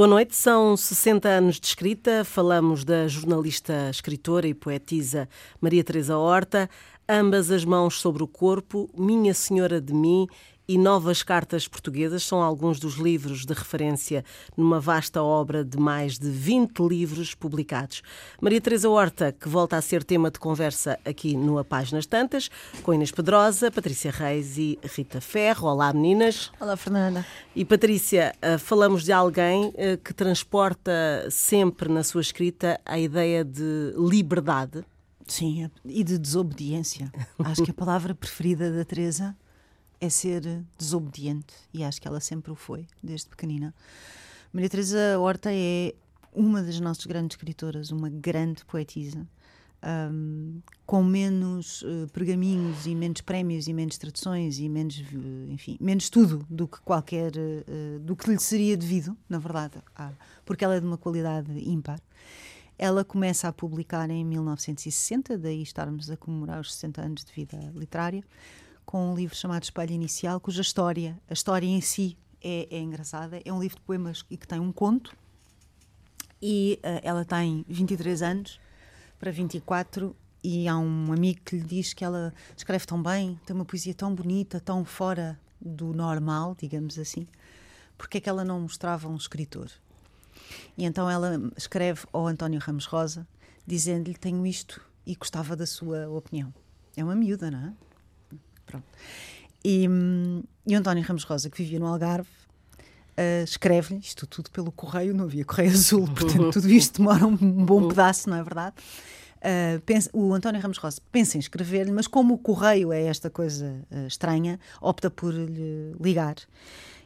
Boa 0.00 0.08
noite, 0.08 0.34
são 0.34 0.78
60 0.78 1.28
anos 1.28 1.60
de 1.60 1.66
escrita. 1.66 2.24
Falamos 2.24 2.86
da 2.86 3.06
jornalista, 3.06 3.90
escritora 3.90 4.48
e 4.48 4.54
poetisa 4.54 5.28
Maria 5.60 5.84
Teresa 5.84 6.16
Horta. 6.16 6.70
Ambas 7.06 7.50
as 7.50 7.66
mãos 7.66 8.00
sobre 8.00 8.22
o 8.22 8.26
corpo, 8.26 8.88
Minha 8.96 9.34
Senhora 9.34 9.78
de 9.78 9.92
Mim 9.92 10.26
e 10.70 10.78
Novas 10.78 11.24
Cartas 11.24 11.66
Portuguesas 11.66 12.22
são 12.22 12.40
alguns 12.40 12.78
dos 12.78 12.94
livros 12.94 13.44
de 13.44 13.52
referência 13.52 14.24
numa 14.56 14.78
vasta 14.78 15.20
obra 15.20 15.64
de 15.64 15.76
mais 15.76 16.16
de 16.16 16.30
20 16.30 16.78
livros 16.86 17.34
publicados. 17.34 18.02
Maria 18.40 18.60
Teresa 18.60 18.88
Horta, 18.88 19.32
que 19.32 19.48
volta 19.48 19.76
a 19.76 19.82
ser 19.82 20.04
tema 20.04 20.30
de 20.30 20.38
conversa 20.38 20.96
aqui 21.04 21.36
no 21.36 21.58
A 21.58 21.64
Páginas 21.64 22.06
Tantas, 22.06 22.48
com 22.84 22.94
Inês 22.94 23.10
Pedrosa, 23.10 23.68
Patrícia 23.68 24.12
Reis 24.12 24.58
e 24.58 24.78
Rita 24.94 25.20
Ferro. 25.20 25.66
Olá, 25.66 25.92
meninas. 25.92 26.52
Olá, 26.60 26.76
Fernanda. 26.76 27.26
E 27.52 27.64
Patrícia, 27.64 28.32
eh, 28.40 28.56
falamos 28.56 29.02
de 29.02 29.10
alguém 29.10 29.72
eh, 29.76 29.96
que 29.96 30.14
transporta 30.14 31.26
sempre 31.32 31.88
na 31.88 32.04
sua 32.04 32.20
escrita 32.20 32.80
a 32.84 32.96
ideia 32.96 33.44
de 33.44 33.92
liberdade. 33.98 34.84
Sim, 35.26 35.68
e 35.84 36.04
de 36.04 36.16
desobediência. 36.16 37.10
Acho 37.42 37.64
que 37.64 37.72
a 37.72 37.74
palavra 37.74 38.14
preferida 38.14 38.70
da 38.70 38.84
Teresa 38.84 39.36
é 40.00 40.08
ser 40.08 40.64
desobediente 40.78 41.54
e 41.74 41.84
acho 41.84 42.00
que 42.00 42.08
ela 42.08 42.20
sempre 42.20 42.50
o 42.50 42.54
foi, 42.54 42.86
desde 43.02 43.28
pequenina. 43.28 43.74
Maria 44.52 44.70
Teresa 44.70 45.18
Horta 45.18 45.50
é 45.52 45.94
uma 46.32 46.62
das 46.62 46.80
nossas 46.80 47.04
grandes 47.06 47.36
escritoras, 47.36 47.90
uma 47.90 48.08
grande 48.08 48.64
poetisa, 48.64 49.26
um, 50.12 50.60
com 50.86 51.02
menos 51.02 51.82
uh, 51.82 52.08
pergaminhos 52.12 52.86
e 52.86 52.94
menos 52.94 53.20
prémios 53.20 53.66
e 53.66 53.72
menos 53.72 53.98
traduções 53.98 54.58
e 54.58 54.68
menos, 54.68 54.98
uh, 54.98 55.50
enfim, 55.50 55.76
menos 55.80 56.08
tudo 56.08 56.46
do 56.48 56.66
que 56.66 56.80
qualquer, 56.80 57.32
uh, 57.36 57.98
do 58.00 58.16
que 58.16 58.30
lhe 58.30 58.38
seria 58.38 58.76
devido, 58.76 59.16
na 59.28 59.38
verdade, 59.38 59.82
porque 60.44 60.64
ela 60.64 60.76
é 60.76 60.80
de 60.80 60.86
uma 60.86 60.98
qualidade 60.98 61.52
ímpar. 61.68 62.00
Ela 62.78 63.04
começa 63.04 63.46
a 63.46 63.52
publicar 63.52 64.08
em 64.08 64.24
1960, 64.24 65.36
daí 65.36 65.62
estarmos 65.62 66.10
a 66.10 66.16
comemorar 66.16 66.60
os 66.60 66.72
60 66.72 67.02
anos 67.02 67.24
de 67.24 67.32
vida 67.32 67.58
literária 67.74 68.24
com 68.90 69.12
um 69.12 69.14
livro 69.14 69.36
chamado 69.36 69.62
Espelho 69.62 69.92
Inicial, 69.92 70.40
cuja 70.40 70.62
história, 70.62 71.16
a 71.30 71.32
história 71.32 71.64
em 71.64 71.80
si 71.80 72.18
é, 72.42 72.66
é 72.72 72.80
engraçada. 72.80 73.40
É 73.44 73.52
um 73.52 73.60
livro 73.60 73.76
de 73.76 73.82
poemas 73.82 74.24
e 74.28 74.36
que 74.36 74.48
tem 74.48 74.58
um 74.58 74.72
conto. 74.72 75.16
E 76.42 76.80
uh, 76.82 76.98
ela 77.04 77.24
tem 77.24 77.64
23 77.68 78.20
anos 78.20 78.58
para 79.16 79.30
24 79.30 80.16
e 80.42 80.66
há 80.66 80.76
um 80.76 81.12
amigo 81.12 81.40
que 81.44 81.54
lhe 81.54 81.62
diz 81.62 81.92
que 81.92 82.04
ela 82.04 82.34
escreve 82.56 82.84
tão 82.84 83.00
bem, 83.00 83.38
tem 83.46 83.54
uma 83.54 83.64
poesia 83.64 83.94
tão 83.94 84.12
bonita, 84.12 84.58
tão 84.58 84.84
fora 84.84 85.38
do 85.60 85.92
normal, 85.92 86.56
digamos 86.58 86.98
assim. 86.98 87.28
Porque 87.96 88.18
é 88.18 88.20
que 88.20 88.28
ela 88.28 88.44
não 88.44 88.58
mostrava 88.58 89.08
um 89.08 89.14
escritor? 89.14 89.70
E 90.76 90.84
então 90.84 91.08
ela 91.08 91.40
escreve 91.56 92.08
ao 92.12 92.26
António 92.26 92.58
Ramos 92.58 92.86
Rosa, 92.86 93.24
dizendo-lhe: 93.64 94.16
Tenho 94.16 94.44
isto 94.44 94.84
e 95.06 95.14
gostava 95.14 95.54
da 95.54 95.64
sua 95.64 96.08
opinião. 96.08 96.52
É 96.96 97.04
uma 97.04 97.14
miúda, 97.14 97.52
não 97.52 97.68
é? 97.68 97.89
Pronto. 98.70 98.84
E, 99.64 99.84
e 100.66 100.74
o 100.74 100.78
António 100.78 101.04
Ramos 101.04 101.24
Rosa, 101.24 101.50
que 101.50 101.62
vivia 101.62 101.78
no 101.78 101.86
Algarve, 101.86 102.28
uh, 102.28 103.44
escreve-lhe 103.44 104.00
isto 104.00 104.26
tudo 104.26 104.50
pelo 104.50 104.72
correio, 104.72 105.14
não 105.14 105.24
havia 105.24 105.44
correio 105.44 105.70
azul, 105.70 106.06
portanto 106.14 106.50
tudo 106.52 106.68
isto 106.70 106.98
demora 106.98 107.26
um 107.26 107.36
bom 107.36 107.88
pedaço, 107.88 108.30
não 108.30 108.36
é 108.36 108.42
verdade? 108.42 108.76
Uh, 109.40 109.80
pensa, 109.82 110.10
o 110.12 110.34
António 110.34 110.60
Ramos 110.60 110.78
Rosa 110.78 111.00
pensa 111.10 111.36
em 111.36 111.40
escrever-lhe, 111.40 111.92
mas 111.92 112.06
como 112.06 112.34
o 112.34 112.38
correio 112.38 112.92
é 112.92 113.04
esta 113.04 113.30
coisa 113.30 113.74
uh, 113.90 114.06
estranha, 114.06 114.58
opta 114.80 115.10
por 115.10 115.32
lhe 115.32 115.94
ligar. 116.00 116.36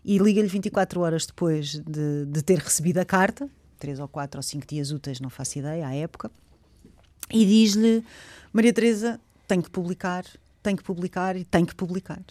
E 0.04 0.18
liga-lhe 0.18 0.48
24 0.48 1.00
horas 1.00 1.26
depois 1.26 1.78
de, 1.78 2.26
de 2.26 2.42
ter 2.42 2.58
recebido 2.58 2.98
a 2.98 3.04
carta, 3.04 3.48
três 3.78 3.98
ou 3.98 4.08
quatro 4.08 4.38
ou 4.38 4.42
cinco 4.42 4.66
dias 4.66 4.90
úteis, 4.90 5.20
não 5.20 5.30
faço 5.30 5.58
ideia, 5.58 5.86
à 5.86 5.94
época, 5.94 6.30
e 7.30 7.46
diz-lhe: 7.46 8.04
Maria 8.52 8.72
Teresa, 8.72 9.20
tenho 9.46 9.62
que 9.62 9.70
publicar 9.70 10.24
tem 10.64 10.74
que 10.74 10.82
publicar 10.82 11.36
e 11.36 11.44
tem 11.44 11.64
que 11.64 11.74
publicar. 11.74 12.22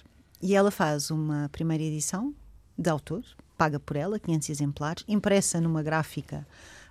E 0.41 0.55
ela 0.55 0.71
faz 0.71 1.11
uma 1.11 1.47
primeira 1.51 1.83
edição 1.83 2.33
de 2.75 2.89
autor, 2.89 3.23
paga 3.55 3.79
por 3.79 3.95
ela, 3.95 4.19
500 4.19 4.49
exemplares, 4.49 5.05
impressa 5.07 5.61
numa 5.61 5.83
gráfica 5.83 6.45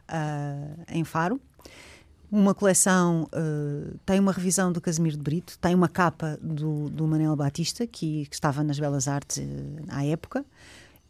uh, 0.08 0.84
em 0.88 1.02
Faro. 1.02 1.40
Uma 2.30 2.54
coleção 2.54 3.24
uh, 3.24 3.98
tem 4.06 4.20
uma 4.20 4.30
revisão 4.30 4.72
do 4.72 4.80
Casimiro 4.80 5.16
de 5.16 5.22
Brito, 5.22 5.58
tem 5.58 5.74
uma 5.74 5.88
capa 5.88 6.38
do, 6.40 6.88
do 6.88 7.06
Manel 7.08 7.34
Batista, 7.34 7.86
que, 7.88 8.24
que 8.26 8.34
estava 8.34 8.62
nas 8.62 8.78
Belas 8.78 9.08
Artes 9.08 9.38
uh, 9.38 9.84
à 9.88 10.04
época. 10.06 10.46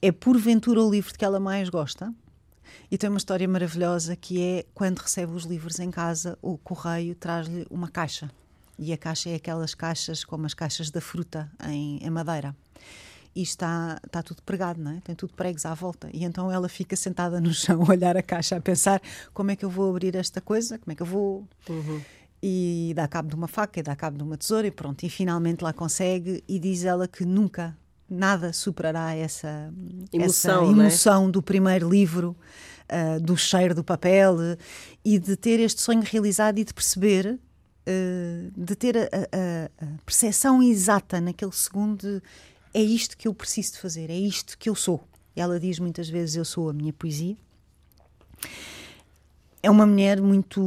É 0.01 0.11
porventura 0.11 0.83
o 0.83 0.91
livro 0.91 1.13
que 1.13 1.25
ela 1.25 1.39
mais 1.39 1.69
gosta. 1.69 2.13
E 2.91 2.97
tem 2.97 3.11
uma 3.11 3.19
história 3.19 3.47
maravilhosa 3.47 4.17
que 4.17 4.41
é 4.41 4.65
quando 4.75 4.99
recebe 4.99 5.33
os 5.33 5.45
livros 5.45 5.79
em 5.79 5.91
casa, 5.91 6.39
o 6.41 6.57
correio 6.57 7.15
traz-lhe 7.15 7.67
uma 7.71 7.89
caixa 7.89 8.31
e 8.79 8.93
a 8.93 8.97
caixa 8.97 9.31
é 9.31 9.35
aquelas 9.35 9.75
caixas 9.75 10.25
como 10.25 10.47
as 10.47 10.55
caixas 10.55 10.91
da 10.91 11.01
fruta 11.01 11.51
em, 11.69 11.99
em 12.03 12.11
madeira. 12.11 12.55
E 13.35 13.43
está, 13.43 13.99
está 14.05 14.23
tudo 14.23 14.43
pregado, 14.43 14.81
não 14.81 14.93
é? 14.93 15.01
Tem 15.01 15.15
tudo 15.15 15.33
pregos 15.33 15.65
à 15.65 15.73
volta. 15.73 16.11
E 16.13 16.25
então 16.25 16.51
ela 16.51 16.69
fica 16.69 16.95
sentada 16.95 17.41
no 17.41 17.53
chão 17.55 17.83
a 17.83 17.91
olhar 17.91 18.17
a 18.17 18.23
caixa, 18.23 18.57
a 18.57 18.61
pensar 18.61 19.01
como 19.33 19.51
é 19.51 19.57
que 19.57 19.65
eu 19.65 19.71
vou 19.71 19.91
abrir 19.91 20.15
esta 20.17 20.41
coisa, 20.41 20.79
como 20.79 20.93
é 20.93 20.95
que 20.95 21.03
eu 21.03 21.07
vou. 21.07 21.49
Uhum. 21.69 22.01
E 22.43 22.93
dá 22.95 23.07
cabo 23.09 23.29
de 23.29 23.35
uma 23.35 23.49
faca, 23.49 23.81
e 23.81 23.83
dá 23.83 23.95
cabo 23.97 24.19
de 24.19 24.23
uma 24.23 24.37
tesoura, 24.37 24.67
e 24.67 24.71
pronto. 24.71 25.03
E 25.05 25.09
finalmente 25.09 25.63
lá 25.63 25.73
consegue, 25.73 26.43
e 26.47 26.59
diz 26.59 26.85
ela 26.85 27.09
que 27.09 27.25
nunca, 27.25 27.77
nada 28.11 28.53
superará 28.53 29.15
essa 29.15 29.73
emoção, 30.13 30.65
essa 30.65 30.73
emoção 30.73 31.29
é? 31.29 31.31
do 31.31 31.41
primeiro 31.41 31.89
livro, 31.89 32.37
uh, 32.91 33.21
do 33.21 33.37
cheiro 33.37 33.75
do 33.75 33.85
papel, 33.85 34.37
e 35.05 35.19
de 35.19 35.37
ter 35.37 35.61
este 35.61 35.81
sonho 35.81 36.03
realizado 36.03 36.59
e 36.59 36.65
de 36.65 36.75
perceber 36.75 37.39
de 38.57 38.77
ter 38.77 38.97
a, 38.97 39.03
a, 39.03 39.85
a 39.85 39.99
percepção 40.05 40.63
exata 40.63 41.21
naquele 41.21 41.53
segundo 41.53 41.99
de, 41.99 42.23
é 42.75 42.81
isto 42.81 43.17
que 43.17 43.29
eu 43.29 43.35
preciso 43.35 43.73
de 43.73 43.79
fazer, 43.79 44.11
é 44.11 44.17
isto 44.17 44.57
que 44.57 44.69
eu 44.69 44.75
sou. 44.75 45.03
Ela 45.35 45.59
diz 45.59 45.79
muitas 45.79 46.09
vezes 46.09 46.37
eu 46.37 46.45
sou 46.45 46.71
a 46.71 46.73
minha 46.73 46.93
poesia. 46.93 47.37
É 49.63 49.71
uma 49.71 49.87
mulher 49.87 50.21
muito 50.21 50.61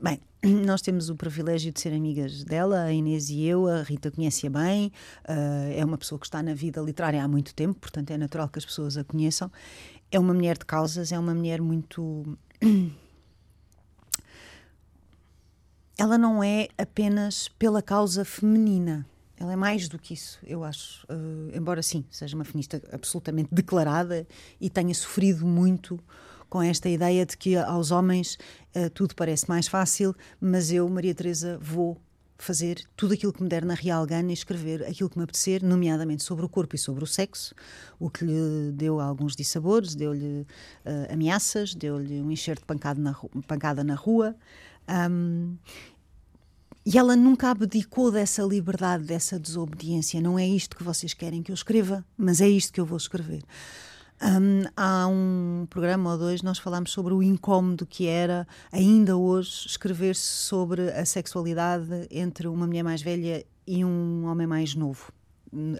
bem, 0.00 0.20
nós 0.66 0.82
temos 0.82 1.08
o 1.08 1.16
privilégio 1.16 1.72
de 1.72 1.80
ser 1.80 1.94
amigas 1.94 2.44
dela, 2.44 2.82
a 2.82 2.92
Inês 2.92 3.30
e 3.30 3.44
eu, 3.44 3.66
a 3.66 3.82
Rita 3.82 4.10
conhece-a 4.10 4.50
bem, 4.50 4.92
uh, 5.28 5.72
é 5.74 5.84
uma 5.84 5.96
pessoa 5.96 6.18
que 6.18 6.26
está 6.26 6.42
na 6.42 6.52
vida 6.52 6.80
literária 6.80 7.22
há 7.22 7.28
muito 7.28 7.54
tempo, 7.54 7.78
portanto 7.80 8.10
é 8.10 8.18
natural 8.18 8.48
que 8.48 8.58
as 8.58 8.64
pessoas 8.64 8.96
a 8.96 9.04
conheçam. 9.04 9.50
É 10.10 10.18
uma 10.18 10.34
mulher 10.34 10.58
de 10.58 10.66
causas, 10.66 11.12
é 11.12 11.18
uma 11.18 11.34
mulher 11.34 11.60
muito 11.60 12.36
ela 15.98 16.18
não 16.18 16.42
é 16.42 16.68
apenas 16.76 17.48
pela 17.58 17.82
causa 17.82 18.24
feminina. 18.24 19.06
Ela 19.36 19.52
é 19.52 19.56
mais 19.56 19.88
do 19.88 19.98
que 19.98 20.14
isso, 20.14 20.38
eu 20.46 20.62
acho. 20.62 21.04
Uh, 21.06 21.56
embora 21.56 21.82
sim, 21.82 22.04
seja 22.10 22.36
uma 22.36 22.44
feminista 22.44 22.80
absolutamente 22.92 23.48
declarada 23.52 24.26
e 24.60 24.70
tenha 24.70 24.94
sofrido 24.94 25.44
muito 25.44 25.98
com 26.48 26.62
esta 26.62 26.88
ideia 26.88 27.26
de 27.26 27.36
que 27.36 27.56
aos 27.56 27.90
homens 27.90 28.38
uh, 28.76 28.88
tudo 28.90 29.14
parece 29.14 29.48
mais 29.48 29.66
fácil, 29.66 30.14
mas 30.40 30.70
eu, 30.70 30.88
Maria 30.88 31.14
Teresa, 31.14 31.58
vou 31.60 32.00
fazer 32.38 32.84
tudo 32.96 33.14
aquilo 33.14 33.32
que 33.32 33.42
me 33.42 33.48
der 33.48 33.64
na 33.64 33.74
real 33.74 34.04
gana 34.06 34.30
e 34.30 34.34
escrever 34.34 34.84
aquilo 34.84 35.08
que 35.08 35.16
me 35.16 35.24
apetecer, 35.24 35.62
nomeadamente 35.62 36.22
sobre 36.22 36.44
o 36.44 36.48
corpo 36.48 36.74
e 36.76 36.78
sobre 36.78 37.02
o 37.02 37.06
sexo, 37.06 37.54
o 37.98 38.10
que 38.10 38.24
lhe 38.24 38.72
deu 38.72 39.00
alguns 39.00 39.34
dissabores, 39.34 39.94
deu-lhe 39.94 40.42
uh, 40.84 41.12
ameaças, 41.12 41.74
deu-lhe 41.74 42.20
um 42.20 42.30
enxerto 42.30 42.64
de 42.66 43.00
na, 43.00 43.14
pancada 43.46 43.82
na 43.82 43.94
rua. 43.94 44.36
Um, 44.88 45.56
e 46.86 46.98
ela 46.98 47.16
nunca 47.16 47.50
abdicou 47.50 48.12
dessa 48.12 48.42
liberdade, 48.42 49.04
dessa 49.04 49.38
desobediência. 49.38 50.20
Não 50.20 50.38
é 50.38 50.46
isto 50.46 50.76
que 50.76 50.82
vocês 50.82 51.14
querem 51.14 51.42
que 51.42 51.50
eu 51.50 51.54
escreva, 51.54 52.04
mas 52.16 52.40
é 52.42 52.48
isto 52.48 52.72
que 52.72 52.80
eu 52.80 52.84
vou 52.84 52.98
escrever. 52.98 53.42
Um, 54.22 54.62
há 54.76 55.06
um 55.08 55.66
programa 55.68 56.12
ou 56.12 56.18
dois 56.18 56.40
nós 56.40 56.58
falámos 56.58 56.92
sobre 56.92 57.12
o 57.12 57.22
incómodo 57.22 57.84
que 57.84 58.06
era 58.06 58.46
ainda 58.70 59.16
hoje 59.16 59.66
escrever 59.66 60.14
sobre 60.14 60.88
a 60.92 61.04
sexualidade 61.04 62.06
entre 62.10 62.46
uma 62.46 62.66
mulher 62.66 62.84
mais 62.84 63.02
velha 63.02 63.44
e 63.66 63.84
um 63.84 64.24
homem 64.26 64.46
mais 64.46 64.74
novo 64.74 65.12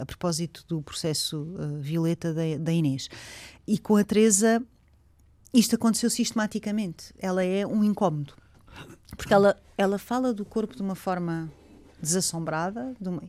a 0.01 0.05
propósito 0.05 0.65
do 0.69 0.83
processo 0.83 1.43
uh, 1.43 1.81
violeta 1.81 2.35
da, 2.35 2.43
da 2.59 2.73
Inês 2.73 3.09
e 3.67 3.79
com 3.79 3.97
a 3.97 4.05
Teresa 4.05 4.61
isto 5.53 5.77
aconteceu 5.77 6.11
sistematicamente 6.11 7.15
ela 7.19 7.43
é 7.43 7.65
um 7.67 7.85
incómodo 7.85 8.35
porque 9.17 9.33
ela, 9.33 9.57
ela 9.77 9.99
fala 9.99 10.33
do 10.33 10.45
corpo 10.45 10.75
de 10.77 10.83
uma 10.83 10.95
forma 10.95 11.51
desassombrada, 12.01 12.95
de 13.01 13.09
uma, 13.09 13.23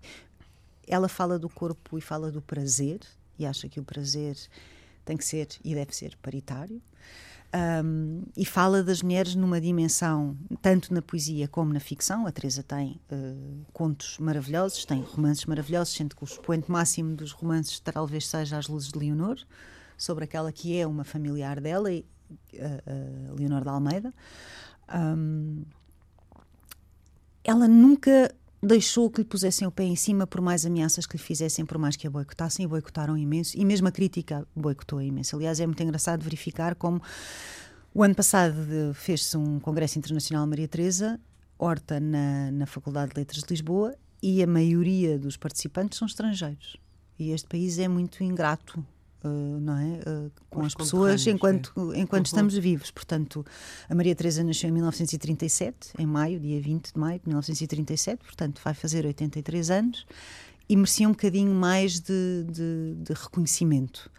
ela 0.87 1.07
fala 1.07 1.39
do 1.39 1.49
corpo 1.49 1.97
e 1.97 2.01
fala 2.01 2.31
do 2.31 2.41
prazer, 2.41 2.99
e 3.37 3.45
acha 3.45 3.67
que 3.67 3.79
o 3.79 3.83
prazer 3.83 4.37
tem 5.03 5.17
que 5.17 5.25
ser 5.25 5.47
e 5.63 5.73
deve 5.75 5.95
ser 5.95 6.15
paritário. 6.17 6.81
Um, 7.83 8.23
e 8.35 8.43
fala 8.43 8.83
das 8.83 9.01
mulheres 9.01 9.33
numa 9.33 9.61
dimensão, 9.61 10.35
tanto 10.61 10.93
na 10.93 11.01
poesia 11.01 11.47
como 11.47 11.71
na 11.71 11.79
ficção. 11.79 12.27
A 12.27 12.31
Teresa 12.31 12.61
tem 12.61 12.99
uh, 13.09 13.65
contos 13.71 14.17
maravilhosos, 14.19 14.83
tem 14.83 15.01
romances 15.01 15.45
maravilhosos, 15.45 15.93
sendo 15.93 16.15
que 16.15 16.23
o 16.23 16.25
expoente 16.25 16.69
máximo 16.69 17.15
dos 17.15 17.31
romances 17.31 17.79
talvez 17.79 18.27
seja 18.27 18.57
As 18.57 18.67
Luzes 18.67 18.91
de 18.91 18.99
Leonor, 18.99 19.37
sobre 19.97 20.25
aquela 20.25 20.51
que 20.51 20.77
é 20.77 20.85
uma 20.85 21.05
familiar 21.05 21.61
dela, 21.61 21.89
a, 21.89 23.31
a 23.31 23.33
Leonor 23.33 23.61
de 23.61 23.69
Almeida. 23.69 24.13
Um, 24.93 25.63
ela 27.45 27.67
nunca 27.67 28.33
deixou 28.61 29.09
que 29.09 29.21
lhe 29.21 29.27
pusessem 29.27 29.67
o 29.67 29.71
pé 29.71 29.83
em 29.83 29.95
cima 29.95 30.25
por 30.25 30.41
mais 30.41 30.65
ameaças 30.65 31.05
que 31.05 31.15
lhe 31.15 31.21
fizessem, 31.21 31.63
por 31.63 31.77
mais 31.77 31.95
que 31.95 32.07
a 32.07 32.09
boicotassem, 32.09 32.65
e 32.65 32.67
boicotaram 32.67 33.15
imenso, 33.15 33.55
e 33.55 33.63
mesmo 33.63 33.87
a 33.87 33.91
crítica 33.91 34.45
boicotou 34.55 34.99
imenso. 34.99 35.35
Aliás, 35.35 35.59
é 35.59 35.65
muito 35.67 35.83
engraçado 35.83 36.23
verificar 36.23 36.73
como 36.73 36.99
o 37.93 38.03
ano 38.03 38.15
passado 38.15 38.55
fez-se 38.95 39.37
um 39.37 39.59
Congresso 39.59 39.99
Internacional 39.99 40.47
Maria 40.47 40.67
Teresa, 40.67 41.19
Horta 41.57 41.99
na, 41.99 42.51
na 42.51 42.65
Faculdade 42.65 43.13
de 43.13 43.19
Letras 43.19 43.43
de 43.43 43.49
Lisboa, 43.51 43.95
e 44.21 44.41
a 44.41 44.47
maioria 44.47 45.19
dos 45.19 45.37
participantes 45.37 45.99
são 45.99 46.07
estrangeiros. 46.07 46.77
E 47.17 47.29
este 47.29 47.47
país 47.47 47.77
é 47.77 47.87
muito 47.87 48.23
ingrato 48.23 48.83
não 49.27 49.77
é? 49.77 49.99
Uh, 50.07 50.31
com 50.49 50.61
as 50.61 50.73
pessoas 50.73 51.25
enquanto, 51.27 51.71
enquanto 51.95 52.25
uhum. 52.25 52.31
estamos 52.31 52.57
vivos. 52.57 52.91
Portanto, 52.91 53.45
a 53.89 53.95
Maria 53.95 54.15
Teresa 54.15 54.43
nasceu 54.43 54.69
em 54.69 54.73
1937, 54.73 55.93
em 55.97 56.05
maio, 56.05 56.39
dia 56.39 56.61
20 56.61 56.93
de 56.93 56.99
maio 56.99 57.19
de 57.19 57.27
1937, 57.27 58.23
portanto 58.23 58.61
vai 58.63 58.73
fazer 58.73 59.05
83 59.05 59.69
anos 59.69 60.05
e 60.67 60.75
merecia 60.75 61.07
um 61.07 61.11
bocadinho 61.11 61.53
mais 61.53 61.99
de, 61.99 62.45
de, 62.49 62.95
de 62.97 63.13
reconhecimento. 63.13 64.09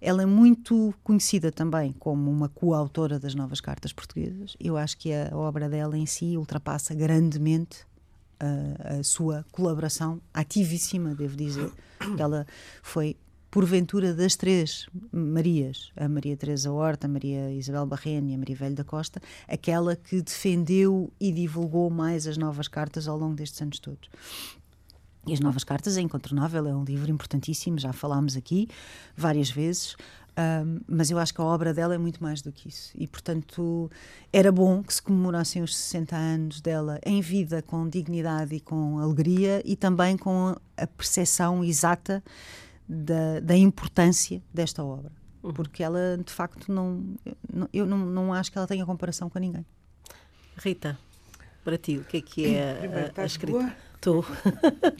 Ela 0.00 0.22
é 0.22 0.26
muito 0.26 0.94
conhecida 1.02 1.50
também 1.50 1.92
como 1.92 2.30
uma 2.30 2.48
coautora 2.48 3.18
das 3.18 3.34
novas 3.34 3.60
cartas 3.60 3.92
portuguesas. 3.92 4.56
Eu 4.60 4.76
acho 4.76 4.96
que 4.98 5.12
a 5.12 5.34
obra 5.34 5.68
dela 5.68 5.96
em 5.96 6.06
si 6.06 6.36
ultrapassa 6.36 6.94
grandemente 6.94 7.86
a, 8.38 8.98
a 8.98 9.02
sua 9.02 9.44
colaboração 9.50 10.20
ativíssima, 10.32 11.14
devo 11.14 11.36
dizer. 11.36 11.72
Ela 12.18 12.46
foi 12.82 13.16
porventura 13.56 14.12
das 14.12 14.36
três 14.36 14.86
Marias, 15.10 15.90
a 15.96 16.06
Maria 16.06 16.36
Teresa 16.36 16.70
Horta, 16.70 17.06
a 17.06 17.08
Maria 17.08 17.50
Isabel 17.50 17.86
Barrene 17.86 18.32
e 18.32 18.34
a 18.34 18.38
Maria 18.38 18.54
Velho 18.54 18.74
da 18.74 18.84
Costa, 18.84 19.18
aquela 19.48 19.96
que 19.96 20.20
defendeu 20.20 21.10
e 21.18 21.32
divulgou 21.32 21.88
mais 21.88 22.26
as 22.26 22.36
novas 22.36 22.68
cartas 22.68 23.08
ao 23.08 23.16
longo 23.16 23.34
destes 23.34 23.62
anos 23.62 23.78
todos. 23.78 24.10
E 25.26 25.32
as 25.32 25.40
novas 25.40 25.64
cartas 25.64 25.96
é 25.96 26.02
incontornável, 26.02 26.66
é 26.66 26.76
um 26.76 26.84
livro 26.84 27.10
importantíssimo, 27.10 27.78
já 27.78 27.94
falámos 27.94 28.36
aqui 28.36 28.68
várias 29.16 29.48
vezes. 29.48 29.96
Um, 30.38 30.80
mas 30.86 31.10
eu 31.10 31.18
acho 31.18 31.32
que 31.32 31.40
a 31.40 31.44
obra 31.44 31.72
dela 31.72 31.94
é 31.94 31.98
muito 31.98 32.22
mais 32.22 32.42
do 32.42 32.52
que 32.52 32.68
isso. 32.68 32.92
E, 32.94 33.06
portanto, 33.06 33.90
era 34.30 34.52
bom 34.52 34.82
que 34.82 34.92
se 34.92 35.00
comemorassem 35.00 35.62
os 35.62 35.74
60 35.74 36.14
anos 36.14 36.60
dela 36.60 37.00
em 37.06 37.22
vida, 37.22 37.62
com 37.62 37.88
dignidade 37.88 38.54
e 38.54 38.60
com 38.60 38.98
alegria, 38.98 39.62
e 39.64 39.74
também 39.74 40.14
com 40.14 40.54
a 40.76 40.86
percepção 40.86 41.64
exata 41.64 42.22
da, 42.88 43.40
da 43.40 43.56
importância 43.56 44.42
desta 44.52 44.84
obra. 44.84 45.12
Uhum. 45.42 45.52
Porque 45.52 45.82
ela, 45.82 46.18
de 46.24 46.32
facto, 46.32 46.72
não, 46.72 47.04
eu 47.72 47.86
não, 47.86 47.98
não 47.98 48.32
acho 48.32 48.50
que 48.50 48.58
ela 48.58 48.66
tenha 48.66 48.84
comparação 48.84 49.28
com 49.28 49.38
ninguém. 49.38 49.64
Rita, 50.56 50.98
para 51.64 51.76
ti, 51.76 51.98
o 51.98 52.04
que 52.04 52.16
é 52.16 52.20
que 52.20 52.54
é 52.54 53.12
a, 53.16 53.22
a 53.22 53.26
escrita? 53.26 53.74
Estou. 53.94 54.24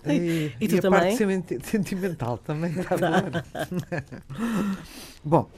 E, 0.07 0.53
e, 0.61 0.69
tu 0.69 0.77
e 0.77 0.79
a 0.79 0.83
também? 0.83 1.17
parte 1.17 1.69
sentimental 1.69 2.39
também 2.39 2.73
está 2.79 2.97
boa. 2.97 3.45
Bom, 5.25 5.51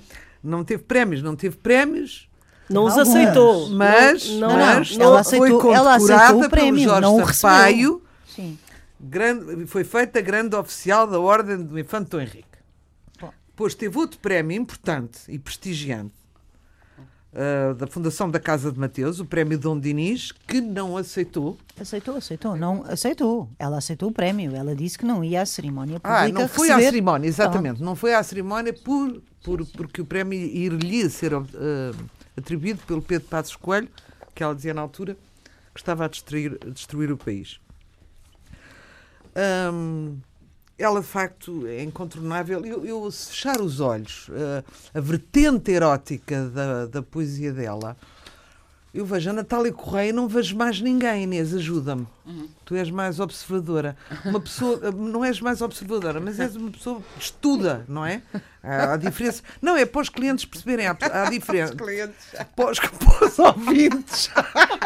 não 0.43 0.65
teve 0.65 0.83
prémios, 0.83 1.23
não 1.23 1.37
teve 1.37 1.57
prémios. 1.57 2.29
Não 2.69 2.85
os 2.85 2.97
aceitou. 2.97 3.69
Mas, 3.71 4.29
não, 4.31 4.49
não, 4.49 4.57
mas 4.57 4.97
não, 4.97 5.07
ela 5.07 5.21
aceitou, 5.21 5.61
foi 5.61 5.75
ela 5.75 5.95
aceitou 5.95 6.45
o 6.45 6.51
prémio, 6.51 6.85
Jorge 6.85 7.01
não 7.01 7.27
Sampaio. 7.27 8.03
Sim 8.27 8.59
grande, 9.01 9.67
foi 9.67 9.85
feita 9.85 10.21
grande 10.21 10.57
oficial 10.57 11.07
da 11.07 11.21
Ordem 11.21 11.63
do 11.63 11.79
Infante 11.79 12.11
Dom 12.11 12.21
Henrique. 12.21 12.49
Depois 13.49 13.75
teve 13.75 13.99
outro 13.99 14.21
prémio 14.21 14.57
importante 14.57 15.19
e 15.29 15.37
prestigiante 15.37 16.15
uh, 17.33 17.75
da 17.75 17.87
Fundação 17.89 18.31
da 18.31 18.39
Casa 18.39 18.71
de 18.71 18.79
Mateus, 18.79 19.19
o 19.19 19.25
prémio 19.25 19.59
Dom 19.59 19.81
Dinis, 19.81 20.31
que 20.31 20.61
não 20.61 20.97
aceitou. 20.97 21.59
Aceitou, 21.79 22.17
aceitou, 22.17 22.57
não 22.57 22.85
aceitou. 22.85 23.51
Ela 23.59 23.79
aceitou 23.79 24.11
o 24.11 24.13
prémio. 24.13 24.55
Ela 24.55 24.77
disse 24.77 24.97
que 24.97 25.05
não 25.05 25.25
ia 25.25 25.43
à 25.43 25.47
cerimónia 25.47 25.99
pública. 25.99 26.23
Ah, 26.23 26.29
não 26.29 26.49
foi 26.49 26.69
receber... 26.69 26.87
à 26.87 26.91
cerimónia, 26.91 27.29
exatamente. 27.29 27.83
Não 27.83 27.97
foi 27.97 28.15
à 28.15 28.23
cerimónia 28.23 28.73
por, 28.73 29.21
por, 29.43 29.67
porque 29.67 30.01
o 30.01 30.07
prémio 30.07 30.39
iria 30.39 31.11
ser 31.11 31.35
uh, 31.35 31.45
atribuído 32.37 32.81
pelo 32.87 33.03
Pedro 33.03 33.29
Passos 33.29 33.57
Coelho, 33.57 33.89
que 34.35 34.43
ela 34.43 34.55
dizia 34.55 34.73
na 34.73 34.83
altura 34.83 35.17
que 35.75 35.81
estava 35.81 36.05
a 36.05 36.09
destruir, 36.09 36.59
a 36.65 36.71
destruir 36.71 37.11
o 37.11 37.17
país. 37.17 37.61
Hum, 39.73 40.19
ela 40.79 41.01
de 41.01 41.07
facto 41.07 41.67
é 41.67 41.83
incontornável. 41.83 42.65
Eu, 42.65 42.87
eu 42.87 43.11
se 43.11 43.31
fechar 43.31 43.61
os 43.61 43.81
olhos, 43.81 44.29
uh, 44.29 44.65
a 44.95 45.01
vertente 45.01 45.73
erótica 45.73 46.49
da, 46.49 46.87
da 46.87 47.03
poesia 47.03 47.53
dela, 47.53 47.97
eu 48.95 49.05
vejo 49.05 49.29
a 49.31 49.33
Natália 49.33 49.73
Correia 49.73 50.11
e 50.11 50.13
não 50.13 50.27
vejo 50.27 50.57
mais 50.57 50.81
ninguém, 50.81 51.25
Inês, 51.25 51.55
ajuda-me. 51.55 52.07
Uhum. 52.25 52.49
Tu 52.65 52.75
és 52.75 52.91
mais 52.91 53.21
observadora. 53.21 53.97
Uma 54.25 54.41
pessoa, 54.41 54.81
eh, 54.83 54.91
não 54.91 55.25
és 55.25 55.41
mais 55.41 55.61
observadora, 55.61 56.19
mas 56.21 56.41
és 56.41 56.57
uma 56.57 56.71
pessoa 56.71 57.03
que 57.15 57.23
estuda, 57.23 57.85
não 57.87 58.05
é? 58.05 58.23
Há, 58.63 58.97
diferença. 58.97 59.43
Não, 59.61 59.77
é 59.77 59.85
para 59.85 60.01
os 60.01 60.09
clientes 60.09 60.45
perceberem 60.47 60.87
a, 60.87 60.97
a 61.01 61.31
diferença. 61.31 61.75
Para 61.75 61.85
os 61.85 61.91
clientes. 61.91 62.27
Para 62.57 62.71
os, 62.71 62.79
para 62.79 63.27
os 63.27 63.39
ouvintes. 63.39 64.31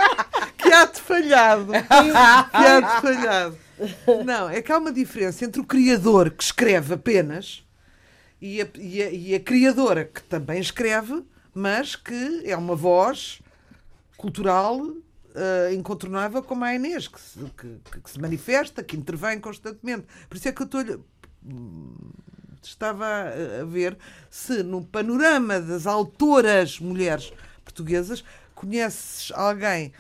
que 0.59 0.73
há-te 0.73 1.01
falhado. 1.01 1.73
Que 1.83 2.67
há-te 2.67 3.01
falhado. 3.03 3.59
Não, 4.25 4.49
é 4.49 4.61
que 4.63 4.73
há 4.73 4.79
uma 4.79 4.93
diferença 4.93 5.45
entre 5.45 5.61
o 5.61 5.65
criador 5.65 6.31
que 6.31 6.43
escreve 6.43 6.95
apenas 6.95 7.65
e 8.41 8.61
a, 8.61 8.69
e 8.77 9.03
a, 9.03 9.11
e 9.11 9.35
a 9.35 9.41
criadora 9.41 10.05
que 10.05 10.23
também 10.23 10.61
escreve, 10.61 11.23
mas 11.55 11.95
que 11.97 12.43
é 12.45 12.57
uma 12.57 12.75
voz 12.75 13.41
cultural 14.17 14.79
uh, 14.81 15.75
incontornável 15.75 16.43
como 16.43 16.65
a 16.65 16.75
Inês, 16.75 17.09
que 17.09 17.21
se, 17.21 17.39
que, 17.57 18.01
que 18.01 18.11
se, 18.11 18.21
manifesta, 18.21 18.83
que 18.83 18.97
intervém 18.97 19.41
constantemente. 19.41 20.07
Por 20.29 20.37
isso 20.37 20.49
é 20.49 20.53
que 20.53 20.63
eu 20.63 20.67
estou 20.67 20.83
estava 22.63 23.05
a, 23.05 23.63
a 23.63 23.65
ver 23.65 23.99
se 24.31 24.63
no 24.63 24.85
panorama 24.85 25.61
das 25.61 25.87
autoras 25.87 26.79
mulheres 26.79 27.33
portuguesas 27.65 28.25
conheces 28.55 29.33
alguém 29.35 29.93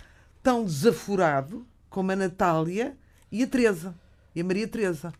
tão 0.42 0.64
desaforado 0.64 1.66
como 1.90 2.12
a 2.12 2.16
Natália 2.16 2.96
e 3.32 3.42
a 3.42 3.46
Teresa, 3.46 3.94
e 4.34 4.40
a 4.40 4.44
Maria 4.44 4.68
Teresa. 4.68 5.12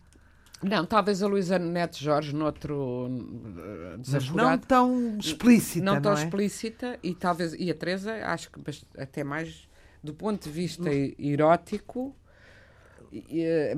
Não, 0.61 0.85
talvez 0.85 1.21
a 1.21 1.27
Luísa 1.27 1.59
Neto 1.59 1.97
Jorge 1.97 2.33
noutro 2.33 3.09
desaforado. 3.99 4.35
Mas 4.35 4.45
não 4.45 4.57
tão 4.59 5.17
explícita, 5.17 5.85
não, 5.85 5.95
não 5.95 6.01
tão 6.01 6.13
é? 6.13 6.23
explícita 6.23 6.99
e 7.03 7.13
talvez 7.13 7.53
e 7.53 7.69
a 7.69 7.73
Teresa 7.73 8.13
acho 8.27 8.49
que 8.49 8.61
até 8.97 9.25
mais 9.25 9.67
do 10.01 10.13
ponto 10.13 10.43
de 10.43 10.49
vista 10.49 10.89
erótico 11.19 12.15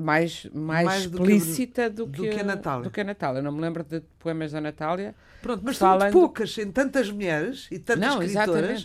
mais, 0.00 0.48
mais, 0.52 0.86
mais 0.86 1.02
explícita 1.02 1.90
do 1.90 2.06
que, 2.06 2.22
do, 2.22 2.30
que, 2.30 2.40
a 2.40 2.44
Natália. 2.44 2.84
Do 2.84 2.90
que 2.90 3.00
a 3.00 3.04
Natália. 3.04 3.38
Eu 3.40 3.42
não 3.42 3.52
me 3.52 3.60
lembro 3.60 3.84
de 3.84 4.00
poemas 4.18 4.52
da 4.52 4.60
Natália. 4.60 5.14
Pronto, 5.42 5.62
mas 5.64 5.76
são 5.76 5.98
muito 5.98 6.12
poucas, 6.12 6.56
em 6.56 6.70
tantas 6.70 7.10
mulheres 7.10 7.68
e 7.70 7.78
tantas 7.78 8.14
não, 8.14 8.22
escritoras. 8.22 8.84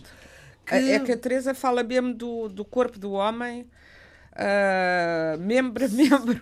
Que... 0.66 0.76
É 0.76 1.00
que 1.00 1.12
a 1.12 1.18
Teresa 1.18 1.54
fala 1.54 1.84
mesmo 1.84 2.14
do, 2.14 2.48
do 2.48 2.64
corpo 2.64 3.00
do 3.00 3.12
homem 3.12 3.66
uh, 4.42 5.40
membro, 5.42 5.90
membro. 5.90 6.42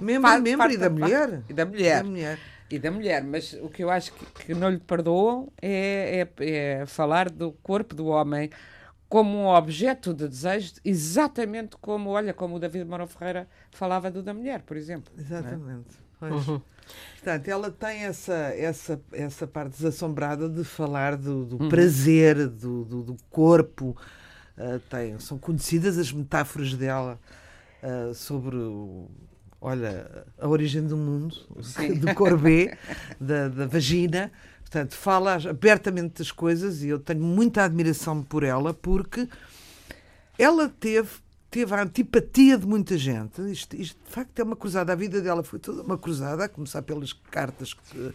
Membro, 0.00 0.42
membro 0.42 0.72
e 0.72 0.76
da 0.76 0.90
mulher. 0.90 1.42
E 1.48 1.52
da 1.52 1.64
mulher. 1.64 2.02
Da 2.02 2.08
mulher. 2.08 2.38
E 2.68 2.78
da 2.80 2.90
mulher, 2.90 3.22
mas 3.22 3.52
o 3.62 3.68
que 3.68 3.84
eu 3.84 3.90
acho 3.90 4.12
que, 4.12 4.46
que 4.46 4.54
não 4.54 4.68
lhe 4.68 4.80
perdoam 4.80 5.52
é, 5.62 6.26
é, 6.38 6.44
é, 6.80 6.86
falar 6.86 7.30
do 7.30 7.52
corpo 7.62 7.94
do 7.94 8.06
homem 8.06 8.50
como 9.08 9.38
um 9.38 9.46
objeto 9.46 10.12
de 10.12 10.26
desejo, 10.26 10.74
exatamente 10.84 11.76
como, 11.76 12.10
olha, 12.10 12.34
como 12.34 12.56
o 12.56 12.58
David 12.58 12.84
Mourão 12.84 13.06
Ferreira 13.06 13.48
falava 13.70 14.10
do 14.10 14.20
da 14.20 14.34
mulher, 14.34 14.62
por 14.62 14.76
exemplo. 14.76 15.12
É? 15.16 15.20
Exatamente. 15.20 15.96
É? 16.20 16.24
Uhum. 16.26 16.60
Portanto, 17.14 17.48
ela 17.48 17.70
tem 17.70 18.04
essa, 18.04 18.34
essa, 18.56 19.00
essa 19.12 19.46
parte 19.46 19.76
desassombrada 19.76 20.48
de 20.48 20.64
falar 20.64 21.16
do, 21.16 21.44
do 21.44 21.62
uhum. 21.62 21.68
prazer, 21.68 22.48
do, 22.48 22.84
do, 22.84 23.02
do 23.02 23.16
corpo, 23.30 23.96
Uh, 24.56 24.78
tem, 24.88 25.18
são 25.18 25.38
conhecidas 25.38 25.98
as 25.98 26.10
metáforas 26.10 26.72
dela 26.74 27.20
uh, 27.82 28.14
sobre 28.14 28.56
o, 28.56 29.10
olha, 29.60 30.24
a 30.38 30.48
origem 30.48 30.86
do 30.86 30.96
mundo, 30.96 31.34
Sim. 31.62 31.94
do 32.00 32.14
Corbet, 32.14 32.76
da, 33.20 33.48
da 33.48 33.66
vagina. 33.66 34.30
Portanto, 34.60 34.94
fala 34.94 35.34
abertamente 35.34 36.18
das 36.18 36.32
coisas 36.32 36.82
e 36.82 36.88
eu 36.88 36.98
tenho 36.98 37.22
muita 37.22 37.64
admiração 37.64 38.22
por 38.22 38.42
ela 38.42 38.74
porque 38.74 39.28
ela 40.38 40.68
teve, 40.68 41.08
teve 41.50 41.74
a 41.74 41.82
antipatia 41.82 42.58
de 42.58 42.66
muita 42.66 42.98
gente. 42.98 43.40
Isto, 43.50 43.76
isto, 43.76 43.98
de 44.04 44.10
facto 44.10 44.38
é 44.38 44.42
uma 44.42 44.56
cruzada. 44.56 44.92
A 44.92 44.96
vida 44.96 45.20
dela 45.20 45.42
foi 45.42 45.58
toda 45.58 45.82
uma 45.82 45.96
cruzada, 45.96 46.44
a 46.44 46.48
começar 46.48 46.82
pelas 46.82 47.12
cartas 47.12 47.74
que, 47.74 48.12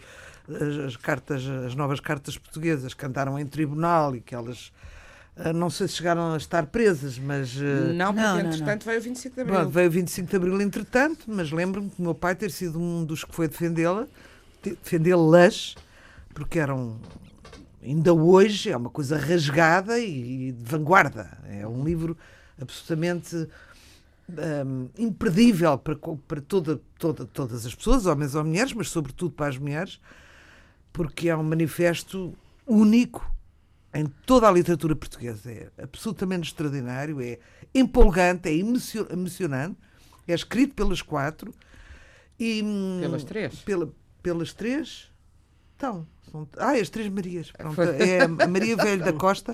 as, 0.48 0.86
as, 0.86 0.96
cartas, 0.96 1.46
as 1.46 1.74
novas 1.74 2.00
cartas 2.00 2.36
portuguesas 2.36 2.94
que 2.94 3.04
andaram 3.06 3.38
em 3.38 3.46
tribunal 3.46 4.14
e 4.14 4.20
que 4.20 4.34
elas 4.34 4.72
não 5.54 5.70
sei 5.70 5.88
se 5.88 5.94
chegaram 5.94 6.34
a 6.34 6.36
estar 6.36 6.66
presas, 6.66 7.18
mas. 7.18 7.56
Ah, 7.56 7.92
não, 7.92 8.14
porque 8.14 8.26
não, 8.26 8.40
entretanto 8.40 8.84
não. 8.84 8.86
veio 8.86 9.00
o 9.00 9.02
25 9.02 9.34
de 9.34 9.40
Abril. 9.40 9.56
Pronto, 9.56 9.70
veio 9.70 9.88
o 9.88 9.90
25 9.90 10.30
de 10.30 10.36
Abril, 10.36 10.60
entretanto, 10.60 11.24
mas 11.26 11.50
lembro-me 11.50 11.90
que 11.90 12.00
o 12.00 12.02
meu 12.02 12.14
pai 12.14 12.34
ter 12.34 12.50
sido 12.50 12.78
um 12.78 13.04
dos 13.04 13.24
que 13.24 13.34
foi 13.34 13.48
defendê-la, 13.48 14.06
defendê-las, 14.62 15.74
porque 16.34 16.58
eram 16.58 17.00
ainda 17.82 18.14
hoje 18.14 18.70
é 18.70 18.76
uma 18.76 18.90
coisa 18.90 19.16
rasgada 19.16 19.98
e, 19.98 20.48
e 20.48 20.52
de 20.52 20.64
vanguarda. 20.64 21.36
É 21.48 21.66
um 21.66 21.84
livro 21.84 22.16
absolutamente 22.60 23.48
um, 24.30 24.88
imperdível 24.96 25.76
para, 25.76 25.96
para 26.28 26.40
toda, 26.40 26.80
toda, 26.98 27.24
todas 27.26 27.66
as 27.66 27.74
pessoas, 27.74 28.06
homens 28.06 28.34
ou 28.34 28.44
mulheres, 28.44 28.72
mas 28.72 28.88
sobretudo 28.88 29.32
para 29.32 29.48
as 29.48 29.58
mulheres, 29.58 30.00
porque 30.92 31.28
é 31.28 31.36
um 31.36 31.42
manifesto 31.42 32.34
único 32.66 33.28
em 33.94 34.06
toda 34.26 34.48
a 34.48 34.52
literatura 34.52 34.96
portuguesa. 34.96 35.50
É 35.50 35.70
absolutamente 35.82 36.48
extraordinário, 36.48 37.20
é 37.20 37.38
empolgante, 37.74 38.48
é 38.48 38.54
emocionante, 38.54 39.76
é 40.26 40.34
escrito 40.34 40.74
pelas 40.74 41.02
quatro 41.02 41.54
e. 42.38 42.62
Hum, 42.62 42.98
pelas 43.00 43.24
três? 43.24 43.54
Pela, 43.60 43.92
pelas 44.22 44.52
três? 44.52 45.10
Então. 45.76 46.06
São, 46.30 46.48
ah, 46.56 46.72
as 46.72 46.88
três 46.88 47.08
Marias. 47.08 47.50
Pronto, 47.50 47.80
é 47.82 48.22
a 48.22 48.48
Maria 48.48 48.76
Velho 48.76 49.04
da 49.04 49.12
Costa, 49.14 49.52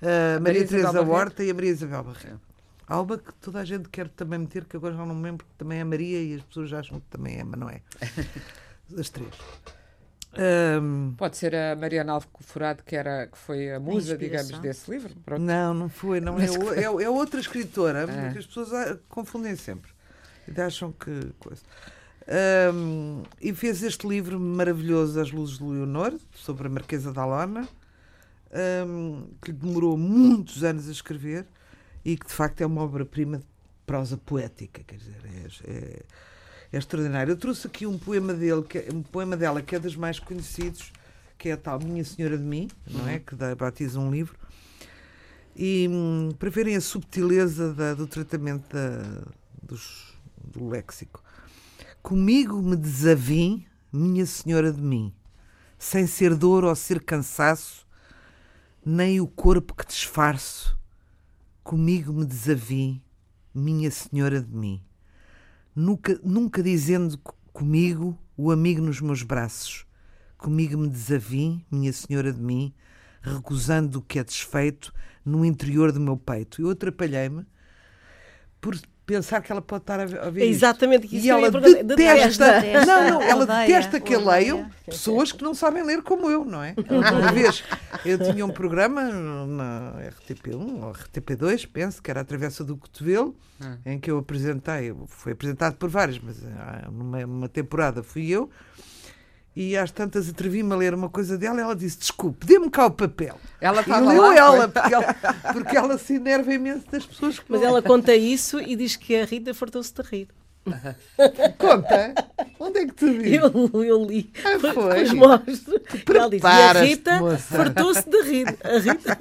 a 0.00 0.40
Maria, 0.40 0.40
Maria 0.40 0.66
Teresa 0.66 1.02
Horta 1.02 1.42
e 1.42 1.50
a 1.50 1.54
Maria 1.54 1.70
Isabel 1.70 2.04
Barreto. 2.04 2.52
Alba 2.86 3.16
que 3.16 3.32
toda 3.34 3.60
a 3.60 3.64
gente 3.64 3.88
quer 3.88 4.08
também 4.08 4.38
meter, 4.38 4.64
que 4.64 4.76
agora 4.76 4.94
já 4.94 5.06
não 5.06 5.14
me 5.14 5.22
lembro 5.22 5.46
que 5.46 5.54
também 5.56 5.78
é 5.80 5.84
Maria 5.84 6.22
e 6.22 6.34
as 6.34 6.42
pessoas 6.42 6.72
acham 6.72 7.00
que 7.00 7.06
também 7.06 7.38
é, 7.38 7.44
mas 7.44 7.58
não 7.58 7.70
é. 7.70 7.80
As 8.98 9.08
três. 9.08 9.30
Um, 10.38 11.14
Pode 11.16 11.36
ser 11.36 11.54
a 11.54 11.76
Mariana 11.76 12.12
Alves 12.12 12.28
Furado, 12.40 12.82
que, 12.82 12.96
era, 12.96 13.26
que 13.26 13.36
foi 13.36 13.70
a 13.70 13.78
musa, 13.78 14.16
digamos, 14.16 14.58
desse 14.60 14.90
livro? 14.90 15.14
Pronto. 15.24 15.42
Não, 15.42 15.74
não 15.74 15.88
foi. 15.88 16.20
Não, 16.20 16.38
é, 16.38 16.46
é, 16.76 16.84
é, 16.84 17.10
outra 17.10 17.38
escritora, 17.38 18.04
ah. 18.04 18.32
que 18.32 18.38
as 18.38 18.46
pessoas 18.46 18.72
ah, 18.72 18.98
confundem 19.08 19.54
sempre. 19.56 19.90
E 20.48 20.60
acham 20.60 20.92
que. 20.92 21.32
Coisa. 21.38 21.62
Um, 22.72 23.22
e 23.40 23.52
fez 23.52 23.82
este 23.82 24.06
livro 24.06 24.38
maravilhoso, 24.38 25.20
As 25.20 25.30
Luzes 25.30 25.58
de 25.58 25.64
Leonor, 25.64 26.14
sobre 26.34 26.68
a 26.68 26.70
Marquesa 26.70 27.12
da 27.12 27.24
Lona, 27.24 27.68
um, 28.86 29.26
que 29.42 29.52
demorou 29.52 29.98
muitos 29.98 30.62
anos 30.62 30.88
a 30.88 30.92
escrever 30.92 31.46
e 32.04 32.16
que 32.16 32.26
de 32.26 32.32
facto 32.32 32.60
é 32.60 32.66
uma 32.66 32.82
obra-prima 32.82 33.38
de 33.38 33.46
prosa 33.84 34.16
poética, 34.16 34.82
quer 34.86 34.96
dizer, 34.96 35.16
é, 35.24 35.70
é, 35.70 36.02
é, 36.72 36.78
extraordinário. 36.78 37.32
Eu 37.32 37.36
trouxe 37.36 37.66
aqui 37.66 37.86
um 37.86 37.98
poema 37.98 38.32
dele, 38.32 38.62
que, 38.62 38.78
é, 38.78 38.88
um 38.92 39.02
poema 39.02 39.36
dela 39.36 39.60
que 39.60 39.76
é 39.76 39.78
dos 39.78 39.94
mais 39.94 40.18
conhecidos, 40.18 40.92
que 41.36 41.50
é 41.50 41.52
a 41.52 41.56
tal 41.56 41.78
Minha 41.78 42.04
Senhora 42.04 42.38
de 42.38 42.44
Mim, 42.44 42.68
não 42.88 43.06
é? 43.08 43.14
Uhum. 43.14 43.20
Que 43.20 43.34
dá, 43.34 43.54
batiza 43.54 44.00
um 44.00 44.10
livro. 44.10 44.36
E 45.54 45.86
hum, 45.90 46.30
para 46.38 46.48
verem 46.48 46.76
a 46.76 46.80
subtileza 46.80 47.74
da, 47.74 47.94
do 47.94 48.06
tratamento 48.06 48.72
da, 48.72 49.22
dos, 49.62 50.14
do 50.38 50.68
léxico. 50.68 51.22
Comigo 52.02 52.60
me 52.62 52.74
desavim, 52.74 53.66
minha 53.92 54.24
senhora 54.24 54.72
de 54.72 54.80
mim, 54.80 55.12
sem 55.78 56.06
ser 56.06 56.34
dor 56.34 56.64
ou 56.64 56.74
ser 56.74 57.02
cansaço, 57.02 57.86
nem 58.84 59.20
o 59.20 59.26
corpo 59.26 59.74
que 59.74 59.86
disfarço. 59.86 60.76
Comigo 61.62 62.12
me 62.12 62.24
desavim, 62.24 63.00
minha 63.54 63.90
senhora 63.90 64.40
de 64.40 64.52
mim. 64.52 64.82
Nunca, 65.74 66.20
nunca 66.22 66.62
dizendo 66.62 67.18
comigo 67.52 68.18
o 68.36 68.50
amigo 68.50 68.82
nos 68.82 69.00
meus 69.00 69.22
braços. 69.22 69.86
Comigo 70.36 70.76
me 70.76 70.88
desavim, 70.88 71.64
minha 71.70 71.92
senhora 71.92 72.32
de 72.32 72.40
mim, 72.40 72.74
recusando 73.22 73.98
o 73.98 74.02
que 74.02 74.18
é 74.18 74.24
desfeito 74.24 74.92
no 75.24 75.44
interior 75.44 75.92
do 75.92 76.00
meu 76.00 76.16
peito. 76.16 76.60
Eu 76.60 76.70
atrapalhei-me 76.70 77.46
por 78.60 78.78
pensar 79.12 79.42
que 79.42 79.52
ela 79.52 79.60
pode 79.60 79.82
estar 79.82 80.00
a 80.00 80.06
ver 80.30 80.42
Exatamente 80.48 81.04
isto. 81.04 81.26
E 81.26 81.28
ela 81.28 81.50
detesta, 81.50 82.60
detesta, 82.60 82.86
não, 82.86 83.10
não, 83.10 83.22
ela 83.22 83.46
detesta 83.46 84.00
que 84.00 84.16
leiam 84.16 84.70
pessoas 84.86 85.32
que 85.32 85.42
não 85.42 85.54
sabem 85.54 85.82
ler 85.84 86.02
como 86.02 86.30
eu, 86.30 86.44
não 86.44 86.62
é? 86.62 86.74
Uma 86.88 87.30
vez 87.32 87.62
eu 88.04 88.18
tinha 88.18 88.44
um 88.44 88.50
programa 88.50 89.02
na 89.02 89.94
RTP1 90.26 90.82
ou 90.82 90.92
RTP2, 90.92 91.68
penso, 91.70 92.02
que 92.02 92.10
era 92.10 92.22
a 92.22 92.24
Travessa 92.24 92.64
do 92.64 92.76
Cotovelo, 92.76 93.36
hum. 93.60 93.76
em 93.84 93.98
que 93.98 94.10
eu 94.10 94.18
apresentei, 94.18 94.94
foi 95.08 95.32
apresentado 95.32 95.76
por 95.76 95.90
vários, 95.90 96.18
mas 96.18 96.42
ah, 96.44 96.88
numa 96.90 97.48
temporada 97.48 98.02
fui 98.02 98.30
eu, 98.30 98.50
e 99.54 99.76
às 99.76 99.90
tantas 99.90 100.28
atrevi-me 100.28 100.72
a 100.72 100.76
ler 100.76 100.94
uma 100.94 101.08
coisa 101.08 101.36
dela 101.36 101.58
e 101.58 101.62
ela 101.62 101.76
disse: 101.76 101.98
Desculpe, 101.98 102.46
dê-me 102.46 102.70
cá 102.70 102.86
o 102.86 102.90
papel. 102.90 103.38
Ela 103.60 103.82
e 103.86 104.00
leu 104.00 104.22
lá, 104.22 104.36
ela 104.36 104.68
porque, 104.68 104.94
ela, 104.94 105.14
porque 105.52 105.76
ela 105.76 105.98
se 105.98 106.14
enerva 106.14 106.52
imenso 106.52 106.90
das 106.90 107.04
pessoas 107.04 107.38
que 107.38 107.44
Mas 107.48 107.60
não... 107.60 107.68
ela 107.68 107.82
conta 107.82 108.14
isso 108.14 108.60
e 108.60 108.74
diz 108.74 108.96
que 108.96 109.16
a 109.16 109.24
Rita 109.24 109.52
fartou-se 109.52 109.92
de 109.92 110.02
rir. 110.02 110.28
Conta? 111.58 112.14
Onde 112.58 112.78
é 112.78 112.86
que 112.86 112.94
tu 112.94 113.12
viu? 113.12 113.42
Eu, 113.42 113.84
eu 113.84 114.04
li. 114.04 114.32
Ah, 114.44 114.72
foi? 114.72 115.02
Os 115.02 115.12
mostros. 115.12 115.64
Ela 116.08 116.30
disse, 116.30 116.46
e 116.46 116.48
a 116.48 116.72
Rita 116.72 117.38
fartou-se 117.38 118.08
de 118.08 118.22
rir. 118.22 118.58
A 118.62 118.78
Rita... 118.78 119.18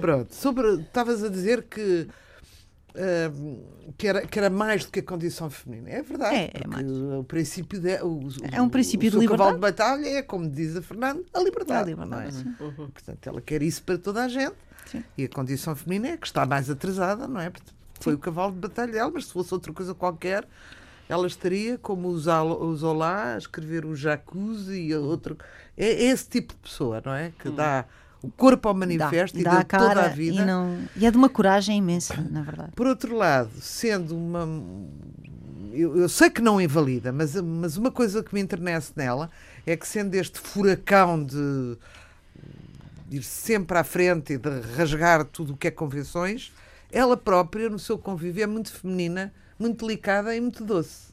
Pronto, 0.00 0.34
sobre. 0.34 0.80
Estavas 0.80 1.24
a 1.24 1.28
dizer 1.28 1.62
que 1.64 2.08
que, 3.98 4.06
era, 4.06 4.26
que 4.26 4.38
era 4.38 4.48
mais 4.48 4.84
do 4.84 4.92
que 4.92 5.00
a 5.00 5.02
condição 5.02 5.50
feminina. 5.50 5.90
É 5.90 6.02
verdade. 6.02 6.36
É, 6.36 6.50
é 6.54 6.66
mais. 6.66 6.86
O 6.88 7.24
princípio 7.24 7.80
de, 7.80 8.00
o, 8.02 8.28
é 8.52 8.62
um 8.62 8.68
princípio 8.68 9.08
o, 9.08 9.10
de 9.12 9.18
liberdade. 9.18 9.38
cavalo 9.38 9.54
de 9.54 9.60
batalha 9.60 10.18
é, 10.18 10.22
como 10.22 10.48
diz 10.48 10.76
a 10.76 10.82
Fernanda, 10.82 11.22
a 11.34 11.40
liberdade. 11.40 11.92
A 11.92 11.94
liberdade 11.94 12.46
é? 12.60 12.62
uhum. 12.62 12.90
Portanto, 12.90 13.26
ela 13.26 13.40
quer 13.40 13.62
isso 13.62 13.82
para 13.82 13.98
toda 13.98 14.24
a 14.24 14.28
gente. 14.28 14.54
Sim. 14.86 15.02
E 15.18 15.24
a 15.24 15.28
condição 15.28 15.74
feminina 15.74 16.14
é 16.14 16.16
que 16.16 16.26
está 16.26 16.46
mais 16.46 16.70
atrasada, 16.70 17.26
não 17.26 17.40
é? 17.40 17.50
Foi 18.00 18.12
Sim. 18.12 18.18
o 18.18 18.20
cavalo 18.20 18.52
de 18.52 18.58
batalha 18.58 18.92
dela, 18.92 19.10
mas 19.12 19.26
se 19.26 19.32
fosse 19.32 19.52
outra 19.52 19.72
coisa 19.72 19.94
qualquer, 19.94 20.46
ela 21.08 21.26
estaria, 21.26 21.78
como 21.78 22.08
os, 22.08 22.26
os 22.26 22.82
Olá, 22.82 23.34
a 23.34 23.38
escrever 23.38 23.84
o 23.84 23.96
Jacuzzi 23.96 24.80
e 24.80 24.94
outro. 24.94 25.36
É 25.76 26.04
esse 26.04 26.28
tipo 26.28 26.54
de 26.54 26.60
pessoa, 26.60 27.02
não 27.04 27.14
é? 27.14 27.32
Que 27.38 27.48
hum. 27.48 27.54
dá 27.54 27.86
o 28.24 28.30
corpo 28.36 28.68
ao 28.68 28.74
manifesto 28.74 29.36
dá, 29.36 29.40
e 29.40 29.44
dá 29.44 29.58
a 29.58 29.64
cara 29.64 29.88
toda 29.88 30.06
a 30.06 30.08
vida. 30.08 30.42
E, 30.42 30.44
não... 30.44 30.78
e 30.96 31.04
é 31.04 31.10
de 31.10 31.16
uma 31.16 31.28
coragem 31.28 31.76
imensa, 31.76 32.14
na 32.30 32.42
verdade. 32.42 32.72
Por 32.74 32.86
outro 32.86 33.14
lado, 33.14 33.50
sendo 33.60 34.16
uma. 34.16 34.48
Eu, 35.72 35.96
eu, 35.96 36.08
sei 36.08 36.30
que 36.30 36.40
não 36.40 36.60
invalida, 36.60 37.12
mas, 37.12 37.34
mas 37.34 37.76
uma 37.76 37.90
coisa 37.90 38.22
que 38.22 38.32
me 38.32 38.40
internece 38.40 38.92
nela 38.96 39.30
é 39.66 39.76
que, 39.76 39.86
sendo 39.86 40.14
este 40.14 40.38
furacão 40.38 41.22
de, 41.22 41.76
de 43.08 43.16
ir 43.16 43.22
sempre 43.22 43.76
à 43.76 43.84
frente 43.84 44.34
e 44.34 44.38
de 44.38 44.48
rasgar 44.76 45.24
tudo 45.24 45.52
o 45.52 45.56
que 45.56 45.66
é 45.66 45.70
convenções, 45.70 46.52
ela 46.92 47.16
própria, 47.16 47.68
no 47.68 47.78
seu 47.78 47.98
convívio, 47.98 48.44
é 48.44 48.46
muito 48.46 48.72
feminina, 48.72 49.34
muito 49.58 49.84
delicada 49.84 50.34
e 50.34 50.40
muito 50.40 50.64
doce. 50.64 51.12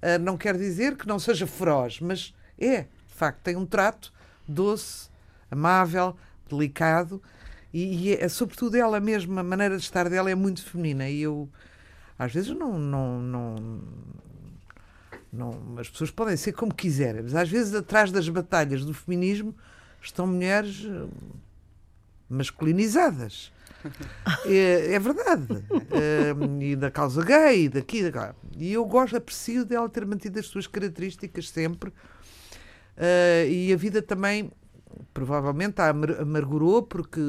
Uh, 0.00 0.18
não 0.20 0.36
quer 0.36 0.56
dizer 0.56 0.96
que 0.96 1.06
não 1.06 1.18
seja 1.18 1.46
feroz, 1.46 1.98
mas 2.00 2.32
é, 2.58 2.82
de 2.82 3.14
facto, 3.14 3.40
tem 3.42 3.56
um 3.56 3.66
trato 3.66 4.12
doce, 4.46 5.10
amável, 5.50 6.16
delicado 6.50 7.22
e, 7.72 8.10
e 8.10 8.14
é, 8.14 8.28
sobretudo 8.28 8.76
ela 8.76 9.00
mesma, 9.00 9.40
a 9.40 9.44
maneira 9.44 9.76
de 9.76 9.82
estar 9.82 10.08
dela 10.08 10.30
é 10.30 10.34
muito 10.34 10.64
feminina 10.64 11.08
e 11.08 11.22
eu 11.22 11.48
às 12.18 12.32
vezes 12.32 12.50
não, 12.50 12.78
não, 12.78 13.20
não, 13.20 13.82
não 15.32 15.78
as 15.78 15.88
pessoas 15.88 16.10
podem 16.10 16.36
ser 16.36 16.52
como 16.52 16.74
quiserem, 16.74 17.22
mas 17.22 17.34
às 17.34 17.48
vezes 17.48 17.74
atrás 17.74 18.12
das 18.12 18.28
batalhas 18.28 18.84
do 18.84 18.92
feminismo 18.92 19.54
estão 20.02 20.26
mulheres 20.26 20.86
eh, 20.86 21.08
masculinizadas. 22.28 23.52
É, 24.44 24.92
é 24.94 24.98
verdade. 24.98 25.46
É, 25.90 26.62
e 26.62 26.76
da 26.76 26.90
causa 26.90 27.24
gay, 27.24 27.66
daqui, 27.66 28.10
daqui. 28.10 28.34
E 28.58 28.74
eu 28.74 28.84
gosto, 28.84 29.16
aprecio 29.16 29.64
dela 29.64 29.88
ter 29.88 30.04
mantido 30.04 30.38
as 30.38 30.46
suas 30.46 30.66
características 30.66 31.48
sempre. 31.48 31.88
Uh, 31.88 33.48
e 33.48 33.72
a 33.72 33.76
vida 33.76 34.02
também 34.02 34.52
provavelmente 35.12 35.80
a 35.80 35.88
amargurou 35.88 36.82
porque 36.82 37.20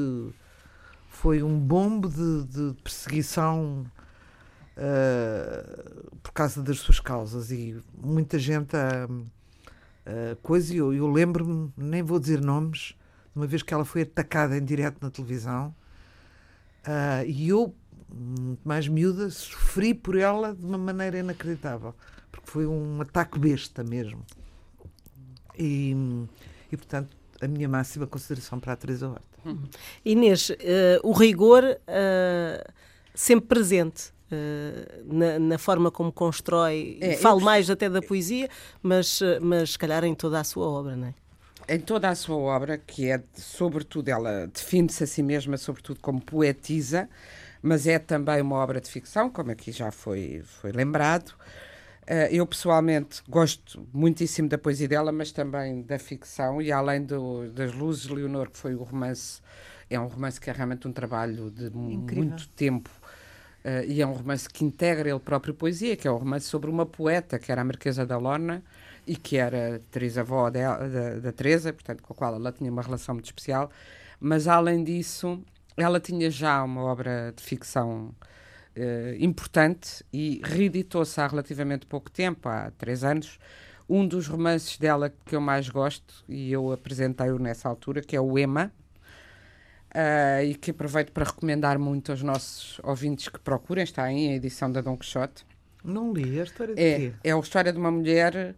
foi 1.08 1.42
um 1.42 1.58
bombo 1.58 2.08
de, 2.08 2.44
de 2.44 2.82
perseguição 2.82 3.84
uh, 4.76 6.10
por 6.22 6.32
causa 6.32 6.62
das 6.62 6.78
suas 6.78 6.98
causas 6.98 7.50
e 7.50 7.80
muita 7.96 8.38
gente 8.38 8.74
a, 8.76 9.04
a 10.06 10.36
coisa, 10.42 10.74
eu, 10.74 10.92
eu 10.92 11.06
lembro-me, 11.06 11.72
nem 11.76 12.02
vou 12.02 12.18
dizer 12.18 12.40
nomes, 12.40 12.96
uma 13.34 13.46
vez 13.46 13.62
que 13.62 13.72
ela 13.72 13.84
foi 13.84 14.02
atacada 14.02 14.56
em 14.56 14.64
direto 14.64 14.98
na 15.02 15.10
televisão 15.10 15.74
uh, 16.86 17.24
e 17.26 17.48
eu, 17.48 17.74
muito 18.08 18.66
mais 18.66 18.88
miúda, 18.88 19.30
sofri 19.30 19.94
por 19.94 20.16
ela 20.16 20.54
de 20.54 20.64
uma 20.64 20.78
maneira 20.78 21.18
inacreditável, 21.18 21.94
porque 22.30 22.50
foi 22.50 22.66
um 22.66 23.00
ataque 23.00 23.38
besta 23.38 23.84
mesmo. 23.84 24.24
E, 25.58 25.94
e 26.70 26.76
portanto, 26.76 27.16
a 27.42 27.48
minha 27.48 27.68
máxima 27.68 28.06
consideração 28.06 28.58
para 28.60 28.72
a 28.72 28.76
Teresa 28.76 29.08
Horta. 29.08 29.38
Uhum. 29.44 29.64
Inês, 30.04 30.50
uh, 30.50 30.54
o 31.02 31.12
rigor 31.12 31.64
uh, 31.64 32.72
sempre 33.14 33.48
presente. 33.48 34.12
Uh, 34.30 35.12
na, 35.12 35.38
na, 35.38 35.58
forma 35.58 35.90
como 35.90 36.10
constrói, 36.10 36.96
é, 37.02 37.16
falo 37.16 37.38
eu... 37.38 37.44
mais 37.44 37.68
até 37.68 37.86
da 37.90 38.00
poesia, 38.00 38.48
mas, 38.82 39.20
mas 39.42 39.72
se 39.72 39.78
calhar 39.78 40.04
em 40.04 40.14
toda 40.14 40.40
a 40.40 40.44
sua 40.44 40.66
obra, 40.66 40.96
não 40.96 41.08
é? 41.08 41.14
Em 41.68 41.78
toda 41.78 42.08
a 42.08 42.14
sua 42.14 42.36
obra, 42.36 42.78
que 42.78 43.10
é, 43.10 43.22
sobretudo, 43.34 44.08
ela 44.08 44.46
define-se 44.46 45.04
a 45.04 45.06
si 45.06 45.22
mesma, 45.22 45.58
sobretudo, 45.58 46.00
como 46.00 46.18
poetisa, 46.18 47.10
mas 47.60 47.86
é 47.86 47.98
também 47.98 48.40
uma 48.40 48.56
obra 48.56 48.80
de 48.80 48.90
ficção, 48.90 49.28
como 49.28 49.50
aqui 49.50 49.70
já 49.70 49.90
foi, 49.90 50.42
foi 50.44 50.72
lembrado. 50.72 51.34
Uh, 52.02 52.26
eu 52.32 52.44
pessoalmente 52.44 53.22
gosto 53.28 53.86
muitíssimo 53.92 54.48
da 54.48 54.58
poesia 54.58 54.88
dela, 54.88 55.12
mas 55.12 55.30
também 55.30 55.82
da 55.82 55.98
ficção, 55.98 56.60
e 56.60 56.72
além 56.72 57.04
do, 57.04 57.48
das 57.50 57.72
Luzes, 57.72 58.06
Leonor, 58.06 58.50
que 58.50 58.58
foi 58.58 58.74
o 58.74 58.82
romance, 58.82 59.40
é 59.88 59.98
um 60.00 60.08
romance 60.08 60.40
que 60.40 60.50
é 60.50 60.52
realmente 60.52 60.88
um 60.88 60.92
trabalho 60.92 61.50
de 61.50 61.66
Incrível. 61.66 62.24
muito 62.24 62.48
tempo. 62.48 62.90
Uh, 63.64 63.86
e 63.86 64.02
é 64.02 64.06
um 64.06 64.12
romance 64.12 64.48
que 64.48 64.64
integra 64.64 65.08
ele 65.08 65.20
próprio 65.20 65.54
poesia, 65.54 65.96
que 65.96 66.08
é 66.08 66.10
um 66.10 66.16
romance 66.16 66.46
sobre 66.46 66.68
uma 66.68 66.84
poeta 66.84 67.38
que 67.38 67.52
era 67.52 67.60
a 67.60 67.64
Marquesa 67.64 68.04
da 68.04 68.18
Lorna 68.18 68.64
e 69.06 69.14
que 69.14 69.36
era 69.36 69.80
Teresa-avó 69.90 70.50
da, 70.50 70.78
da, 70.78 71.18
da 71.20 71.32
Teresa, 71.32 71.72
portanto, 71.72 72.02
com 72.02 72.12
a 72.12 72.16
qual 72.16 72.34
ela 72.34 72.50
tinha 72.50 72.70
uma 72.70 72.82
relação 72.82 73.14
muito 73.14 73.26
especial. 73.26 73.70
Mas, 74.18 74.48
além 74.48 74.82
disso, 74.82 75.40
ela 75.76 76.00
tinha 76.00 76.28
já 76.30 76.64
uma 76.64 76.82
obra 76.82 77.32
de 77.36 77.42
ficção 77.42 78.12
uh, 78.76 79.14
importante 79.18 80.04
e 80.12 80.40
reeditou-se 80.44 81.20
há 81.20 81.26
relativamente 81.26 81.86
pouco 81.86 82.10
tempo, 82.10 82.48
há 82.48 82.70
três 82.76 83.04
anos, 83.04 83.38
um 83.88 84.06
dos 84.06 84.26
romances 84.26 84.78
dela 84.78 85.12
que 85.24 85.36
eu 85.36 85.40
mais 85.40 85.68
gosto, 85.68 86.24
e 86.28 86.52
eu 86.52 86.72
apresentei-o 86.72 87.38
nessa 87.38 87.68
altura, 87.68 88.00
que 88.00 88.16
é 88.16 88.20
o 88.20 88.38
Ema, 88.38 88.72
uh, 89.94 90.44
e 90.44 90.54
que 90.54 90.70
aproveito 90.70 91.12
para 91.12 91.24
recomendar 91.24 91.78
muito 91.78 92.12
aos 92.12 92.22
nossos 92.22 92.80
ouvintes 92.82 93.28
que 93.28 93.38
procurem, 93.38 93.84
está 93.84 94.04
aí 94.04 94.28
a 94.28 94.34
edição 94.34 94.70
da 94.70 94.80
Dom 94.80 94.96
Quixote. 94.96 95.44
Não 95.84 96.12
li 96.12 96.40
a 96.40 96.44
história 96.44 96.74
de 96.74 96.82
é, 96.82 96.96
quê? 96.96 97.12
É 97.24 97.32
a 97.32 97.38
história 97.38 97.72
de 97.72 97.78
uma 97.78 97.90
mulher, 97.90 98.54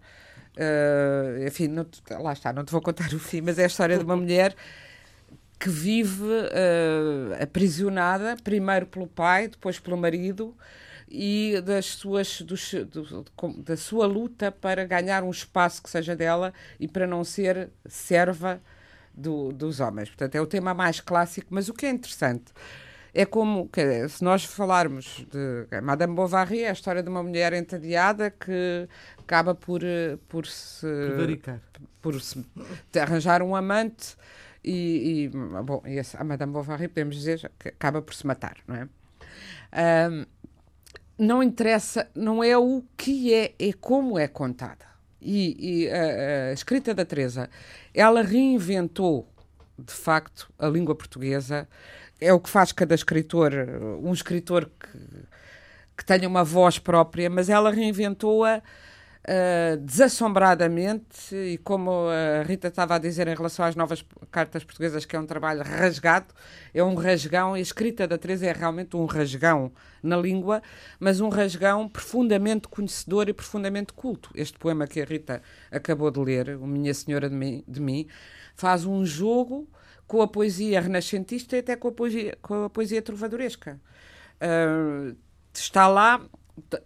uh, 0.57 1.47
enfim, 1.47 1.69
não, 1.69 1.87
lá 2.21 2.33
está, 2.33 2.53
não 2.53 2.65
te 2.65 2.71
vou 2.71 2.81
contar 2.81 3.13
o 3.13 3.19
fim, 3.19 3.41
mas 3.41 3.59
é 3.59 3.65
a 3.65 3.67
história 3.67 3.99
de 3.99 4.05
uma 4.05 4.17
mulher 4.17 4.55
que 5.59 5.69
vive 5.69 6.25
uh, 6.25 7.43
aprisionada, 7.43 8.37
primeiro 8.43 8.87
pelo 8.87 9.07
pai, 9.07 9.49
depois 9.49 9.79
pelo 9.79 9.97
marido, 9.97 10.55
e 11.09 11.61
das 11.65 11.87
suas, 11.87 12.41
dos, 12.43 12.75
do, 12.91 13.25
da 13.59 13.77
sua 13.77 14.07
luta 14.07 14.51
para 14.51 14.85
ganhar 14.85 15.23
um 15.23 15.31
espaço 15.31 15.83
que 15.83 15.91
seja 15.91 16.17
dela 16.17 16.53
e 16.81 16.89
para 16.89 17.07
não 17.07 17.23
ser 17.23 17.71
serva 17.87 18.61
do, 19.15 19.53
dos 19.53 19.81
homens. 19.81 20.09
Portanto, 20.09 20.35
é 20.35 20.41
o 20.41 20.47
tema 20.47 20.75
mais 20.75 21.01
clássico, 21.01 21.49
mas 21.51 21.69
o 21.69 21.75
que 21.75 21.87
é 21.87 21.91
interessante 21.91 22.53
é 23.15 23.25
como, 23.25 23.71
se 24.09 24.25
nós 24.25 24.45
falarmos 24.45 25.25
de 25.31 25.81
Madame 25.81 26.15
Bovary, 26.15 26.63
é 26.63 26.71
a 26.71 26.73
história 26.73 27.01
de 27.01 27.09
uma 27.09 27.23
mulher 27.23 27.53
entediada 27.53 28.29
que 28.29 28.89
acaba 29.17 29.55
por, 29.55 29.85
eh, 29.85 30.19
por 30.29 30.47
se, 30.47 30.87
por 32.03 32.21
se 32.21 32.45
arranjar 33.01 33.41
um 33.41 33.55
amante 33.55 34.17
e, 34.65 35.25
e 35.25 35.29
bom, 35.29 35.83
e 35.87 36.01
a 36.01 36.25
Madame 36.25 36.53
Bovary, 36.53 36.89
podemos 36.89 37.17
dizer, 37.17 37.51
que 37.59 37.69
acaba 37.69 38.01
por 38.01 38.15
se 38.15 38.27
matar, 38.27 38.57
não 38.67 38.77
é? 38.77 38.89
Um, 40.11 40.27
não 41.19 41.43
interessa, 41.43 42.09
não 42.15 42.43
é 42.43 42.57
o 42.57 42.83
que 42.97 43.33
é, 43.33 43.55
é 43.59 43.73
como 43.73 44.19
é 44.19 44.27
contada. 44.27 44.87
E, 45.21 45.85
e 45.85 45.91
a, 45.91 46.51
a, 46.51 46.53
escrita 46.53 46.95
da 46.95 47.05
Teresa, 47.05 47.49
ela 47.93 48.23
reinventou, 48.23 49.29
de 49.79 49.93
facto, 49.93 50.53
a 50.59 50.67
língua 50.67 50.95
portuguesa. 50.95 51.69
É 52.21 52.33
o 52.33 52.41
que 52.41 52.49
faz 52.49 52.73
cada 52.73 52.95
escritor, 52.95 53.53
um 54.03 54.13
escritor 54.13 54.67
que, 54.67 54.99
que 55.97 56.05
tenha 56.05 56.29
uma 56.29 56.45
voz 56.45 56.79
própria, 56.79 57.29
mas 57.29 57.49
ela 57.49 57.71
reinventou-a 57.71 58.63
uh, 59.25 59.77
desassombradamente, 59.79 61.35
e 61.35 61.59
como 61.59 62.09
a 62.09 62.43
Rita 62.43 62.69
estava 62.69 62.95
a 62.95 62.99
dizer 62.99 63.27
em 63.29 63.35
relação 63.35 63.65
às 63.65 63.75
novas 63.75 64.05
cartas 64.31 64.65
portuguesas, 64.65 65.05
que 65.05 65.17
é 65.17 65.21
um 65.21 65.27
trabalho 65.27 65.63
rasgado, 65.63 66.27
é 66.73 66.83
um 66.83 66.95
rasgão, 66.95 67.55
a 67.55 67.61
escrita 67.61 68.07
da 68.07 68.19
Teresa 68.19 68.47
é 68.47 68.53
realmente 68.53 68.97
um 68.97 69.07
rasgão 69.07 69.73
na 70.03 70.17
língua, 70.17 70.63
mas 71.01 71.21
um 71.21 71.29
rasgão 71.29 71.89
profundamente 71.89 72.69
conhecedor 72.69 73.29
e 73.29 73.33
profundamente 73.33 73.93
culto. 73.93 74.31
Este 74.35 74.59
poema 74.59 74.87
que 74.87 75.01
a 75.01 75.05
Rita 75.05 75.43
acabou 75.71 76.11
de 76.11 76.21
ler, 76.21 76.57
o 76.57 76.67
Minha 76.67 76.93
Senhora 76.93 77.29
de 77.29 77.35
Mim, 77.35 77.65
de 77.67 77.81
mim 77.81 78.07
faz 78.55 78.85
um 78.85 79.05
jogo 79.05 79.69
com 80.07 80.21
a 80.21 80.29
poesia 80.29 80.81
renascentista 80.81 81.57
e 81.57 81.61
até 81.61 81.77
com 81.77 81.89
a 81.89 81.93
poesia, 81.93 82.39
com 82.43 82.65
a 82.65 82.71
poesia 82.71 83.01
trovadoresca. 83.01 83.81
Uh, 84.37 85.17
está 85.55 85.89
lá 85.89 86.21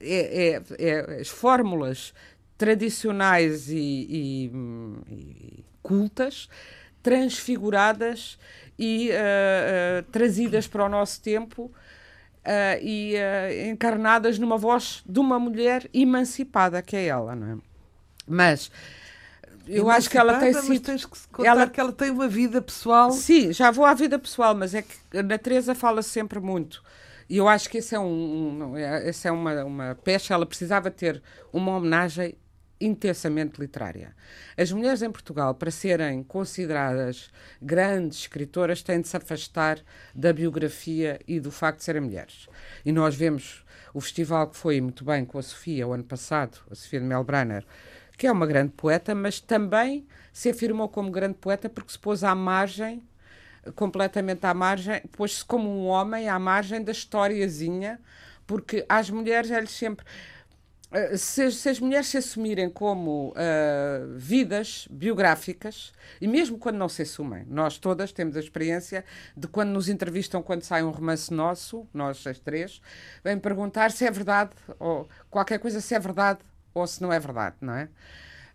é, 0.01 0.49
é, 0.49 0.63
é, 0.79 1.21
as 1.21 1.29
fórmulas 1.29 2.15
tradicionais 2.59 3.71
e, 3.71 3.77
e, 3.79 4.53
e 5.09 5.65
cultas 5.81 6.49
transfiguradas 7.03 8.39
e 8.77 9.11
uh, 9.11 9.13
uh, 10.01 10.03
trazidas 10.11 10.67
para 10.67 10.85
o 10.85 10.89
nosso 10.89 11.23
tempo 11.23 11.65
uh, 11.65 12.83
e 12.83 13.15
encarnadas 13.71 14.39
numa 14.39 14.59
voz 14.59 15.03
de 15.07 15.21
uma 15.21 15.39
mulher 15.39 15.89
emancipada 15.95 16.83
que 16.83 16.97
é 16.97 17.07
ela, 17.07 17.35
não 17.35 17.53
é? 17.53 17.57
Mas 18.27 18.71
eu 19.67 19.89
acho 19.89 20.11
que 20.11 20.19
ela 20.19 20.39
tem 20.39 20.53
sido. 20.53 20.93
Que 21.35 21.47
ela... 21.47 21.67
que 21.67 21.81
ela 21.81 21.93
tem 21.93 22.11
uma 22.11 22.29
vida 22.29 22.61
pessoal. 22.61 23.11
Sim, 23.11 23.53
já 23.53 23.71
vou 23.71 23.85
à 23.85 23.95
vida 23.95 24.19
pessoal, 24.19 24.55
mas 24.55 24.75
é 24.75 24.83
que 24.83 25.23
na 25.23 25.39
Teresa 25.39 25.75
fala 25.75 26.03
sempre 26.03 26.41
muito 26.41 26.83
e 27.29 27.37
eu 27.37 27.47
acho 27.47 27.69
que 27.69 27.79
esse 27.79 27.95
é, 27.95 28.01
um, 28.01 28.71
um 28.73 28.77
essa 28.77 29.29
é 29.29 29.33
uma, 29.33 29.65
uma 29.65 29.95
peça, 30.03 30.33
ela 30.33 30.47
precisava 30.47 30.91
ter 30.91 31.23
uma 31.53 31.77
homenagem 31.77 32.35
intensamente 32.81 33.61
literária. 33.61 34.15
As 34.57 34.71
mulheres 34.73 35.03
em 35.03 35.11
Portugal, 35.11 35.55
para 35.55 35.71
serem 35.71 36.23
consideradas 36.23 37.31
grandes 37.61 38.21
escritoras, 38.21 38.83
têm 38.83 39.01
de 39.01 39.09
se 39.09 39.17
afastar 39.17 39.81
da 40.15 40.33
biografia 40.33 41.21
e 41.27 41.41
do 41.41 41.51
facto 41.51 41.79
de 41.79 41.85
serem 41.85 42.03
mulheres. 42.03 42.49
E 42.85 42.93
nós 42.93 43.15
vemos 43.15 43.65
o 43.93 44.01
festival 44.01 44.49
que 44.49 44.57
foi 44.57 44.81
muito 44.81 45.05
bem 45.05 45.25
com 45.25 45.39
a 45.39 45.43
Sofia 45.43 45.87
o 45.87 45.93
ano 45.93 46.05
passado, 46.05 46.59
a 46.71 46.75
Sofia 46.75 47.01
de 47.01 47.07
Melbrenner, 47.07 47.65
que 48.17 48.27
é 48.27 48.33
uma 48.33 48.47
grande 48.47 48.73
poeta, 48.73 49.15
mas 49.15 49.41
também 49.41 50.07
se 50.33 50.51
afirmou 50.51 50.89
como 50.89 51.11
grande 51.11 51.35
poeta 51.35 51.69
porque 51.69 51.93
se 51.93 51.99
pôs 51.99 52.23
à 52.25 52.35
margem 52.35 53.03
completamente 53.75 54.45
à 54.47 54.55
margem, 54.55 55.01
pôs-se 55.13 55.45
como 55.45 55.69
um 55.69 55.87
homem 55.87 56.29
à 56.29 56.39
margem 56.39 56.83
da 56.83 56.93
historiazinha, 56.93 58.01
porque 58.47 58.85
às 58.89 59.11
mulheres 59.11 59.51
eles 59.51 59.71
sempre. 59.71 60.05
Eh, 60.91 61.17
se, 61.17 61.51
se, 61.53 61.69
as 61.69 61.81
mulheres 61.81 62.07
se 62.07 62.17
assumirem 62.17 62.71
como 62.71 63.29
uh, 63.31 64.17
vidas 64.17 64.89
biográficas, 64.91 65.93
e 66.21 66.27
mesmo 66.27 66.57
quando 66.59 66.77
não 66.77 66.89
se 66.89 67.03
assumem, 67.03 67.45
nós 67.47 67.79
todas 67.79 68.11
temos 68.11 68.37
a 68.37 68.41
experiência 68.41 69.05
de 69.37 69.47
quando 69.47 69.69
nos 69.69 69.89
entrevistam, 69.89 70.43
quando 70.43 70.63
sai 70.63 70.83
um 70.83 70.91
romance 70.91 71.33
nosso, 71.33 71.87
nós 71.93 72.27
as 72.27 72.39
três, 72.39 72.81
vêm 73.23 73.39
perguntar 73.39 73.91
se 73.91 74.07
é 74.07 74.11
verdade, 74.11 74.53
ou 74.79 75.09
qualquer 75.31 75.59
coisa 75.59 75.81
se 75.81 75.95
é 75.95 75.99
verdade 75.99 76.41
ou 76.73 76.87
se 76.87 77.03
não 77.03 77.13
é 77.13 77.21
verdade, 77.21 77.57
não 77.61 77.75
é? 77.75 77.89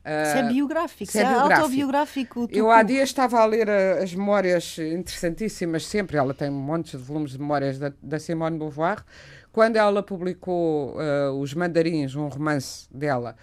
se 0.03 0.37
é 0.37 0.43
biográfico, 0.43 1.11
se, 1.11 1.19
é, 1.19 1.23
biográfico. 1.23 1.61
autobiográfico. 1.61 2.47
Eu 2.51 2.69
há 2.69 2.83
dias 2.83 3.07
estava 3.07 3.39
a 3.39 3.45
ler 3.45 3.69
uh, 3.69 4.03
as 4.03 4.13
memórias 4.13 4.77
interessantíssimas, 4.77 5.85
sempre. 5.85 6.17
Ela 6.17 6.33
tem 6.33 6.49
montes 6.49 6.99
de 6.99 7.05
volumes 7.05 7.31
de 7.31 7.39
memórias 7.39 7.79
da, 7.79 7.93
da 8.01 8.19
Simone 8.19 8.57
Beauvoir. 8.57 9.01
Quando 9.53 9.75
ela 9.75 10.01
publicou 10.01 10.97
uh, 10.97 11.39
Os 11.39 11.53
Mandarins, 11.53 12.15
um 12.15 12.27
romance 12.27 12.87
dela, 12.91 13.35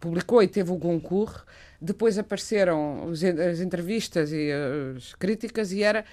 publicou 0.00 0.42
e 0.42 0.48
teve 0.48 0.72
o 0.72 0.76
Goncourt. 0.76 1.44
Depois 1.80 2.18
apareceram 2.18 3.06
os, 3.06 3.22
as 3.22 3.60
entrevistas 3.60 4.32
e 4.32 4.50
as 4.96 5.14
críticas, 5.14 5.70
e 5.70 5.84
era. 5.84 6.04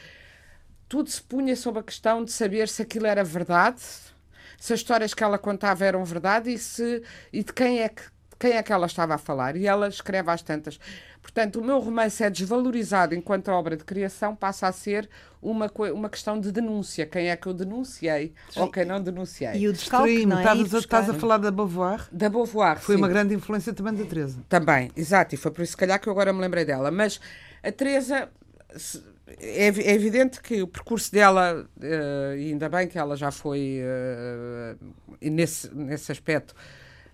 Tudo 0.88 1.10
se 1.10 1.22
punha 1.22 1.56
sob 1.56 1.80
a 1.80 1.84
questão 1.84 2.24
de 2.24 2.32
saber 2.32 2.68
se 2.68 2.84
aquilo 2.84 3.08
era 3.08 3.24
verdade, 3.24 3.82
se 4.60 4.72
as 4.72 4.80
histórias 4.80 5.16
que 5.16 5.24
ela 5.24 5.40
contava 5.40 5.84
eram 5.84 6.06
verdade 6.06 6.52
e, 6.52 6.58
se, 6.58 7.02
e 7.34 7.44
de 7.44 7.52
quem 7.52 7.82
é 7.82 7.90
que 7.90 8.04
quem 8.40 8.54
é 8.54 8.64
que 8.64 8.72
ela 8.72 8.88
estava 8.88 9.16
a 9.16 9.18
falar. 9.18 9.58
E 9.58 9.68
ela 9.68 9.90
escreve 9.90 10.32
às 10.32 10.42
tantas. 10.42 10.80
Portanto, 11.22 11.60
o 11.60 11.64
meu 11.64 11.80
romance 11.80 12.24
é 12.24 12.30
desvalorizado 12.30 13.14
enquanto 13.14 13.50
obra 13.50 13.76
de 13.76 13.84
criação, 13.84 14.34
passa 14.34 14.68
a 14.68 14.72
ser 14.72 15.10
uma, 15.42 15.70
uma 15.94 16.10
questão 16.10 16.40
de 16.40 16.52
denúncia. 16.52 17.06
Quem 17.06 17.30
é 17.30 17.36
que 17.36 17.48
eu 17.48 17.54
denunciei 17.54 18.34
Sim. 18.50 18.62
ou 18.62 18.72
quem 18.72 18.86
não 18.86 19.02
denunciei. 19.02 19.56
E 19.56 19.68
o 19.68 19.74
descalque, 19.74 20.26
não 20.26 20.38
é? 20.38 20.42
Estás, 20.42 20.74
a, 20.74 20.80
estás 20.80 21.10
a 21.10 21.14
falar 21.14 21.38
da 21.38 21.52
Beauvoir? 21.52 22.08
Da 22.12 22.30
Beauvoir, 22.30 22.80
Foi 22.80 22.96
sim. 22.96 23.02
uma 23.02 23.10
grande 23.10 23.36
influência 23.36 23.74
também 23.74 23.94
da 23.94 24.06
Teresa. 24.06 24.40
Também, 24.48 24.90
exato. 24.96 25.36
E 25.36 25.38
foi 25.38 25.52
por 25.52 25.62
isso, 25.62 25.72
se 25.72 25.78
calhar, 25.78 26.00
que 26.00 26.08
eu 26.08 26.14
agora 26.14 26.32
me 26.32 26.40
lembrei 26.40 26.64
dela. 26.64 26.90
Mas 26.90 27.20
a 27.62 27.72
Teresa... 27.72 28.30
É, 29.40 29.68
é, 29.68 29.94
evidente 29.94 30.42
que 30.42 30.64
o 30.64 30.68
percurso 30.68 31.12
dela, 31.12 31.68
uh, 31.78 32.36
e 32.36 32.50
ainda 32.52 32.68
bem 32.68 32.88
que 32.88 32.98
ela 32.98 33.16
já 33.16 33.30
foi 33.30 33.80
uh, 33.80 34.86
nesse, 35.22 35.74
nesse 35.76 36.12
aspecto 36.12 36.56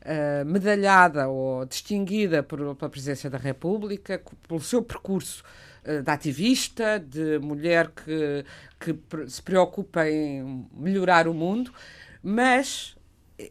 uh, 0.06 0.46
medalhada 0.46 1.28
ou 1.28 1.66
distinguida 1.66 2.44
por, 2.44 2.76
pela 2.76 2.90
Presidência 2.90 3.30
da 3.30 3.38
República, 3.38 4.22
pelo 4.48 4.62
seu 4.62 4.82
percurso 4.82 5.44
uh, 5.84 6.02
de 6.02 6.12
ativista, 6.12 7.00
de 7.00 7.40
mulher 7.40 7.90
que, 7.90 8.46
que 8.80 9.30
se 9.30 9.42
preocupa 9.42 10.08
em 10.08 10.68
melhorar 10.74 11.28
o 11.28 11.34
mundo, 11.34 11.74
mas 12.22 12.96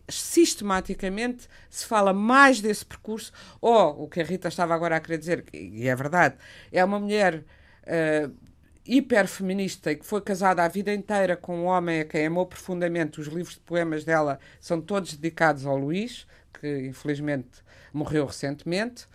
sistematicamente 0.08 1.46
se 1.68 1.84
fala 1.84 2.12
mais 2.12 2.60
desse 2.60 2.84
percurso, 2.86 3.32
ou 3.60 4.04
o 4.04 4.08
que 4.08 4.20
a 4.20 4.24
Rita 4.24 4.48
estava 4.48 4.74
agora 4.74 4.96
a 4.96 5.00
querer 5.00 5.18
dizer, 5.18 5.44
e 5.52 5.86
é 5.86 5.94
verdade, 5.94 6.36
é 6.72 6.84
uma 6.84 6.98
mulher 6.98 7.44
uh, 7.82 8.34
hiperfeminista 8.86 9.92
e 9.92 9.96
que 9.96 10.04
foi 10.04 10.20
casada 10.20 10.62
a 10.62 10.68
vida 10.68 10.92
inteira 10.92 11.36
com 11.36 11.60
um 11.60 11.64
homem 11.64 12.00
a 12.00 12.04
quem 12.04 12.26
amou 12.26 12.46
profundamente. 12.46 13.20
Os 13.20 13.26
livros 13.28 13.54
de 13.54 13.60
poemas 13.60 14.04
dela 14.04 14.38
são 14.60 14.80
todos 14.80 15.14
dedicados 15.14 15.64
ao 15.66 15.76
Luís, 15.76 16.26
que 16.60 16.86
infelizmente 16.88 17.62
morreu 17.92 18.26
recentemente 18.26 19.06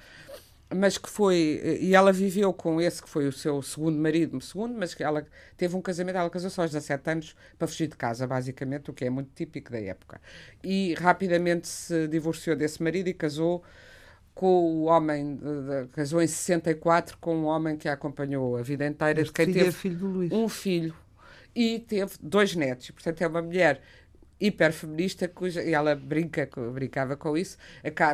mas 0.73 0.97
que 0.97 1.09
foi 1.09 1.79
e 1.81 1.95
ela 1.95 2.13
viveu 2.13 2.53
com 2.53 2.79
esse 2.79 3.01
que 3.01 3.09
foi 3.09 3.27
o 3.27 3.31
seu 3.31 3.61
segundo 3.61 3.97
marido, 3.97 4.39
segundo, 4.39 4.77
mas 4.77 4.93
que 4.93 5.03
ela 5.03 5.25
teve 5.57 5.75
um 5.75 5.81
casamento, 5.81 6.17
ela 6.17 6.29
casou-se 6.29 6.59
aos 6.59 6.71
17 6.71 7.09
anos 7.09 7.35
para 7.57 7.67
fugir 7.67 7.87
de 7.87 7.97
casa, 7.97 8.27
basicamente, 8.27 8.89
o 8.91 8.93
que 8.93 9.05
é 9.05 9.09
muito 9.09 9.31
típico 9.33 9.71
da 9.71 9.79
época. 9.79 10.21
E 10.63 10.93
rapidamente 10.95 11.67
se 11.67 12.07
divorciou 12.07 12.55
desse 12.55 12.83
marido 12.83 13.07
e 13.07 13.13
casou 13.13 13.63
com 14.39 14.63
o 14.63 14.83
homem, 14.85 15.37
casou 15.91 16.21
em 16.21 16.27
64 16.27 17.17
com 17.17 17.35
um 17.35 17.43
homem 17.43 17.75
que 17.75 17.89
a 17.89 17.93
acompanhou 17.93 18.55
a 18.55 18.61
vida 18.61 18.87
inteira, 18.87 19.21
de 19.21 19.33
quem 19.33 19.47
filho 19.47 19.57
teve 19.57 19.67
é 19.67 19.71
filho 19.73 20.29
um 20.31 20.47
filho 20.47 20.95
e 21.53 21.79
teve 21.79 22.13
dois 22.21 22.55
netos. 22.55 22.89
Portanto, 22.91 23.21
é 23.21 23.27
uma 23.27 23.41
mulher 23.41 23.81
hiperfeminista 24.39 25.27
cuja, 25.27 25.61
e 25.61 25.73
ela 25.73 25.93
brinca, 25.93 26.49
brincava 26.73 27.17
com 27.17 27.35
isso, 27.35 27.57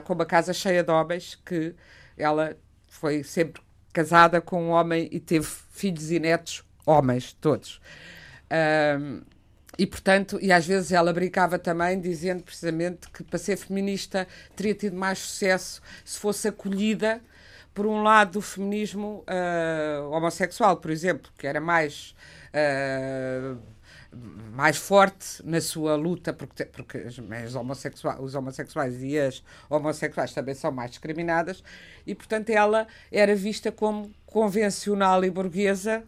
com 0.04 0.14
uma 0.14 0.26
casa 0.26 0.52
cheia 0.52 0.84
de 0.84 0.92
homens 0.92 1.36
que 1.46 1.76
ela 2.18 2.58
foi 2.88 3.22
sempre 3.22 3.62
casada 3.94 4.42
com 4.42 4.64
um 4.64 4.70
homem 4.70 5.08
e 5.12 5.20
teve 5.20 5.46
filhos 5.46 6.10
e 6.10 6.20
netos 6.20 6.66
homens, 6.88 7.34
todos. 7.34 7.80
Um, 9.00 9.22
e, 9.78 9.86
portanto, 9.86 10.40
e 10.42 10.52
às 10.52 10.66
vezes 10.66 10.92
ela 10.92 11.12
brincava 11.12 11.60
também, 11.60 12.00
dizendo 12.00 12.44
precisamente 12.44 13.10
que 13.10 13.24
para 13.24 13.38
ser 13.38 13.58
feminista 13.58 14.28
teria 14.56 14.74
tido 14.74 14.96
mais 14.96 15.20
sucesso 15.20 15.82
se 16.04 16.18
fosse 16.20 16.48
acolhida 16.48 17.22
por 17.74 17.86
um 17.86 18.02
lado 18.02 18.34
do 18.34 18.42
feminismo 18.42 19.26
uh, 19.28 20.10
homossexual, 20.10 20.78
por 20.78 20.92
exemplo, 20.92 21.30
que 21.38 21.46
era 21.46 21.60
mais. 21.60 22.16
Uh, 22.54 23.76
mais 24.54 24.78
forte 24.78 25.44
na 25.44 25.60
sua 25.60 25.98
luta, 25.98 26.32
porque, 26.32 26.64
porque 26.64 27.00
os, 27.00 27.54
homossexuais, 27.54 28.18
os 28.22 28.34
homossexuais 28.34 29.04
e 29.04 29.20
as 29.20 29.44
homossexuais 29.70 30.34
também 30.34 30.56
são 30.56 30.72
mais 30.72 30.92
discriminadas, 30.92 31.62
e 32.08 32.16
portanto 32.16 32.50
ela 32.50 32.88
era 33.12 33.36
vista 33.36 33.74
como 33.74 34.10
convencional 34.26 35.26
e 35.26 35.30
burguesa 35.30 36.02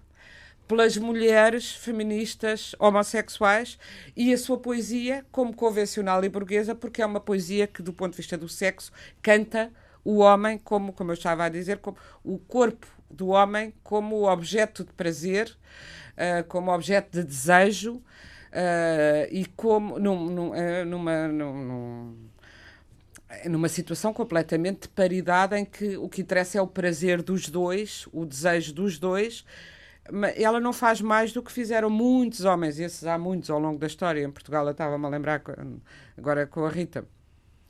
pelas 0.68 0.98
mulheres 0.98 1.72
feministas 1.72 2.76
homossexuais 2.80 3.78
e 4.16 4.34
a 4.34 4.38
sua 4.38 4.58
poesia 4.58 5.26
como 5.32 5.54
convencional 5.54 6.24
e 6.24 6.30
burguesa, 6.30 6.76
porque 6.76 7.02
é 7.02 7.06
uma 7.06 7.20
poesia 7.20 7.68
que, 7.68 7.82
do 7.82 7.94
ponto 7.94 8.12
de 8.12 8.18
vista 8.18 8.38
do 8.38 8.50
sexo, 8.50 8.92
canta 9.22 9.72
o 10.04 10.18
homem 10.18 10.58
como, 10.58 10.94
como 10.94 11.12
eu 11.12 11.16
estava 11.16 11.46
a 11.46 11.50
dizer, 11.50 11.78
como 11.78 11.98
o 12.24 12.38
corpo 12.38 12.88
do 13.10 13.30
homem 13.30 13.74
como 13.84 14.30
objeto 14.30 14.84
de 14.84 14.92
prazer 14.94 15.56
uh, 16.18 16.44
como 16.48 16.72
objeto 16.72 17.12
de 17.12 17.24
desejo 17.24 17.96
uh, 17.96 19.28
e 19.32 19.46
como 19.56 20.00
num, 20.00 20.30
num, 20.30 20.50
uh, 20.50 20.86
numa, 20.86 21.28
num, 21.28 22.16
numa 23.46 23.70
situação 23.70 24.14
completamente 24.14 24.82
de 24.82 24.90
paridade 24.90 25.56
em 25.56 25.66
que 25.66 25.98
o 25.98 26.10
que 26.10 26.22
interessa 26.22 26.58
é 26.58 26.62
o 26.62 26.68
prazer 26.68 27.22
dos 27.22 27.50
dois, 27.50 28.08
o 28.12 28.26
desejo 28.26 28.74
dos 28.74 28.98
dois. 28.98 29.46
Ela 30.36 30.60
não 30.60 30.72
faz 30.72 31.02
mais 31.02 31.34
do 31.34 31.44
que 31.44 31.52
fizeram 31.52 31.90
muitos 31.90 32.46
homens, 32.46 32.80
esses 32.80 33.06
há 33.06 33.18
muitos 33.18 33.50
ao 33.50 33.60
longo 33.60 33.78
da 33.78 33.88
história. 33.88 34.24
Em 34.24 34.32
Portugal, 34.32 34.66
eu 34.66 34.72
estava-me 34.72 35.06
a 35.06 35.10
lembrar 35.10 35.42
agora 36.18 36.48
com 36.48 36.66
a 36.66 36.70
Rita, 36.70 37.06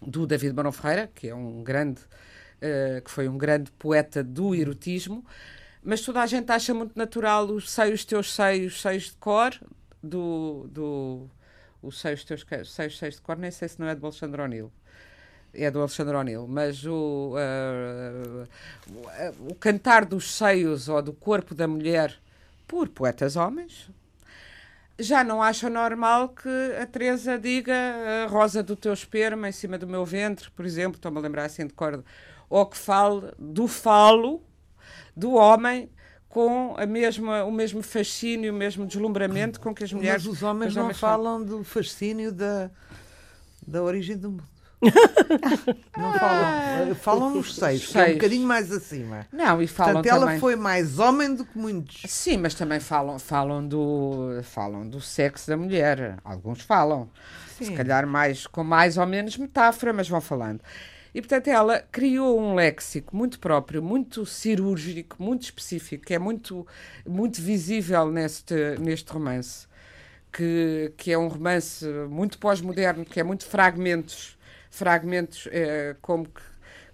do 0.02 0.28
David 0.28 0.54
Barão 0.54 0.72
Ferreira, 0.72 1.10
que 1.14 1.28
é 1.30 1.36
um 1.36 1.64
grande, 1.64 2.02
uh, 2.02 3.02
que 3.04 3.10
foi 3.10 3.28
um 3.28 3.38
grande 3.38 3.72
poeta 3.72 4.24
do 4.24 4.54
erotismo, 4.54 5.26
mas 5.84 6.02
toda 6.02 6.22
a 6.22 6.28
gente 6.28 6.52
acha 6.52 6.74
muito 6.74 6.96
natural 6.96 7.46
os 7.46 7.70
seios 7.70 8.06
teus 8.06 8.34
seios, 8.34 8.82
seios 8.82 9.06
de 9.06 9.14
cor, 9.14 9.54
do. 10.02 10.68
do 10.70 11.30
os 11.82 12.02
seios 12.02 12.24
teus 12.26 12.46
seios, 12.66 12.98
seios 12.98 13.16
de 13.16 13.22
cor, 13.22 13.38
nem 13.38 13.52
sei 13.52 13.68
se 13.68 13.80
não 13.80 13.88
é 13.88 13.96
do 13.96 14.06
Alexandre 14.06 14.42
O'Neill. 14.42 14.72
É 15.54 15.72
do 15.72 15.80
Alexandre 15.80 16.16
O'Neill, 16.16 16.48
mas 16.48 16.86
o, 16.86 17.36
uh, 17.36 18.48
o 19.50 19.56
cantar 19.56 20.04
dos 20.04 20.30
seios 20.36 20.90
ou 20.90 21.02
do 21.02 21.14
corpo 21.14 21.56
da 21.56 21.68
mulher 21.68 22.20
por 22.68 22.90
poetas 22.90 23.36
homens, 23.36 23.90
já 25.00 25.24
não 25.24 25.42
acha 25.42 25.70
normal 25.70 26.30
que 26.30 26.50
a 26.82 26.86
Teresa 26.86 27.38
diga 27.38 27.74
a 28.26 28.28
rosa 28.28 28.64
do 28.64 28.76
teu 28.76 28.94
esperma 28.94 29.48
em 29.48 29.52
cima 29.52 29.78
do 29.78 29.88
meu 29.88 30.04
ventre, 30.04 30.50
por 30.52 30.66
exemplo, 30.66 30.98
estou-me 30.98 31.18
a 31.20 31.22
lembrar 31.22 31.46
assim 31.46 31.66
de 31.68 31.74
cor, 31.74 32.04
ou 32.50 32.66
que 32.66 32.78
fale 32.78 33.32
do 33.38 33.68
falo 33.68 34.42
do 35.16 35.34
homem 35.34 35.90
com 36.30 36.76
a 36.78 36.86
mesma, 36.86 37.44
o 37.46 37.52
mesmo 37.52 37.82
fascínio, 37.82 38.54
o 38.54 38.56
mesmo 38.56 38.86
deslumbramento 38.86 39.60
com 39.60 39.74
que 39.74 39.84
as 39.84 39.94
mulheres. 39.94 40.26
Mas 40.26 40.34
os 40.34 40.44
homens 40.44 40.76
não 40.76 40.94
falam 40.94 41.44
do 41.44 41.64
fascínio 41.64 42.32
da, 42.32 42.70
da 43.66 43.82
origem 43.82 44.18
do 44.18 44.32
mundo. 44.32 44.57
não 45.98 46.14
falam. 46.14 46.96
Falam 46.96 47.30
nos 47.36 47.56
seis, 47.56 47.88
que 47.88 47.98
é 47.98 48.10
um 48.10 48.14
bocadinho 48.14 48.48
mais 48.48 48.72
acima. 48.72 49.28
Não, 49.32 49.62
e 49.62 49.68
falam 49.68 49.94
Portanto, 49.94 50.14
ela 50.14 50.26
também... 50.26 50.40
foi 50.40 50.56
mais 50.56 51.00
homem 51.00 51.34
do 51.34 51.46
que 51.46 51.58
muitos. 51.58 52.04
Sim, 52.12 52.38
mas 52.38 52.54
também 52.54 52.80
falam, 52.80 53.18
falam, 53.18 53.68
do, 53.68 54.40
falam 54.44 54.88
do 54.88 55.02
sexo 55.02 55.48
da 55.48 55.58
mulher. 55.58 56.18
Alguns 56.24 56.62
falam. 56.62 57.10
Sim. 57.58 57.66
Se 57.66 57.74
calhar 57.74 58.06
mais, 58.06 58.46
com 58.46 58.64
mais 58.64 58.98
ou 58.98 59.06
menos 59.08 59.36
metáfora, 59.38 59.92
mas 59.92 60.08
vão 60.08 60.22
falando. 60.22 60.62
E, 61.14 61.22
portanto, 61.22 61.48
ela 61.48 61.80
criou 61.92 62.40
um 62.40 62.54
léxico 62.54 63.16
muito 63.16 63.40
próprio, 63.40 63.82
muito 63.82 64.24
cirúrgico, 64.24 65.16
muito 65.18 65.44
específico, 65.44 66.06
que 66.06 66.14
é 66.14 66.20
muito, 66.20 66.68
muito 67.08 67.42
visível 67.42 68.12
neste, 68.12 68.54
neste 68.80 69.12
romance, 69.12 69.66
que, 70.32 70.94
que 70.96 71.12
é 71.12 71.18
um 71.18 71.28
romance 71.28 71.84
muito 72.08 72.38
pós-moderno, 72.38 73.04
que 73.04 73.20
é 73.20 73.24
muito 73.24 73.48
fragmentos, 73.48 74.37
fragmentos 74.70 75.48
é, 75.52 75.96
como 76.02 76.26
que, 76.26 76.42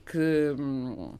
que 0.05 0.53
uh, 0.57 1.19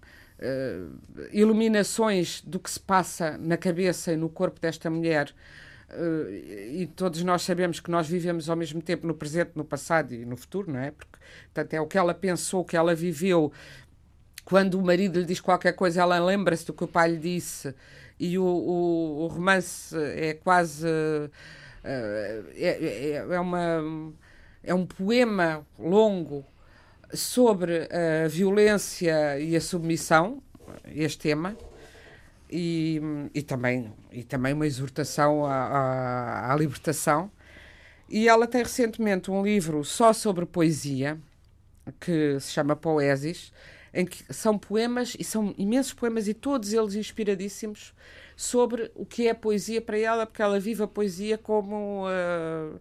iluminações 1.32 2.42
do 2.42 2.60
que 2.60 2.70
se 2.70 2.80
passa 2.80 3.38
na 3.38 3.58
cabeça 3.58 4.14
e 4.14 4.18
no 4.18 4.30
corpo 4.30 4.60
desta 4.60 4.90
mulher 4.90 5.34
Uh, 5.96 6.30
e 6.30 6.88
todos 6.96 7.22
nós 7.24 7.44
sabemos 7.44 7.80
que 7.80 7.92
nós 7.92 8.08
vivemos 8.08 8.50
ao 8.50 8.56
mesmo 8.56 8.82
tempo 8.82 9.06
no 9.06 9.14
presente, 9.14 9.52
no 9.56 9.64
passado 9.64 10.14
e 10.14 10.26
no 10.26 10.36
futuro, 10.36 10.72
não 10.72 10.80
é? 10.80 10.92
Porque, 10.92 11.20
portanto, 11.46 11.74
é 11.74 11.82
o 11.82 11.88
que 11.88 11.98
ela 11.98 12.14
pensou, 12.14 12.62
o 12.62 12.66
que 12.66 12.76
ela 12.76 12.96
viveu. 12.96 13.52
Quando 14.44 14.80
o 14.80 14.82
marido 14.84 15.20
lhe 15.20 15.26
diz 15.26 15.40
qualquer 15.40 15.74
coisa, 15.74 16.02
ela 16.02 16.20
lembra-se 16.20 16.66
do 16.66 16.74
que 16.74 16.84
o 16.84 16.88
pai 16.88 17.12
lhe 17.12 17.18
disse. 17.18 17.74
E 18.20 18.38
o, 18.38 18.44
o, 18.44 19.24
o 19.24 19.28
romance 19.28 19.96
é 19.96 20.34
quase. 20.34 20.88
Uh, 20.88 21.30
é, 21.84 22.42
é, 22.56 23.12
é, 23.30 23.40
uma, 23.40 24.14
é 24.64 24.74
um 24.74 24.86
poema 24.86 25.66
longo 25.78 26.46
sobre 27.14 27.88
a 27.92 28.28
violência 28.28 29.40
e 29.40 29.56
a 29.56 29.62
submissão, 29.62 30.42
este 30.86 31.20
tema 31.20 31.56
e, 32.50 33.02
e, 33.34 33.42
também, 33.42 33.92
e 34.12 34.24
também 34.24 34.54
uma 34.54 34.68
exortação 34.68 35.46
à, 35.46 35.54
à, 35.54 36.54
à, 36.54 36.56
libertação. 36.56 37.32
E 38.08 38.28
ela 38.28 38.46
tem 38.46 38.62
recentemente 38.62 39.32
um 39.32 39.44
livro 39.44 39.84
só 39.84 40.14
sobre 40.14 40.46
poesia, 40.46 41.20
que 42.00 42.40
se 42.40 42.52
chama 42.52 42.76
Poesis, 42.76 43.52
em 43.94 44.06
que 44.06 44.32
são 44.32 44.58
poemas, 44.58 45.16
e 45.20 45.24
são 45.24 45.54
imensos 45.58 45.94
poemas, 45.94 46.28
e 46.28 46.34
todos 46.34 46.74
eles 46.74 46.96
inspiradíssimos, 46.96 47.94
sobre 48.36 48.92
o 48.96 49.06
que 49.06 49.28
é 49.28 49.34
poesia 49.34 49.82
para 49.82 49.98
ela, 49.98 50.26
porque 50.26 50.42
ela 50.42 50.60
vive 50.60 50.84
a 50.84 50.88
poesia 50.88 51.38
como, 51.38 52.08
uh, 52.08 52.80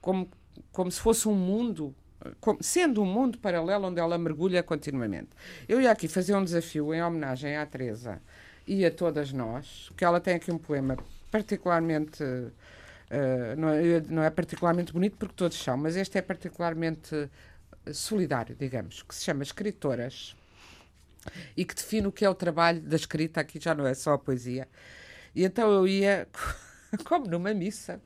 como, 0.00 0.28
como 0.72 0.90
se 0.90 1.00
fosse 1.00 1.28
um 1.28 1.34
mundo 1.34 1.94
como, 2.40 2.62
sendo 2.62 3.00
um 3.00 3.06
mundo 3.06 3.38
paralelo 3.38 3.86
onde 3.86 4.00
ela 4.00 4.18
mergulha 4.18 4.62
continuamente. 4.62 5.30
Eu 5.68 5.80
ia 5.80 5.90
aqui 5.90 6.08
fazer 6.08 6.34
um 6.34 6.42
desafio 6.42 6.92
em 6.92 7.02
homenagem 7.02 7.56
à 7.56 7.64
Teresa, 7.64 8.20
e 8.68 8.84
a 8.84 8.90
todas 8.90 9.32
nós, 9.32 9.90
que 9.96 10.04
ela 10.04 10.20
tem 10.20 10.34
aqui 10.34 10.52
um 10.52 10.58
poema 10.58 10.96
particularmente. 11.30 12.22
Uh, 12.22 13.56
não, 13.56 13.68
é, 13.70 14.00
não, 14.06 14.22
é, 14.22 14.28
particularmente 14.28 14.92
bonito 14.92 15.16
porque 15.16 15.34
todos 15.34 15.56
são, 15.56 15.78
mas 15.78 15.96
este 15.96 16.18
é 16.18 16.22
particularmente 16.22 17.30
solidário, 17.90 18.54
digamos, 18.54 19.02
que 19.02 19.14
se 19.14 19.24
chama 19.24 19.42
Escritoras 19.42 20.36
e 21.56 21.64
que 21.64 21.74
define 21.74 22.06
o 22.06 22.12
que 22.12 22.22
é 22.22 22.28
o 22.28 22.34
trabalho 22.34 22.82
da 22.82 22.96
escrita, 22.96 23.40
aqui 23.40 23.58
já 23.58 23.74
não 23.74 23.86
é 23.86 23.94
só 23.94 24.12
a 24.12 24.18
poesia. 24.18 24.68
E 25.34 25.42
então 25.42 25.72
eu 25.72 25.88
ia, 25.88 26.28
como 27.04 27.26
numa 27.26 27.54
missa, 27.54 28.00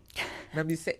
uma 0.52 0.64
missa 0.64 0.92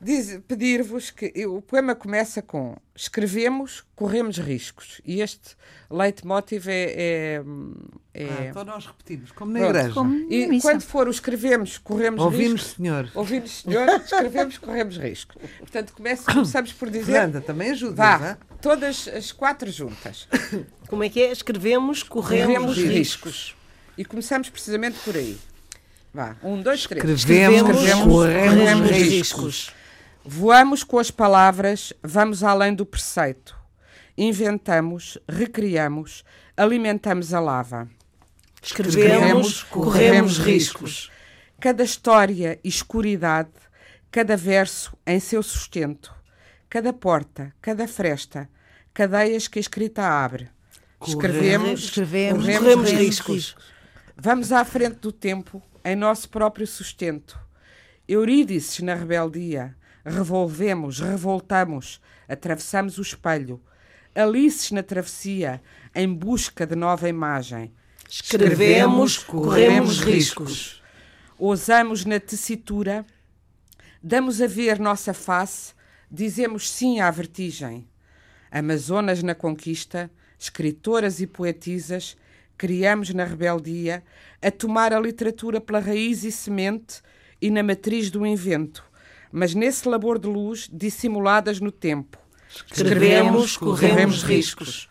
diria 0.00 0.40
pedir-vos 0.48 1.10
que 1.10 1.46
o 1.46 1.60
poema 1.60 1.94
começa 1.94 2.40
com 2.40 2.76
escrevemos, 2.96 3.84
corremos 3.94 4.38
riscos. 4.38 5.00
E 5.04 5.20
este 5.20 5.56
leitmotiv 5.90 6.68
é. 6.68 6.72
é, 6.72 7.42
é... 8.14 8.24
Ah, 8.24 8.46
então 8.46 8.64
nós 8.64 8.86
repetimos, 8.86 9.30
como 9.32 9.52
na 9.52 9.60
igreja. 9.60 9.92
Como 9.92 10.14
e 10.30 10.46
missa. 10.46 10.68
quando 10.68 10.82
for 10.82 11.06
o 11.06 11.10
escrevemos, 11.10 11.76
corremos 11.76 12.22
Ouvimos, 12.22 12.62
riscos. 12.62 12.76
Senhor. 12.76 13.10
Ouvimos, 13.14 13.50
Senhor, 13.62 13.88
escrevemos, 14.00 14.58
corremos 14.58 14.96
riscos. 14.96 15.36
Portanto, 15.58 15.92
começa, 15.92 16.32
começamos 16.32 16.72
por 16.72 16.88
dizer. 16.88 17.12
Fernanda, 17.12 17.40
também 17.42 17.70
ajuda. 17.70 17.94
Vá, 17.94 18.26
é? 18.26 18.36
todas 18.62 19.06
as 19.08 19.32
quatro 19.32 19.70
juntas. 19.70 20.26
Como 20.88 21.04
é 21.04 21.10
que 21.10 21.20
é? 21.20 21.30
Escrevemos, 21.30 22.02
corremos, 22.02 22.46
corremos 22.46 22.76
riscos. 22.76 22.94
riscos. 22.94 23.56
E 23.98 24.04
começamos 24.04 24.48
precisamente 24.48 24.98
por 25.00 25.14
aí. 25.14 25.38
Vá, 26.12 26.36
um, 26.42 26.60
dois, 26.60 26.86
três. 26.86 27.04
Escrevemos, 27.20 27.60
Escrevemos, 27.70 28.02
corremos 28.14 28.54
corremos 28.58 28.90
riscos. 28.90 29.10
riscos. 29.10 29.72
Voamos 30.24 30.84
com 30.84 30.98
as 30.98 31.10
palavras, 31.10 31.92
vamos 32.02 32.42
além 32.42 32.74
do 32.74 32.84
preceito. 32.84 33.56
Inventamos, 34.16 35.16
recriamos, 35.28 36.24
alimentamos 36.56 37.32
a 37.32 37.40
lava. 37.40 37.88
Escrevemos, 38.62 39.62
corremos 39.62 40.38
riscos. 40.38 41.10
Cada 41.58 41.82
história 41.82 42.58
e 42.62 42.68
escuridade, 42.68 43.50
cada 44.10 44.36
verso 44.36 44.94
em 45.06 45.18
seu 45.20 45.42
sustento, 45.42 46.12
cada 46.68 46.92
porta, 46.92 47.54
cada 47.62 47.86
fresta, 47.88 48.48
cadeias 48.92 49.48
que 49.48 49.58
a 49.58 49.60
escrita 49.60 50.02
abre. 50.06 50.50
Escrevemos, 51.06 51.84
Escrevemos, 51.84 52.40
corremos, 52.44 52.62
Corremos 52.62 52.90
riscos. 52.90 53.34
riscos. 53.34 53.56
Vamos 54.16 54.52
à 54.52 54.62
frente 54.66 54.96
do 54.98 55.10
tempo, 55.12 55.62
em 55.84 55.96
nosso 55.96 56.28
próprio 56.28 56.66
sustento. 56.66 57.38
Eurídices 58.08 58.80
na 58.80 58.94
rebeldia, 58.94 59.76
revolvemos, 60.04 61.00
revoltamos, 61.00 62.00
atravessamos 62.28 62.98
o 62.98 63.02
espelho. 63.02 63.60
Alices 64.14 64.72
na 64.72 64.82
travessia, 64.82 65.62
em 65.94 66.12
busca 66.12 66.66
de 66.66 66.74
nova 66.74 67.08
imagem. 67.08 67.72
Escrevemos, 68.08 69.18
corremos 69.18 70.00
riscos. 70.00 70.82
Ousamos 71.38 72.04
na 72.04 72.18
tessitura, 72.18 73.06
damos 74.02 74.42
a 74.42 74.46
ver 74.46 74.78
nossa 74.78 75.14
face, 75.14 75.72
dizemos 76.10 76.68
sim 76.70 77.00
à 77.00 77.10
vertigem. 77.10 77.88
Amazonas 78.50 79.22
na 79.22 79.34
conquista, 79.34 80.10
escritoras 80.38 81.20
e 81.20 81.26
poetisas, 81.26 82.16
criamos 82.60 83.08
na 83.14 83.24
rebeldia, 83.24 84.02
a 84.42 84.50
tomar 84.50 84.92
a 84.92 85.00
literatura 85.00 85.62
pela 85.62 85.78
raiz 85.78 86.24
e 86.24 86.30
semente 86.30 87.00
e 87.40 87.50
na 87.50 87.62
matriz 87.62 88.10
do 88.10 88.26
invento, 88.26 88.84
mas 89.32 89.54
nesse 89.54 89.88
labor 89.88 90.18
de 90.18 90.28
luz, 90.28 90.68
dissimuladas 90.70 91.58
no 91.58 91.72
tempo. 91.72 92.18
Escrevemos, 92.70 93.56
corremos 93.56 94.22
riscos. 94.22 94.90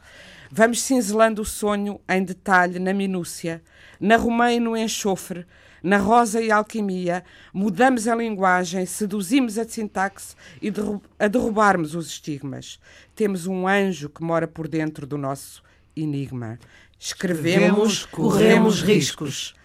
Vamos 0.51 0.81
cinzelando 0.81 1.43
o 1.43 1.45
sonho 1.45 2.01
em 2.09 2.23
detalhe 2.23 2.79
na 2.79 2.91
minúcia, 2.91 3.61
na 3.99 4.15
romã 4.15 4.51
e 4.51 4.59
no 4.59 4.75
enxofre, 4.75 5.45
na 5.83 5.97
rosa 5.97 6.41
e 6.41 6.49
alquimia, 6.49 7.23
mudamos 7.53 8.07
a 8.07 8.15
linguagem, 8.15 8.83
seduzimos 8.87 9.59
a 9.59 9.63
sintaxe 9.63 10.35
e 10.59 10.71
derru 10.71 10.99
a 11.19 11.27
derrubarmos 11.27 11.93
os 11.93 12.07
estigmas. 12.07 12.79
Temos 13.15 13.45
um 13.45 13.67
anjo 13.67 14.09
que 14.09 14.23
mora 14.23 14.47
por 14.47 14.67
dentro 14.67 15.05
do 15.05 15.19
nosso 15.19 15.61
enigma. 15.95 16.57
Escrevemos, 16.99 18.05
corremos 18.05 18.81
riscos. 18.81 19.55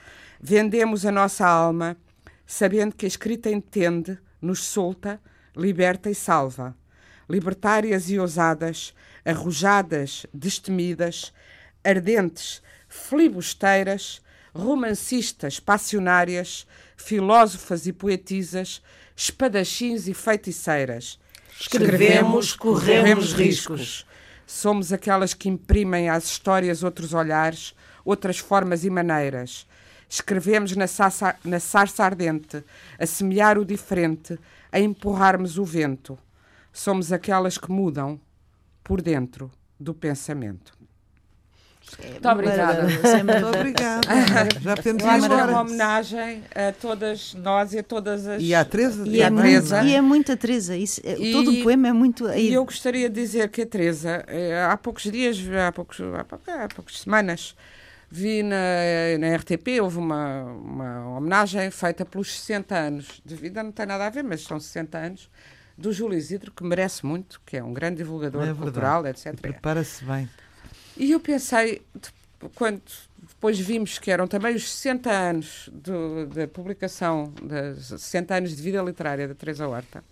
Vendemos 0.40 1.04
a 1.04 1.10
nossa 1.10 1.44
alma, 1.44 1.96
sabendo 2.46 2.94
que 2.94 3.06
a 3.06 3.08
escrita 3.08 3.50
entende, 3.50 4.18
nos 4.40 4.62
solta, 4.62 5.20
liberta 5.56 6.08
e 6.08 6.14
salva. 6.14 6.76
Libertárias 7.28 8.08
e 8.08 8.20
ousadas, 8.20 8.94
arrojadas, 9.24 10.26
destemidas, 10.32 11.32
ardentes, 11.82 12.62
filibusteiras, 12.88 14.22
romancistas, 14.54 15.58
passionárias, 15.58 16.66
filósofas 16.96 17.86
e 17.86 17.92
poetisas, 17.92 18.80
espadachins 19.16 20.06
e 20.06 20.14
feiticeiras. 20.14 21.18
Escrevemos, 21.60 22.54
corremos 22.54 23.32
riscos. 23.32 24.06
Somos 24.46 24.92
aquelas 24.92 25.34
que 25.34 25.48
imprimem 25.48 26.08
às 26.08 26.24
histórias 26.24 26.82
outros 26.82 27.14
olhares, 27.14 27.74
outras 28.04 28.38
formas 28.38 28.84
e 28.84 28.90
maneiras. 28.90 29.66
Escrevemos 30.08 30.76
na, 30.76 30.86
sarça 30.86 32.04
ardente, 32.04 32.62
a 32.98 33.06
semear 33.06 33.58
o 33.58 33.64
diferente, 33.64 34.38
a 34.70 34.78
empurrarmos 34.78 35.58
o 35.58 35.64
vento. 35.64 36.18
Somos 36.72 37.12
aquelas 37.12 37.56
que 37.56 37.70
mudam 37.70 38.20
por 38.82 39.00
dentro 39.00 39.50
do 39.80 39.94
pensamento. 39.94 40.83
Muito 42.02 42.28
obrigada. 42.28 42.82
Muito 42.82 43.46
obrigada. 43.46 44.00
Já 44.60 44.76
podemos 44.76 45.02
Eu 45.02 45.08
ir 45.08 45.12
é 45.12 45.16
uma 45.16 45.26
embora. 45.26 45.60
homenagem 45.60 46.42
a 46.54 46.72
todas 46.72 47.34
nós 47.34 47.72
e 47.72 47.78
a 47.78 47.82
todas 47.82 48.26
as. 48.26 48.42
E 48.42 48.54
à 48.54 48.64
Teresa? 48.64 49.06
E 49.06 49.20
é, 49.20 49.26
a 49.26 49.30
muito, 49.30 49.42
Teresa. 49.44 49.82
e 49.82 49.94
é 49.94 50.00
muita 50.00 50.36
Teresa. 50.36 50.76
Isso, 50.76 51.00
é- 51.04 51.18
E- 51.18 51.32
todo 51.32 51.50
o 51.50 51.62
poema 51.62 51.88
é 51.88 51.92
muito. 51.92 52.28
E 52.30 52.52
eu 52.52 52.64
gostaria 52.64 53.08
de 53.08 53.14
dizer 53.20 53.48
que 53.48 53.62
a 53.62 53.66
Teresa, 53.66 54.24
eh, 54.26 54.66
há 54.70 54.76
poucos 54.76 55.04
dias, 55.04 55.38
há, 55.66 55.72
poucos, 55.72 56.00
há, 56.00 56.24
pou- 56.24 56.40
há 56.46 56.68
poucas 56.74 56.98
semanas, 57.00 57.54
vi 58.10 58.42
na, 58.42 58.56
na 59.18 59.34
RTP, 59.36 59.80
houve 59.80 59.98
uma, 59.98 60.42
uma 60.44 61.16
homenagem 61.16 61.70
feita 61.70 62.04
pelos 62.04 62.32
60 62.40 62.74
anos 62.76 63.22
de 63.24 63.34
vida, 63.34 63.62
não 63.62 63.72
tem 63.72 63.86
nada 63.86 64.06
a 64.06 64.10
ver, 64.10 64.22
mas 64.22 64.42
são 64.42 64.58
60 64.60 64.98
anos, 64.98 65.28
do 65.76 65.92
Júlio 65.92 66.16
Isidro, 66.16 66.52
que 66.52 66.62
merece 66.62 67.04
muito, 67.04 67.40
que 67.44 67.56
é 67.56 67.64
um 67.64 67.72
grande 67.72 67.96
divulgador 67.96 68.46
É 68.46 68.54
cultural, 68.54 69.04
etc. 69.06 69.34
Prepara-se 69.40 70.04
bem. 70.04 70.28
E 70.96 71.10
eu 71.12 71.20
pensei, 71.20 71.82
quando 72.54 72.80
depois 73.28 73.58
vimos 73.58 73.98
que 73.98 74.10
eram 74.10 74.26
também 74.26 74.54
os 74.54 74.70
60 74.70 75.10
anos 75.10 75.68
do- 75.72 76.26
da 76.26 76.46
publicação, 76.46 77.32
dos 77.42 77.86
60 78.00 78.34
anos 78.36 78.56
de 78.56 78.62
vida 78.62 78.80
literária 78.82 79.26
da 79.28 79.34
Teresa 79.34 79.66
Horta, 79.66 80.04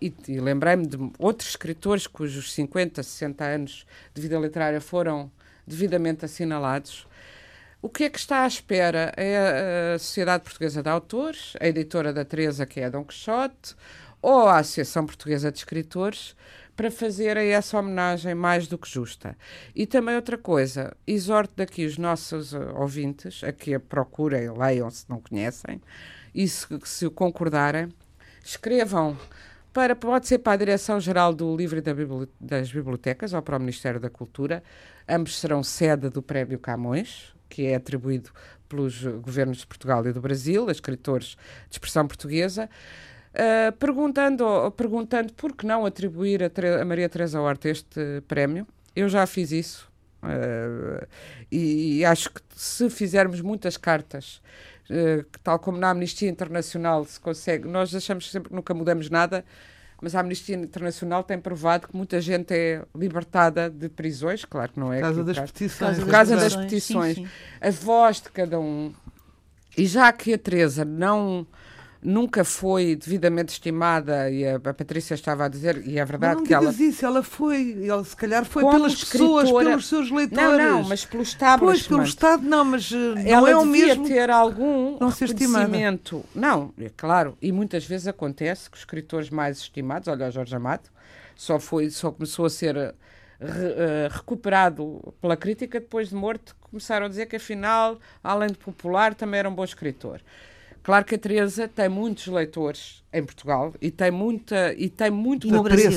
e, 0.00 0.12
e 0.28 0.40
lembrei-me 0.40 0.86
de 0.86 0.96
outros 1.18 1.50
escritores 1.50 2.06
cujos 2.06 2.52
50, 2.52 3.02
60 3.02 3.44
anos 3.44 3.86
de 4.14 4.22
vida 4.22 4.38
literária 4.38 4.80
foram 4.80 5.30
devidamente 5.66 6.24
assinalados. 6.24 7.06
O 7.82 7.88
que 7.88 8.04
é 8.04 8.10
que 8.10 8.18
está 8.18 8.44
à 8.44 8.46
espera? 8.46 9.12
É 9.16 9.94
a 9.94 9.98
Sociedade 9.98 10.42
Portuguesa 10.44 10.82
de 10.82 10.88
Autores, 10.88 11.54
a 11.60 11.66
editora 11.66 12.12
da 12.12 12.24
Teresa, 12.24 12.66
que 12.66 12.80
é 12.80 12.86
a 12.86 12.90
Dom 12.90 13.04
Quixote, 13.04 13.74
ou 14.20 14.48
a 14.48 14.58
Associação 14.58 15.06
Portuguesa 15.06 15.50
de 15.50 15.58
Escritores, 15.58 16.34
para 16.80 16.90
fazerem 16.90 17.50
essa 17.50 17.78
homenagem 17.78 18.34
mais 18.34 18.66
do 18.66 18.78
que 18.78 18.88
justa. 18.88 19.36
E 19.76 19.84
também 19.84 20.16
outra 20.16 20.38
coisa, 20.38 20.96
exorto 21.06 21.52
daqui 21.54 21.84
os 21.84 21.98
nossos 21.98 22.54
eh, 22.54 22.58
ouvintes 22.74 23.44
a 23.44 23.52
que 23.52 23.74
a 23.74 23.78
procurem, 23.78 24.50
leiam 24.50 24.88
se 24.88 25.04
não 25.06 25.20
conhecem, 25.20 25.78
e 26.34 26.48
se, 26.48 26.66
se 26.84 27.10
concordarem, 27.10 27.90
escrevam 28.42 29.14
para, 29.74 29.94
pode 29.94 30.26
ser 30.26 30.38
para 30.38 30.54
a 30.54 30.56
Direção-Geral 30.56 31.34
do 31.34 31.54
Livro 31.54 31.82
das 32.40 32.72
Bibliotecas 32.72 33.34
ou 33.34 33.42
para 33.42 33.58
o 33.58 33.60
Ministério 33.60 34.00
da 34.00 34.08
Cultura. 34.08 34.62
Ambos 35.06 35.38
serão 35.38 35.62
sede 35.62 36.08
do 36.08 36.22
Prémio 36.22 36.58
Camões, 36.58 37.34
que 37.46 37.66
é 37.66 37.74
atribuído 37.74 38.30
pelos 38.70 39.02
governos 39.02 39.58
de 39.58 39.66
Portugal 39.66 40.06
e 40.06 40.14
do 40.14 40.20
Brasil, 40.22 40.66
a 40.66 40.72
escritores 40.72 41.36
de 41.68 41.74
expressão 41.74 42.06
portuguesa. 42.06 42.70
Uh, 43.32 43.70
perguntando, 43.78 44.72
perguntando 44.76 45.32
por 45.34 45.54
que 45.54 45.64
não 45.64 45.86
atribuir 45.86 46.42
a, 46.42 46.50
a 46.80 46.84
Maria 46.84 47.08
Teresa 47.08 47.40
Horta 47.40 47.68
este 47.68 48.22
prémio. 48.26 48.66
Eu 48.94 49.08
já 49.08 49.24
fiz 49.24 49.52
isso 49.52 49.90
uh, 50.24 51.06
e, 51.50 51.98
e 51.98 52.04
acho 52.04 52.30
que 52.30 52.40
se 52.56 52.90
fizermos 52.90 53.40
muitas 53.40 53.76
cartas, 53.76 54.42
uh, 54.90 55.22
que 55.30 55.38
tal 55.44 55.60
como 55.60 55.78
na 55.78 55.90
Amnistia 55.90 56.28
Internacional 56.28 57.04
se 57.04 57.20
consegue, 57.20 57.68
nós 57.68 57.94
achamos 57.94 58.28
sempre 58.28 58.48
que 58.48 58.54
nunca 58.54 58.74
mudamos 58.74 59.08
nada, 59.08 59.44
mas 60.02 60.14
a 60.16 60.20
Amnistia 60.20 60.56
Internacional 60.56 61.22
tem 61.22 61.38
provado 61.38 61.86
que 61.86 61.96
muita 61.96 62.20
gente 62.20 62.52
é 62.52 62.82
libertada 62.94 63.70
de 63.70 63.88
prisões, 63.88 64.44
claro 64.44 64.72
que 64.72 64.80
não 64.80 64.92
é 64.92 64.96
Por 64.96 65.02
causa 65.02 65.24
das 65.24 65.38
caso. 65.38 65.52
petições. 65.52 65.98
Por 65.98 66.10
causa 66.10 66.36
das 66.36 66.52
Sim, 66.52 66.58
petições. 66.62 67.14
sim. 67.14 67.28
a 67.60 67.70
voz 67.70 68.20
de 68.20 68.30
cada 68.30 68.58
um. 68.58 68.92
E 69.78 69.86
já 69.86 70.12
que 70.12 70.34
a 70.34 70.38
Teresa 70.38 70.84
não 70.84 71.46
nunca 72.02 72.44
foi 72.44 72.96
devidamente 72.96 73.52
estimada 73.52 74.30
e 74.30 74.46
a, 74.46 74.56
a 74.56 74.60
Patrícia 74.74 75.14
estava 75.14 75.44
a 75.44 75.48
dizer 75.48 75.86
e 75.86 75.98
é 75.98 76.00
Mas 76.00 76.08
verdade 76.10 76.36
não 76.36 76.44
que 76.46 76.54
ela 76.54 76.70
isso, 76.72 77.04
ela 77.04 77.22
foi, 77.22 77.86
ela 77.86 78.02
se 78.04 78.16
calhar 78.16 78.44
foi 78.44 78.62
pelas 78.64 78.94
pessoas, 78.94 79.44
escritora- 79.44 79.68
pelos 79.70 79.86
seus 79.86 80.10
leitores. 80.10 80.58
não 80.58 80.58
não 80.58 80.88
mas 80.88 81.04
pelo 81.04 81.18
Pois, 81.18 81.28
establishment 81.28 81.88
pelo 81.88 82.02
Estado, 82.04 82.42
não, 82.42 82.64
mas 82.64 82.90
eh, 82.90 82.96
não 83.34 83.46
é 83.46 83.56
o 83.56 83.66
mesmo. 83.66 84.06
ter 84.06 84.30
algum 84.30 84.98
não 84.98 85.08
reconhecimento. 85.10 86.24
Não, 86.34 86.72
é 86.80 86.90
claro, 86.96 87.36
e 87.40 87.52
muitas 87.52 87.84
vezes 87.84 88.06
acontece 88.06 88.70
que 88.70 88.76
os 88.76 88.82
escritores 88.82 89.28
mais 89.30 89.58
estimados, 89.58 90.08
olha 90.08 90.28
o 90.28 90.30
Jorge 90.30 90.56
Amado, 90.56 90.88
só 91.36 91.58
foi, 91.60 91.90
só 91.90 92.10
começou 92.10 92.46
a 92.46 92.50
ser 92.50 92.76
eh, 92.76 92.94
re- 93.40 93.74
eh, 93.76 94.08
recuperado 94.10 95.14
pela 95.20 95.36
crítica 95.36 95.80
depois 95.80 96.08
de 96.08 96.14
morto, 96.14 96.56
começaram 96.62 97.06
a 97.06 97.08
dizer 97.08 97.26
que 97.26 97.36
afinal, 97.36 97.98
além 98.22 98.48
de 98.50 98.58
popular, 98.58 99.14
também 99.14 99.40
era 99.40 99.48
um 99.50 99.54
bom 99.54 99.64
escritor. 99.64 100.20
Claro 100.82 101.04
que 101.04 101.14
a 101.14 101.18
Teresa 101.18 101.68
tem 101.68 101.88
muitos 101.88 102.26
leitores 102.26 103.02
em 103.12 103.22
Portugal 103.22 103.74
e 103.80 103.90
tem 103.90 104.10
muita 104.10 104.72
e 104.74 104.88
tem 104.88 105.10
muito 105.10 105.46
E 105.46 105.50
no 105.52 105.62
Brasil. 105.62 105.90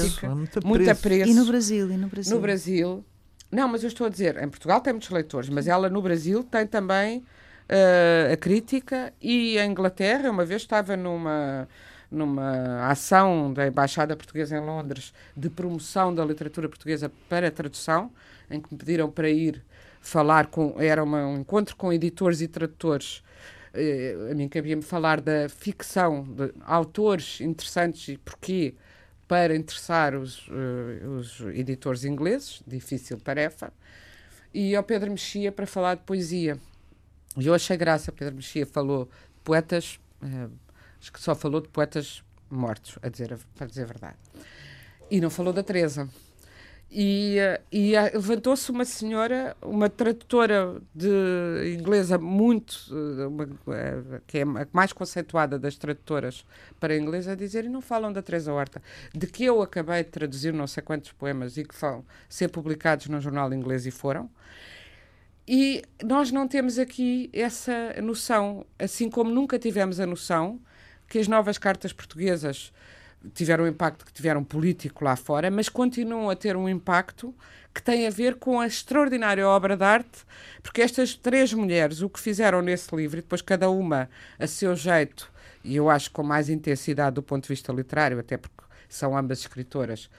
muita 0.64 0.94
preço. 0.96 1.02
preço 1.02 1.30
E 1.30 1.34
no 1.34 1.46
Brasil, 1.46 1.92
e 1.92 1.98
no 1.98 2.08
Brasil. 2.08 2.36
no 2.36 2.42
Brasil. 2.42 3.06
Não, 3.50 3.68
mas 3.68 3.84
eu 3.84 3.88
estou 3.88 4.08
a 4.08 4.10
dizer, 4.10 4.42
em 4.42 4.50
Portugal 4.50 4.82
tem 4.82 4.92
muitos 4.94 5.10
leitores, 5.12 5.48
mas 5.48 5.68
ela 5.68 5.88
no 5.90 6.02
Brasil 6.02 6.44
tem 6.44 6.66
também 6.66 7.24
eh, 7.70 8.32
a 8.34 8.38
crítica 8.38 9.14
e 9.22 9.58
a 9.60 9.66
Inglaterra. 9.66 10.30
Uma 10.32 10.44
vez 10.44 10.64
estava 10.64 10.98
numa, 10.98 11.68
numa 12.10 12.88
ação 12.90 13.54
da 13.54 13.68
Embaixada 13.68 14.16
Portuguesa 14.16 14.58
em 14.58 14.60
Londres 14.60 15.14
de 15.38 15.50
promoção 15.50 16.14
da 16.14 16.26
literatura 16.26 16.68
portuguesa 16.68 17.12
para 17.30 17.48
a 17.48 17.52
tradução, 17.52 18.12
em 18.50 18.60
que 18.60 18.68
me 18.74 18.78
pediram 18.78 19.10
para 19.10 19.30
ir 19.30 19.64
falar 20.02 20.48
com. 20.48 20.76
Era 20.80 21.04
uma, 21.04 21.26
um 21.26 21.38
encontro 21.38 21.76
com 21.76 21.94
editores 21.94 22.42
e 22.42 22.48
tradutores. 22.48 23.24
Uh, 23.74 24.32
a 24.32 24.36
mim 24.36 24.48
cabia-me 24.48 24.84
falar 24.84 25.20
da 25.20 25.50
ficção, 25.50 26.24
de 26.24 26.54
autores 26.64 27.42
interessantes 27.42 28.08
e 28.08 28.18
porquê 28.18 28.76
para 29.28 29.56
interessar 29.56 30.14
os, 30.16 30.48
uh, 30.48 31.10
os 31.18 31.40
editores 31.56 32.04
ingleses, 32.06 32.62
difícil 32.68 33.20
tarefa, 33.20 33.74
e 34.54 34.76
ao 34.76 34.84
Pedro 34.84 35.10
Mexia 35.10 35.52
para 35.52 35.66
falar 35.66 35.96
de 35.96 36.04
poesia. 36.04 36.60
E 37.36 37.48
eu 37.48 37.54
achei 37.56 37.76
graça, 37.76 38.12
Pedro 38.12 38.36
Mexia 38.36 38.66
falou 38.66 39.06
de 39.06 39.42
poetas, 39.44 40.00
uh, 40.22 40.52
acho 41.02 41.12
que 41.12 41.20
só 41.20 41.34
falou 41.34 41.60
de 41.60 41.68
poetas 41.70 42.24
mortos, 42.52 43.00
a 43.02 43.10
dizer, 43.10 43.36
para 43.56 43.66
dizer 43.66 43.84
a 43.84 43.88
verdade. 43.88 44.18
E 45.10 45.20
não 45.20 45.32
falou 45.32 45.52
da 45.52 45.64
Teresa. 45.64 46.08
E, 46.96 47.40
eh, 47.40 47.60
e 47.72 47.94
levantou-se 48.14 48.70
uma 48.70 48.86
senhora, 48.86 49.58
uma 49.64 49.90
tradutora 49.90 50.80
de 50.94 51.76
inglesa 51.80 52.20
muito, 52.20 52.76
eh, 52.92 53.26
uma, 53.26 53.50
eh, 53.76 54.22
que 54.28 54.38
é 54.38 54.42
a 54.44 54.68
mais 54.72 54.94
conceituada 54.94 55.58
das 55.58 55.76
tradutoras 55.76 56.46
para 56.80 56.96
inglês, 56.96 57.28
a 57.28 57.34
dizer, 57.34 57.66
e 57.66 57.70
não 57.70 57.82
falam 57.82 58.14
da 58.14 58.22
Teresa 58.22 58.54
Horta, 58.54 58.80
de 59.12 59.26
que 59.26 59.44
eu 59.44 59.64
acabei 59.64 60.04
de 60.04 60.12
traduzir 60.12 60.54
não 60.54 60.68
sei 60.68 60.84
quantos 60.84 61.12
poemas 61.12 61.58
e 61.58 61.64
que 61.64 61.74
vão 61.76 62.06
ser 62.30 62.50
publicados 62.50 63.08
no 63.08 63.20
jornal 63.20 63.52
inglês 63.52 63.88
e 63.88 63.92
foram. 63.92 64.30
E 65.48 65.82
nós 66.04 66.32
não 66.32 66.48
temos 66.48 66.78
aqui 66.78 67.28
essa 67.34 68.00
noção, 68.04 68.68
assim 68.78 69.10
como 69.10 69.32
nunca 69.32 69.58
tivemos 69.58 70.00
a 70.00 70.06
noção 70.06 70.60
que 71.10 71.18
as 71.18 71.28
novas 71.28 71.58
cartas 71.58 71.92
portuguesas 71.92 72.72
tiveram 73.34 73.64
o 73.64 73.68
impacto 73.68 74.06
que 74.06 74.14
tiveram 74.14 74.44
político 74.44 75.04
lá 75.04 75.16
fora, 75.16 75.50
mas 75.50 75.70
continuam 75.70 76.30
a 76.30 76.36
ter 76.36 76.56
um 76.56 76.68
impacto 76.68 77.34
que 77.74 77.82
tem 77.82 78.06
a 78.06 78.10
ver 78.10 78.36
com 78.36 78.60
a 78.60 78.68
extraordinária 78.68 79.48
obra 79.48 79.76
de 79.76 79.84
arte, 79.84 80.26
porque 80.62 80.82
estas 80.82 81.16
três 81.16 81.54
mulheres, 81.54 82.02
o 82.02 82.10
que 82.10 82.20
fizeram 82.20 82.62
nesse 82.62 82.96
livro, 82.96 83.18
e 83.18 83.22
depois 83.22 83.42
cada 83.42 83.70
uma 83.70 84.10
a 84.38 84.46
seu 84.46 84.76
jeito, 84.76 85.32
e 85.64 85.76
eu 85.76 85.90
acho 85.90 86.12
com 86.12 86.22
mais 86.22 86.50
intensidade 86.50 87.16
do 87.16 87.24
ponto 87.24 87.44
de 87.44 87.50
vista 87.50 87.74
literário, 87.74 88.20
até 88.20 88.38
porque 88.38 88.64
são 88.88 89.18
ambas 89.18 89.40
escritoras, 89.40 90.10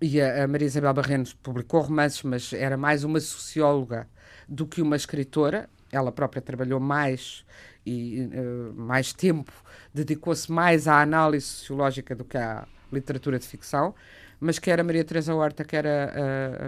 e 0.00 0.20
a, 0.20 0.44
a 0.44 0.48
Maria 0.48 0.66
Isabel 0.66 0.92
Barrenos 0.92 1.32
publicou 1.32 1.82
romances, 1.82 2.22
mas 2.24 2.52
era 2.52 2.76
mais 2.76 3.04
uma 3.04 3.20
socióloga 3.20 4.08
do 4.48 4.66
que 4.66 4.82
uma 4.82 4.96
escritora, 4.96 5.70
ela 5.92 6.10
própria 6.10 6.40
trabalhou 6.40 6.80
mais 6.80 7.44
e 7.84 8.28
uh, 8.32 8.72
mais 8.74 9.12
tempo, 9.12 9.52
dedicou-se 9.92 10.50
mais 10.50 10.88
à 10.88 11.02
análise 11.02 11.46
sociológica 11.46 12.14
do 12.14 12.24
que 12.24 12.38
à 12.38 12.66
literatura 12.90 13.38
de 13.38 13.46
ficção, 13.46 13.94
mas 14.40 14.58
quer 14.58 14.80
a 14.80 14.84
Maria 14.84 15.04
Teresa 15.04 15.34
Horta, 15.34 15.64
quer 15.64 15.86
a, 15.86 15.90
a, 15.90 16.66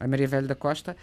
a, 0.00 0.04
a 0.04 0.08
Maria 0.08 0.28
Velho 0.28 0.46
da 0.46 0.54
Costa, 0.54 0.96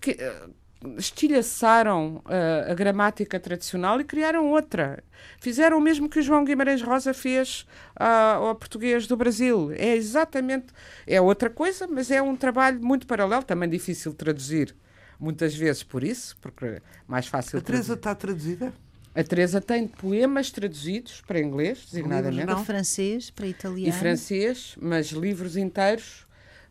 que 0.00 0.12
uh, 0.12 0.50
estilhaçaram 0.96 2.22
uh, 2.24 2.70
a 2.70 2.74
gramática 2.74 3.38
tradicional 3.38 4.00
e 4.00 4.04
criaram 4.04 4.50
outra. 4.50 5.02
Fizeram 5.38 5.78
o 5.78 5.80
mesmo 5.80 6.08
que 6.08 6.18
o 6.18 6.22
João 6.22 6.44
Guimarães 6.44 6.82
Rosa 6.82 7.12
fez 7.12 7.66
uh, 8.00 8.44
ao 8.44 8.54
português 8.54 9.06
do 9.06 9.16
Brasil. 9.16 9.72
É 9.72 9.94
exatamente, 9.94 10.66
é 11.06 11.20
outra 11.20 11.50
coisa, 11.50 11.86
mas 11.86 12.10
é 12.10 12.20
um 12.22 12.36
trabalho 12.36 12.82
muito 12.82 13.06
paralelo, 13.06 13.42
também 13.42 13.68
difícil 13.68 14.12
de 14.12 14.18
traduzir 14.18 14.74
muitas 15.22 15.54
vezes 15.54 15.84
por 15.84 16.02
isso, 16.02 16.36
porque 16.40 16.64
é 16.64 16.82
mais 17.06 17.28
fácil. 17.28 17.60
A 17.60 17.62
Teresa 17.62 17.94
está 17.94 18.12
traduzida? 18.12 18.72
A 19.14 19.22
Teresa 19.22 19.60
tem 19.60 19.86
poemas 19.86 20.50
traduzidos 20.50 21.20
para 21.20 21.38
inglês, 21.38 21.86
designadamente. 21.90 22.46
Para 22.46 22.58
francês, 22.58 23.30
para 23.30 23.46
italiano. 23.46 23.88
E 23.88 23.92
francês, 23.92 24.74
mas 24.80 25.08
livros 25.08 25.56
inteiros. 25.56 26.26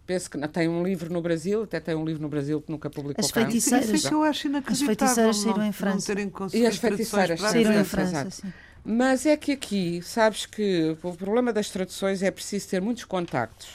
Penso 0.05 0.29
que 0.29 0.47
tem 0.49 0.67
um 0.67 0.83
livro 0.83 1.13
no 1.13 1.21
Brasil, 1.21 1.63
até 1.63 1.79
tem 1.79 1.95
um 1.95 2.03
livro 2.03 2.21
no 2.21 2.27
Brasil 2.27 2.59
que 2.59 2.71
nunca 2.71 2.89
publicou 2.89 3.23
As 3.23 3.31
feiticeiras, 3.31 3.89
Isso 3.89 4.07
é 4.07 4.09
que 4.09 4.15
eu 4.15 4.23
acho 4.23 4.47
As 4.65 4.81
feiticeiras 4.81 5.37
saíram 5.37 5.63
em 5.63 5.71
França. 5.71 6.13
e 6.53 6.65
as 6.65 6.77
feiticeiras 6.77 7.39
saíram 7.39 7.79
em 7.79 7.85
França, 7.85 8.27
Mas 8.83 9.25
é 9.25 9.37
que 9.37 9.53
aqui, 9.53 10.01
sabes 10.01 10.45
que 10.47 10.97
o 11.01 11.13
problema 11.15 11.53
das 11.53 11.69
traduções 11.69 12.21
é 12.23 12.31
preciso 12.31 12.67
ter 12.67 12.81
muitos 12.81 13.05
contactos. 13.05 13.69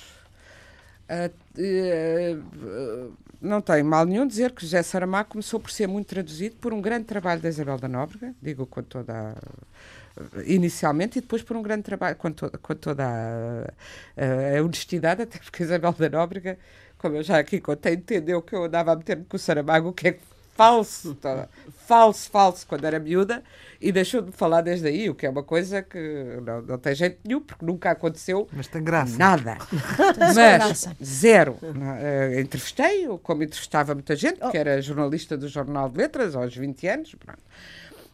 Uh, 1.09 1.31
uh, 1.57 3.09
uh, 3.09 3.17
não 3.41 3.61
tem 3.61 3.83
mal 3.83 4.05
nenhum 4.05 4.27
dizer 4.27 4.53
que 4.53 4.63
José 4.63 4.83
Saramago 4.83 5.31
começou 5.31 5.61
por 5.61 5.71
ser 5.71 5.87
muito 5.87 6.07
traduzido 6.09 6.57
por 6.57 6.73
um 6.73 6.81
grande 6.81 7.05
trabalho 7.05 7.41
da 7.41 7.49
Isabel 7.49 7.79
da 7.79 7.89
Nóbrega, 7.89 8.35
digo 8.41 8.67
com 8.67 8.83
toda 8.83 9.13
a, 9.13 10.43
inicialmente 10.47 11.19
e 11.19 11.23
depois 11.23 11.43
por 11.43 11.57
um 11.57 11.63
grande 11.63 11.83
trabalho 11.83 12.17
com, 12.17 12.33
to, 12.33 12.51
com 12.61 12.75
toda 12.75 13.05
a, 13.07 14.59
a, 14.59 14.63
honestidade, 14.63 15.23
até 15.23 15.39
porque 15.39 15.63
a 15.63 15.67
Isabel 15.67 15.93
da 15.93 16.09
Nóbrega, 16.09 16.59
como 16.99 17.17
eu 17.17 17.23
já 17.23 17.39
aqui 17.39 17.61
contei, 17.61 17.95
entendeu 17.95 18.41
que 18.43 18.55
eu 18.55 18.65
andava 18.65 18.93
a 18.93 18.97
meter-me 18.97 19.25
com 19.25 19.37
o 19.37 19.41
Saramago, 19.41 19.91
o 19.91 19.93
que 19.93 20.09
é 20.09 20.19
falso, 20.57 21.15
tá, 21.15 21.49
falso, 21.87 22.31
falso, 22.31 22.67
quando 22.67 22.85
era 22.85 22.99
miúda, 22.99 23.43
e 23.81 23.93
deixou 23.93 24.23
de 24.23 24.33
falar 24.33 24.63
desde 24.63 24.89
aí, 24.89 25.11
o 25.11 25.15
que 25.15 25.27
é 25.27 25.31
uma 25.31 25.43
coisa 25.43 25.83
que 25.83 26.41
não, 26.45 26.63
não 26.63 26.79
tem 26.79 26.95
jeito 26.95 27.19
nenhum, 27.25 27.41
porque 27.41 27.65
nunca 27.65 27.91
aconteceu 27.91 28.49
Mas 28.53 28.67
tem 28.67 28.83
graça. 28.83 29.17
nada. 29.19 29.59
Mas 30.35 30.89
zero. 31.05 31.59
Uh, 31.63 32.41
Entrevistei-o, 32.41 33.19
como 33.19 33.43
entrevistava 33.43 33.95
muita 33.95 34.17
gente, 34.17 34.41
que 34.41 34.47
oh. 34.47 34.61
era 34.61 34.81
jornalista 34.81 35.37
do 35.37 35.47
Jornal 35.47 35.91
de 35.91 35.99
Letras 35.99 36.35
aos 36.35 36.57
20 36.57 36.87
anos. 36.89 37.15
Pronto. 37.15 37.41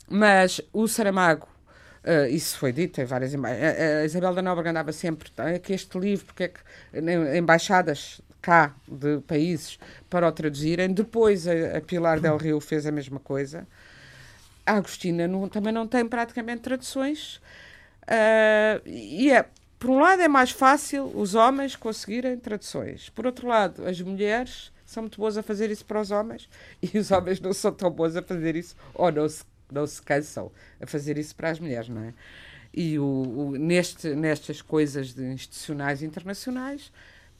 Mas 0.08 0.60
o 0.72 0.86
Saramago 0.88 1.52
Uh, 2.04 2.26
isso 2.26 2.58
foi 2.58 2.72
dito 2.72 3.00
em 3.00 3.04
várias 3.04 3.32
imagens. 3.32 3.62
A, 3.62 4.00
a 4.00 4.04
Isabel 4.04 4.34
da 4.34 4.42
Nóbrega 4.42 4.70
andava 4.70 4.90
sempre, 4.90 5.30
é 5.36 5.60
que 5.60 5.72
este 5.72 5.96
livro, 5.96 6.26
porque 6.26 6.42
é 6.42 6.48
que 6.48 6.58
embaixadas 7.38 8.20
cá 8.42 8.74
de 8.86 9.20
países 9.20 9.78
para 10.10 10.28
o 10.28 10.32
traduzirem. 10.32 10.92
Depois 10.92 11.46
a, 11.46 11.78
a 11.78 11.80
Pilar 11.80 12.20
Del 12.20 12.36
Rio 12.36 12.60
fez 12.60 12.84
a 12.84 12.92
mesma 12.92 13.20
coisa. 13.20 13.66
A 14.66 14.74
Agostina 14.74 15.26
não, 15.28 15.48
também 15.48 15.72
não 15.72 15.86
tem 15.86 16.06
praticamente 16.06 16.60
traduções. 16.62 17.36
Uh, 18.02 18.82
e 18.84 19.30
é, 19.30 19.46
por 19.78 19.90
um 19.90 20.00
lado, 20.00 20.20
é 20.20 20.28
mais 20.28 20.50
fácil 20.50 21.10
os 21.14 21.34
homens 21.34 21.76
conseguirem 21.76 22.36
traduções. 22.36 23.08
Por 23.08 23.26
outro 23.26 23.46
lado, 23.46 23.86
as 23.86 24.00
mulheres 24.00 24.72
são 24.84 25.04
muito 25.04 25.18
boas 25.18 25.38
a 25.38 25.42
fazer 25.42 25.70
isso 25.70 25.84
para 25.84 26.00
os 26.00 26.10
homens 26.10 26.48
e 26.82 26.98
os 26.98 27.10
homens 27.10 27.40
não 27.40 27.52
são 27.52 27.72
tão 27.72 27.90
bons 27.90 28.14
a 28.14 28.22
fazer 28.22 28.56
isso 28.56 28.76
ou 28.94 29.10
não 29.10 29.28
se, 29.28 29.44
não 29.70 29.86
se 29.86 30.02
cansam 30.02 30.52
a 30.80 30.86
fazer 30.86 31.16
isso 31.16 31.34
para 31.34 31.50
as 31.50 31.58
mulheres, 31.58 31.88
não 31.88 32.02
é? 32.02 32.14
E 32.74 32.98
o, 32.98 33.04
o 33.04 33.50
neste, 33.52 34.14
nestas 34.14 34.62
coisas 34.62 35.18
institucionais 35.18 36.02
internacionais, 36.02 36.90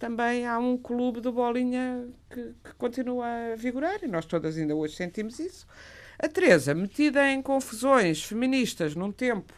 também 0.02 0.44
há 0.48 0.58
um 0.58 0.76
clube 0.76 1.20
do 1.20 1.30
Bolinha 1.30 2.08
que, 2.28 2.54
que, 2.64 2.74
continua 2.76 3.24
a 3.52 3.54
vigorar 3.54 4.02
e 4.02 4.08
nós 4.08 4.26
todas 4.26 4.58
ainda 4.58 4.74
hoje 4.74 4.96
sentimos 4.96 5.38
isso. 5.38 5.64
A 6.18 6.26
Teresa, 6.26 6.74
metida 6.74 7.24
em 7.30 7.40
confusões 7.40 8.24
feministas 8.24 8.96
num 8.96 9.12
tempo, 9.12 9.52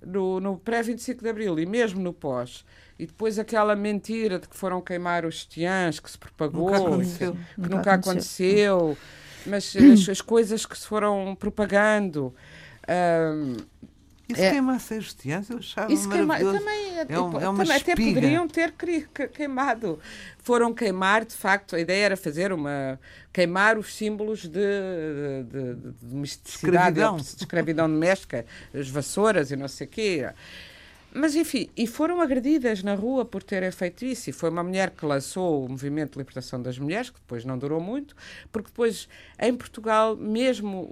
no, 0.00 0.38
no 0.38 0.56
pré-25 0.56 1.22
de 1.22 1.28
Abril 1.28 1.58
e 1.58 1.66
mesmo 1.66 2.00
no 2.00 2.12
pós, 2.12 2.64
e 2.96 3.06
depois 3.06 3.40
aquela 3.40 3.74
mentira 3.74 4.38
de 4.38 4.48
que 4.48 4.54
foram 4.54 4.80
queimar 4.80 5.24
os 5.24 5.44
tiãs 5.44 5.98
que 5.98 6.08
se 6.08 6.16
propagou, 6.16 6.70
nunca 6.70 6.78
aconteceu. 6.78 7.32
que 7.32 7.60
nunca, 7.60 7.76
nunca 7.76 7.92
aconteceu. 7.94 8.76
aconteceu, 8.78 8.98
mas 9.46 9.76
as, 9.76 10.08
as, 10.10 10.20
coisas 10.20 10.64
que 10.64 10.78
se 10.78 10.86
foram 10.86 11.34
propagando. 11.34 12.32
Um, 12.88 13.56
isso 14.32 14.42
é, 14.42 14.50
queimasse 14.50 14.94
as 14.94 15.04
justiças, 15.04 15.50
eu 15.50 15.58
achava 15.58 15.92
isso 15.92 16.08
maravilhoso. 16.08 16.58
também, 16.58 16.98
é, 16.98 17.20
um, 17.20 17.40
é 17.40 17.48
uma 17.48 17.64
também 17.64 17.76
até 17.76 17.94
poderiam 17.94 18.48
ter 18.48 18.74
queimado. 19.32 19.98
Foram 20.38 20.74
queimar, 20.74 21.24
de 21.24 21.34
facto, 21.34 21.76
a 21.76 21.80
ideia 21.80 22.06
era 22.06 22.16
fazer 22.16 22.52
uma... 22.52 22.98
queimar 23.32 23.78
os 23.78 23.94
símbolos 23.94 24.42
de, 24.42 24.50
de, 24.50 25.44
de, 25.44 25.74
de 25.74 25.90
domesticidade, 26.02 26.98
escravidão. 26.98 27.16
de 27.16 27.22
escravidão 27.22 27.88
doméstica, 27.88 28.46
as 28.74 28.88
vassouras 28.88 29.50
e 29.50 29.56
não 29.56 29.68
sei 29.68 29.86
o 29.86 29.90
quê. 29.90 30.28
Mas, 31.14 31.36
enfim, 31.36 31.68
e 31.76 31.86
foram 31.86 32.20
agredidas 32.20 32.82
na 32.82 32.94
rua 32.94 33.24
por 33.24 33.42
terem 33.42 33.70
feito 33.70 34.04
isso. 34.04 34.30
E 34.30 34.32
foi 34.32 34.48
uma 34.48 34.62
mulher 34.62 34.90
que 34.90 35.04
lançou 35.04 35.66
o 35.66 35.68
movimento 35.68 36.12
de 36.12 36.18
libertação 36.18 36.60
das 36.60 36.78
mulheres, 36.78 37.10
que 37.10 37.20
depois 37.20 37.44
não 37.44 37.58
durou 37.58 37.80
muito, 37.80 38.16
porque 38.50 38.68
depois, 38.68 39.08
em 39.38 39.54
Portugal, 39.54 40.16
mesmo, 40.16 40.88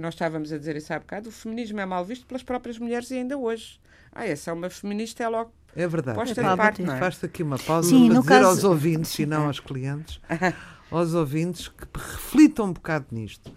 nós 0.00 0.14
estávamos 0.14 0.52
a 0.52 0.58
dizer 0.58 0.76
isso 0.76 0.92
há 0.92 0.98
bocado, 0.98 1.28
o 1.28 1.32
feminismo 1.32 1.78
é 1.80 1.86
mal 1.86 2.04
visto 2.04 2.26
pelas 2.26 2.42
próprias 2.42 2.78
mulheres 2.78 3.10
e 3.10 3.14
ainda 3.14 3.38
hoje. 3.38 3.80
Ah, 4.12 4.26
essa 4.26 4.50
é 4.50 4.52
uma 4.52 4.68
feminista, 4.68 5.22
é 5.22 5.28
logo 5.28 5.52
é 5.76 5.86
verdade. 5.86 6.18
Posta 6.18 6.40
é, 6.40 6.56
parte, 6.56 6.82
é? 6.82 6.98
Faz-te 6.98 7.26
aqui 7.26 7.42
uma 7.42 7.58
pausa 7.58 7.88
Sim, 7.88 8.08
para 8.08 8.20
dizer 8.20 8.28
caso... 8.28 8.46
aos 8.48 8.64
ouvintes 8.64 9.18
e 9.18 9.26
não 9.26 9.46
aos 9.46 9.60
clientes, 9.60 10.20
aos 10.90 11.14
ouvintes 11.14 11.68
que 11.68 11.86
reflitam 11.94 12.66
um 12.66 12.72
bocado 12.72 13.06
nisto 13.12 13.52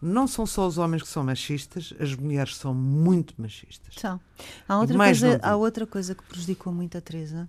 não 0.00 0.26
são 0.26 0.46
só 0.46 0.66
os 0.66 0.78
homens 0.78 1.02
que 1.02 1.08
são 1.08 1.24
machistas, 1.24 1.92
as 1.98 2.14
mulheres 2.14 2.56
são 2.56 2.74
muito 2.74 3.34
machistas. 3.36 3.94
São. 3.96 4.20
Há 4.68 4.78
outra, 4.78 4.96
coisa, 4.96 5.40
há 5.42 5.56
outra 5.56 5.86
coisa 5.86 6.14
que 6.14 6.22
prejudicou 6.22 6.72
muito 6.72 6.96
a 6.96 7.00
Teresa. 7.00 7.48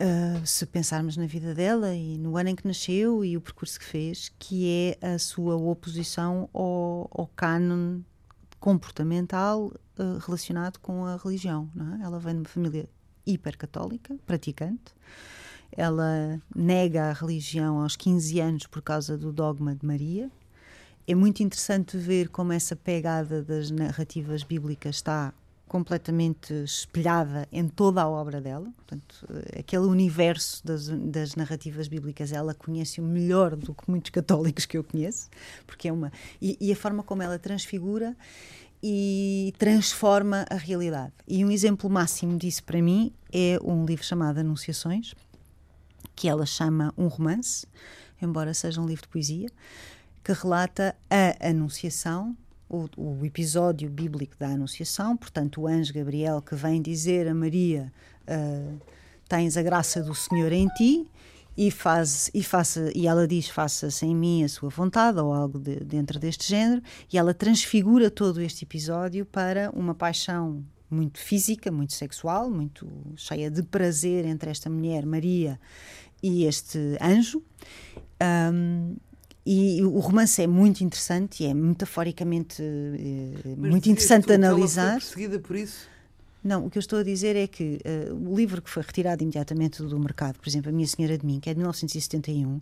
Uh, 0.00 0.46
se 0.46 0.64
pensarmos 0.64 1.16
na 1.16 1.26
vida 1.26 1.52
dela 1.54 1.92
e 1.92 2.16
no 2.18 2.36
ano 2.36 2.50
em 2.50 2.54
que 2.54 2.66
nasceu 2.66 3.24
e 3.24 3.36
o 3.36 3.40
percurso 3.40 3.80
que 3.80 3.84
fez, 3.84 4.30
que 4.38 4.96
é 5.02 5.14
a 5.14 5.18
sua 5.18 5.56
oposição 5.56 6.48
ao, 6.54 7.10
ao 7.12 7.26
cânon 7.34 8.00
comportamental 8.60 9.72
uh, 9.98 10.18
relacionado 10.24 10.78
com 10.78 11.04
a 11.04 11.16
religião. 11.16 11.68
É? 12.00 12.04
Ela 12.04 12.20
vem 12.20 12.34
de 12.34 12.40
uma 12.40 12.48
família 12.48 12.88
hipercatólica, 13.26 14.16
praticante, 14.24 14.94
ela 15.72 16.40
nega 16.54 17.10
a 17.10 17.12
religião 17.12 17.80
aos 17.80 17.94
15 17.96 18.40
anos 18.40 18.66
por 18.66 18.82
causa 18.82 19.18
do 19.18 19.32
dogma 19.32 19.74
de 19.74 19.86
Maria. 19.86 20.30
É 21.10 21.14
muito 21.14 21.42
interessante 21.42 21.96
ver 21.96 22.28
como 22.28 22.52
essa 22.52 22.76
pegada 22.76 23.42
das 23.42 23.70
narrativas 23.70 24.42
bíblicas 24.42 24.96
está 24.96 25.32
completamente 25.66 26.52
espelhada 26.52 27.48
em 27.50 27.66
toda 27.66 28.02
a 28.02 28.08
obra 28.08 28.42
dela. 28.42 28.70
Portanto, 28.76 29.26
aquele 29.58 29.86
universo 29.86 30.62
das, 30.66 30.88
das 30.88 31.34
narrativas 31.34 31.88
bíblicas 31.88 32.30
ela 32.30 32.52
conhece 32.52 33.00
o 33.00 33.04
melhor 33.04 33.56
do 33.56 33.72
que 33.72 33.90
muitos 33.90 34.10
católicos 34.10 34.66
que 34.66 34.76
eu 34.76 34.84
conheço, 34.84 35.30
porque 35.66 35.88
é 35.88 35.92
uma 35.92 36.12
e, 36.42 36.58
e 36.60 36.70
a 36.70 36.76
forma 36.76 37.02
como 37.02 37.22
ela 37.22 37.38
transfigura 37.38 38.14
e 38.82 39.54
transforma 39.56 40.44
a 40.50 40.56
realidade. 40.56 41.14
E 41.26 41.42
um 41.42 41.50
exemplo 41.50 41.88
máximo 41.88 42.36
disso 42.36 42.62
para 42.64 42.82
mim 42.82 43.14
é 43.32 43.58
um 43.64 43.86
livro 43.86 44.04
chamado 44.04 44.40
Anunciações, 44.40 45.14
que 46.14 46.28
ela 46.28 46.44
chama 46.44 46.92
um 46.98 47.06
romance, 47.06 47.66
embora 48.20 48.52
seja 48.52 48.78
um 48.78 48.86
livro 48.86 49.04
de 49.04 49.08
poesia, 49.08 49.48
que 50.28 50.32
relata 50.34 50.94
a 51.08 51.48
Anunciação, 51.48 52.36
o, 52.68 52.86
o 52.98 53.24
episódio 53.24 53.88
bíblico 53.88 54.36
da 54.38 54.48
Anunciação, 54.48 55.16
portanto, 55.16 55.62
o 55.62 55.66
anjo 55.66 55.94
Gabriel 55.94 56.42
que 56.42 56.54
vem 56.54 56.82
dizer 56.82 57.26
a 57.26 57.34
Maria: 57.34 57.90
uh, 58.28 58.78
Tens 59.26 59.56
a 59.56 59.62
graça 59.62 60.02
do 60.02 60.14
Senhor 60.14 60.52
em 60.52 60.68
ti 60.76 61.08
e 61.56 61.70
faz 61.70 62.30
e 62.34 62.42
faça 62.42 62.92
e 62.94 63.06
ela 63.06 63.26
diz 63.26 63.48
faça-se 63.48 64.04
em 64.04 64.14
mim 64.14 64.44
a 64.44 64.50
sua 64.50 64.68
vontade 64.68 65.18
ou 65.18 65.32
algo 65.32 65.58
de, 65.58 65.76
dentro 65.76 66.18
deste 66.18 66.46
género 66.46 66.82
e 67.10 67.16
ela 67.16 67.32
transfigura 67.32 68.10
todo 68.10 68.42
este 68.42 68.66
episódio 68.66 69.24
para 69.24 69.70
uma 69.70 69.94
paixão 69.94 70.62
muito 70.90 71.18
física, 71.18 71.72
muito 71.72 71.94
sexual, 71.94 72.50
muito 72.50 72.86
cheia 73.16 73.50
de 73.50 73.62
prazer 73.62 74.26
entre 74.26 74.50
esta 74.50 74.68
mulher 74.68 75.06
Maria 75.06 75.58
e 76.22 76.44
este 76.44 76.98
anjo. 77.00 77.42
Um, 78.52 78.96
e 79.50 79.82
o 79.82 79.98
romance 79.98 80.42
é 80.42 80.46
muito 80.46 80.84
interessante 80.84 81.42
e 81.42 81.46
é 81.46 81.54
metaforicamente 81.54 82.62
eh, 82.62 83.56
muito 83.56 83.88
interessante 83.88 84.26
de 84.26 84.34
analisar. 84.34 84.82
Ela 84.82 84.90
foi 84.90 85.00
perseguida 85.00 85.38
por 85.38 85.56
isso? 85.56 85.88
Não, 86.44 86.66
o 86.66 86.70
que 86.70 86.76
eu 86.76 86.80
estou 86.80 86.98
a 86.98 87.02
dizer 87.02 87.34
é 87.34 87.46
que 87.46 87.80
uh, 88.10 88.14
o 88.14 88.36
livro 88.36 88.60
que 88.60 88.68
foi 88.68 88.82
retirado 88.82 89.22
imediatamente 89.22 89.82
do 89.82 89.98
mercado, 89.98 90.38
por 90.38 90.46
exemplo, 90.46 90.68
A 90.68 90.72
Minha 90.72 90.86
Senhora 90.86 91.16
de 91.16 91.24
Mim, 91.24 91.40
que 91.40 91.48
é 91.48 91.54
de 91.54 91.58
1971, 91.58 92.60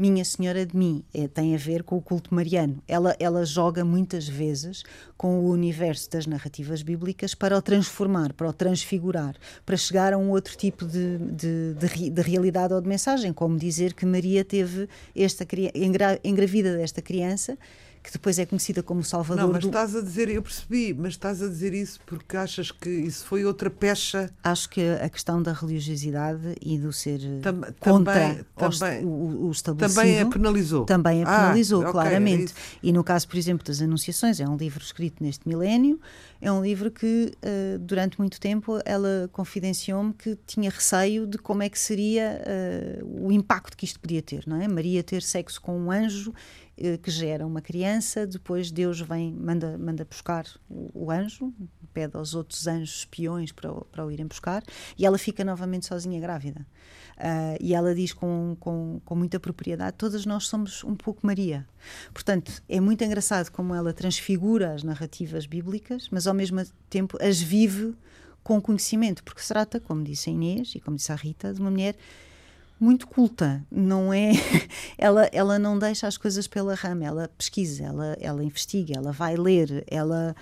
minha 0.00 0.24
Senhora 0.24 0.64
de 0.64 0.74
Mim 0.74 1.04
é, 1.12 1.28
tem 1.28 1.54
a 1.54 1.58
ver 1.58 1.82
com 1.82 1.98
o 1.98 2.00
culto 2.00 2.34
mariano. 2.34 2.82
Ela, 2.88 3.14
ela 3.20 3.44
joga 3.44 3.84
muitas 3.84 4.26
vezes 4.26 4.82
com 5.14 5.40
o 5.40 5.50
universo 5.50 6.10
das 6.10 6.26
narrativas 6.26 6.80
bíblicas 6.80 7.34
para 7.34 7.54
o 7.54 7.60
transformar, 7.60 8.32
para 8.32 8.48
o 8.48 8.52
transfigurar, 8.52 9.36
para 9.66 9.76
chegar 9.76 10.14
a 10.14 10.18
um 10.18 10.30
outro 10.30 10.56
tipo 10.56 10.86
de, 10.86 11.18
de, 11.18 11.74
de, 11.74 12.10
de 12.10 12.22
realidade 12.22 12.72
ou 12.72 12.80
de 12.80 12.88
mensagem, 12.88 13.30
como 13.30 13.58
dizer 13.58 13.92
que 13.92 14.06
Maria 14.06 14.42
teve 14.42 14.88
esta 15.14 15.46
engra, 15.74 16.18
engravida 16.24 16.74
desta 16.78 17.02
criança 17.02 17.58
que 18.02 18.10
depois 18.10 18.38
é 18.38 18.46
conhecida 18.46 18.82
como 18.82 19.04
Salvador. 19.04 19.44
Não, 19.44 19.52
mas 19.52 19.62
do... 19.62 19.68
estás 19.68 19.94
a 19.94 20.00
dizer, 20.00 20.28
eu 20.28 20.42
percebi, 20.42 20.94
mas 20.94 21.12
estás 21.12 21.42
a 21.42 21.48
dizer 21.48 21.74
isso 21.74 22.00
porque 22.06 22.36
achas 22.36 22.70
que 22.70 22.88
isso 22.88 23.26
foi 23.26 23.44
outra 23.44 23.70
pecha. 23.70 24.30
Acho 24.42 24.68
que 24.70 24.80
a 24.80 25.08
questão 25.08 25.42
da 25.42 25.52
religiosidade 25.52 26.56
e 26.62 26.78
do 26.78 26.92
ser 26.92 27.20
Tam, 27.42 27.60
contra 27.78 28.44
também, 28.56 29.04
o, 29.04 29.46
o, 29.46 29.50
estabelecido. 29.50 30.00
Também 30.00 30.20
a 30.20 30.26
penalizou. 30.26 30.84
Também 30.84 31.22
a 31.22 31.26
penalizou, 31.26 31.86
ah, 31.86 31.92
claramente. 31.92 32.52
Okay, 32.52 32.78
é 32.82 32.86
e 32.88 32.92
no 32.92 33.04
caso, 33.04 33.28
por 33.28 33.36
exemplo, 33.36 33.66
das 33.66 33.82
Anunciações, 33.82 34.40
é 34.40 34.48
um 34.48 34.56
livro 34.56 34.82
escrito 34.82 35.22
neste 35.22 35.46
milénio, 35.46 36.00
é 36.40 36.50
um 36.50 36.62
livro 36.62 36.90
que 36.90 37.32
uh, 37.36 37.78
durante 37.78 38.18
muito 38.18 38.40
tempo 38.40 38.78
ela 38.84 39.28
confidenciou-me 39.32 40.14
que 40.14 40.36
tinha 40.46 40.70
receio 40.70 41.26
de 41.26 41.36
como 41.36 41.62
é 41.62 41.68
que 41.68 41.78
seria 41.78 42.42
uh, 43.02 43.26
o 43.26 43.30
impacto 43.30 43.76
que 43.76 43.84
isto 43.84 44.00
podia 44.00 44.22
ter, 44.22 44.44
não 44.46 44.60
é? 44.60 44.66
Maria 44.66 45.02
ter 45.02 45.22
sexo 45.22 45.60
com 45.60 45.78
um 45.78 45.90
anjo 45.90 46.32
que 47.02 47.10
gera 47.10 47.46
uma 47.46 47.60
criança, 47.60 48.26
depois 48.26 48.70
Deus 48.70 49.00
vem, 49.00 49.32
manda, 49.32 49.76
manda 49.76 50.04
buscar 50.04 50.46
o, 50.68 50.90
o 50.94 51.10
anjo, 51.10 51.52
pede 51.92 52.16
aos 52.16 52.34
outros 52.34 52.66
anjos 52.66 53.00
espiões 53.00 53.52
para, 53.52 53.72
o, 53.72 53.84
para 53.84 54.06
o 54.06 54.10
irem 54.10 54.26
buscar, 54.26 54.62
e 54.96 55.04
ela 55.04 55.18
fica 55.18 55.44
novamente 55.44 55.86
sozinha 55.86 56.20
grávida. 56.20 56.66
Uh, 57.16 57.56
e 57.60 57.74
ela 57.74 57.94
diz 57.94 58.14
com, 58.14 58.56
com, 58.58 59.00
com 59.04 59.14
muita 59.14 59.38
propriedade: 59.38 59.96
todas 59.98 60.24
nós 60.24 60.46
somos 60.46 60.82
um 60.84 60.94
pouco 60.94 61.26
Maria. 61.26 61.66
Portanto, 62.14 62.62
é 62.66 62.80
muito 62.80 63.04
engraçado 63.04 63.50
como 63.50 63.74
ela 63.74 63.92
transfigura 63.92 64.72
as 64.72 64.82
narrativas 64.82 65.44
bíblicas, 65.44 66.08
mas 66.10 66.26
ao 66.26 66.32
mesmo 66.32 66.64
tempo 66.88 67.18
as 67.20 67.38
vive 67.38 67.94
com 68.42 68.60
conhecimento, 68.60 69.22
porque 69.22 69.42
se 69.42 69.48
trata, 69.48 69.78
como 69.78 70.02
disse 70.02 70.30
a 70.30 70.32
Inês 70.32 70.74
e 70.74 70.80
como 70.80 70.96
disse 70.96 71.12
a 71.12 71.14
Rita, 71.14 71.52
de 71.52 71.60
uma 71.60 71.70
mulher 71.70 71.94
muito 72.80 73.06
culta, 73.06 73.64
não 73.70 74.12
é? 74.12 74.32
ela, 74.96 75.28
ela 75.32 75.58
não 75.58 75.78
deixa 75.78 76.06
as 76.06 76.16
coisas 76.16 76.48
pela 76.48 76.74
rama, 76.74 77.04
ela 77.04 77.30
pesquisa, 77.36 77.84
ela, 77.84 78.16
ela 78.18 78.42
investiga, 78.42 78.94
ela 78.96 79.12
vai 79.12 79.36
ler, 79.36 79.84
ela, 79.86 80.34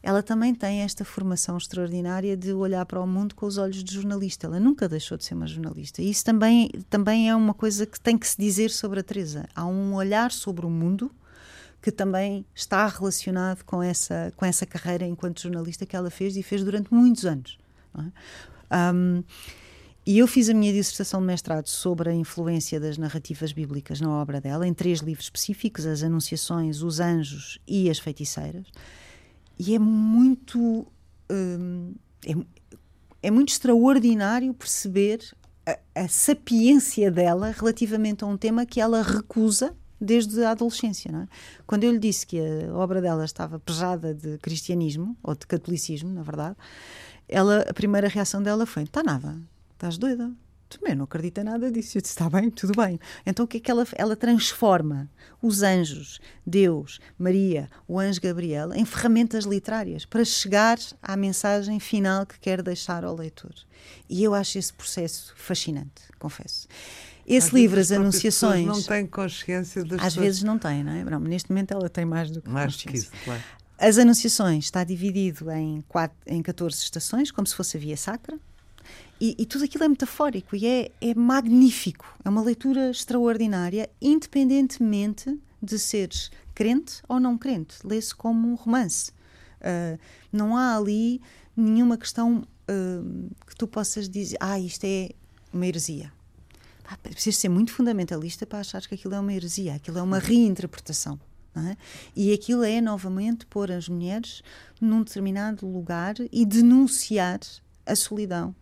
ela 0.00 0.22
também 0.22 0.54
tem 0.54 0.82
esta 0.82 1.04
formação 1.04 1.58
extraordinária 1.58 2.36
de 2.36 2.52
olhar 2.52 2.86
para 2.86 3.00
o 3.00 3.06
mundo 3.06 3.34
com 3.34 3.46
os 3.46 3.58
olhos 3.58 3.82
de 3.82 3.92
jornalista. 3.92 4.46
Ela 4.46 4.60
nunca 4.60 4.88
deixou 4.88 5.18
de 5.18 5.24
ser 5.24 5.34
uma 5.34 5.46
jornalista. 5.46 6.00
Isso 6.00 6.24
também, 6.24 6.70
também 6.88 7.28
é 7.28 7.34
uma 7.34 7.52
coisa 7.52 7.84
que 7.84 7.98
tem 7.98 8.16
que 8.16 8.28
se 8.28 8.36
dizer 8.40 8.70
sobre 8.70 9.00
a 9.00 9.02
Teresa. 9.02 9.48
Há 9.54 9.66
um 9.66 9.94
olhar 9.94 10.30
sobre 10.30 10.64
o 10.64 10.70
mundo 10.70 11.10
que 11.82 11.90
também 11.90 12.46
está 12.54 12.86
relacionado 12.86 13.64
com 13.64 13.82
essa, 13.82 14.32
com 14.36 14.46
essa 14.46 14.64
carreira 14.64 15.04
enquanto 15.04 15.42
jornalista 15.42 15.84
que 15.84 15.96
ela 15.96 16.10
fez 16.10 16.36
e 16.36 16.42
fez 16.44 16.62
durante 16.62 16.94
muitos 16.94 17.26
anos. 17.26 17.58
É? 17.98 18.92
Um, 18.94 19.24
e 20.04 20.18
eu 20.18 20.26
fiz 20.26 20.48
a 20.48 20.54
minha 20.54 20.72
dissertação 20.72 21.20
de 21.20 21.26
mestrado 21.26 21.68
sobre 21.68 22.10
a 22.10 22.14
influência 22.14 22.80
das 22.80 22.98
narrativas 22.98 23.52
bíblicas 23.52 24.00
na 24.00 24.10
obra 24.10 24.40
dela, 24.40 24.66
em 24.66 24.74
três 24.74 24.98
livros 24.98 25.26
específicos: 25.26 25.86
As 25.86 26.02
Anunciações, 26.02 26.82
Os 26.82 26.98
Anjos 26.98 27.60
e 27.68 27.88
As 27.88 27.98
Feiticeiras. 27.98 28.66
E 29.58 29.74
é 29.74 29.78
muito. 29.78 30.86
Hum, 31.30 31.94
é, 32.26 32.34
é, 33.22 33.30
muito 33.30 33.50
extraordinário 33.50 34.52
perceber 34.52 35.20
a, 35.64 35.78
a 35.94 36.08
sapiência 36.08 37.08
dela 37.08 37.50
relativamente 37.50 38.24
a 38.24 38.26
um 38.26 38.36
tema 38.36 38.66
que 38.66 38.80
ela 38.80 39.02
recusa 39.02 39.72
desde 40.00 40.42
a 40.42 40.50
adolescência. 40.50 41.12
Não 41.12 41.20
é? 41.20 41.28
Quando 41.64 41.84
eu 41.84 41.92
lhe 41.92 42.00
disse 42.00 42.26
que 42.26 42.40
a 42.40 42.74
obra 42.74 43.00
dela 43.00 43.24
estava 43.24 43.60
pesada 43.60 44.12
de 44.12 44.36
cristianismo, 44.38 45.16
ou 45.22 45.36
de 45.36 45.46
catolicismo, 45.46 46.10
na 46.10 46.22
verdade, 46.22 46.56
ela, 47.28 47.60
a 47.68 47.72
primeira 47.72 48.08
reação 48.08 48.42
dela 48.42 48.66
foi: 48.66 48.82
está 48.82 49.02
nada, 49.04 49.38
estás 49.82 49.98
doida? 49.98 50.32
Também 50.68 50.94
não 50.94 51.04
acredita 51.04 51.42
em 51.42 51.44
nada 51.44 51.70
disso. 51.70 51.98
Eu 51.98 52.02
disse, 52.02 52.14
está 52.14 52.30
bem, 52.30 52.48
tudo 52.50 52.72
bem. 52.74 52.98
Então 53.26 53.44
o 53.44 53.48
que 53.48 53.58
é 53.58 53.60
que 53.60 53.70
ela, 53.70 53.86
ela 53.94 54.16
transforma 54.16 55.10
os 55.42 55.62
anjos, 55.62 56.18
Deus, 56.46 56.98
Maria, 57.18 57.68
o 57.86 57.98
anjo 57.98 58.20
Gabriel, 58.20 58.72
em 58.72 58.84
ferramentas 58.84 59.44
literárias 59.44 60.06
para 60.06 60.24
chegar 60.24 60.78
à 61.02 61.14
mensagem 61.16 61.78
final 61.78 62.24
que 62.24 62.38
quer 62.38 62.62
deixar 62.62 63.04
ao 63.04 63.14
leitor. 63.14 63.52
E 64.08 64.22
eu 64.22 64.32
acho 64.32 64.56
esse 64.56 64.72
processo 64.72 65.34
fascinante, 65.36 66.02
confesso. 66.18 66.66
Esse 67.26 67.48
às 67.48 67.52
livro, 67.52 67.80
as 67.80 67.92
anunciações. 67.92 68.66
não 68.66 68.82
tem 68.82 69.06
consciência 69.06 69.84
das 69.84 70.02
Às 70.02 70.14
vezes 70.14 70.42
não 70.42 70.58
tem, 70.58 70.82
não 70.82 70.92
é? 70.92 71.04
Não, 71.04 71.20
neste 71.20 71.50
momento 71.50 71.72
ela 71.72 71.88
tem 71.88 72.04
mais 72.04 72.30
do 72.30 72.40
que 72.40 72.48
mais 72.48 72.74
consciência. 72.74 73.10
Que 73.10 73.16
isso, 73.16 73.24
claro. 73.24 73.42
As 73.78 73.98
anunciações 73.98 74.64
está 74.64 74.84
dividido 74.84 75.50
em, 75.50 75.82
quatro, 75.82 76.16
em 76.26 76.40
14 76.40 76.78
estações, 76.78 77.30
como 77.30 77.46
se 77.46 77.54
fosse 77.54 77.76
a 77.76 77.80
via 77.80 77.96
sacra. 77.96 78.38
E, 79.24 79.36
e, 79.38 79.46
tudo 79.46 79.64
aquilo 79.64 79.84
é 79.84 79.88
metafórico 79.88 80.56
e 80.56 80.66
é, 80.66 80.90
é 81.00 81.14
magnífico. 81.14 82.18
É 82.24 82.28
uma 82.28 82.42
leitura 82.42 82.90
extraordinária, 82.90 83.88
independentemente 84.00 85.38
de 85.62 85.78
seres 85.78 86.28
crente 86.52 87.00
ou 87.08 87.20
não 87.20 87.38
crente. 87.38 87.76
Lê-se 87.84 88.12
como 88.12 88.48
um 88.48 88.56
romance. 88.56 89.12
Uh, 89.60 89.96
não 90.32 90.56
há 90.56 90.76
ali 90.76 91.20
nenhuma 91.56 91.96
questão 91.96 92.38
uh, 92.38 93.30
que 93.46 93.54
tu 93.54 93.68
possas 93.68 94.08
dizer, 94.08 94.36
ah, 94.40 94.58
isto 94.58 94.82
é 94.82 95.10
uma 95.52 95.68
heresia. 95.68 96.12
Ah, 96.84 96.96
precisas 96.96 97.38
ser 97.38 97.48
muito 97.48 97.72
fundamentalista 97.72 98.44
para 98.44 98.58
achar 98.58 98.82
que 98.82 98.96
aquilo 98.96 99.14
é 99.14 99.20
uma 99.20 99.32
heresia, 99.32 99.76
aquilo 99.76 99.98
é 99.98 100.02
uma 100.02 100.18
reinterpretação. 100.18 101.16
É? 101.54 101.76
E 102.16 102.32
aquilo 102.32 102.64
é, 102.64 102.80
novamente, 102.80 103.46
pôr 103.46 103.70
as 103.70 103.88
mulheres 103.88 104.42
num 104.80 105.04
determinado 105.04 105.64
lugar 105.64 106.16
e 106.32 106.44
denunciar 106.44 107.38
a 107.86 107.94
solidão, 107.94 108.54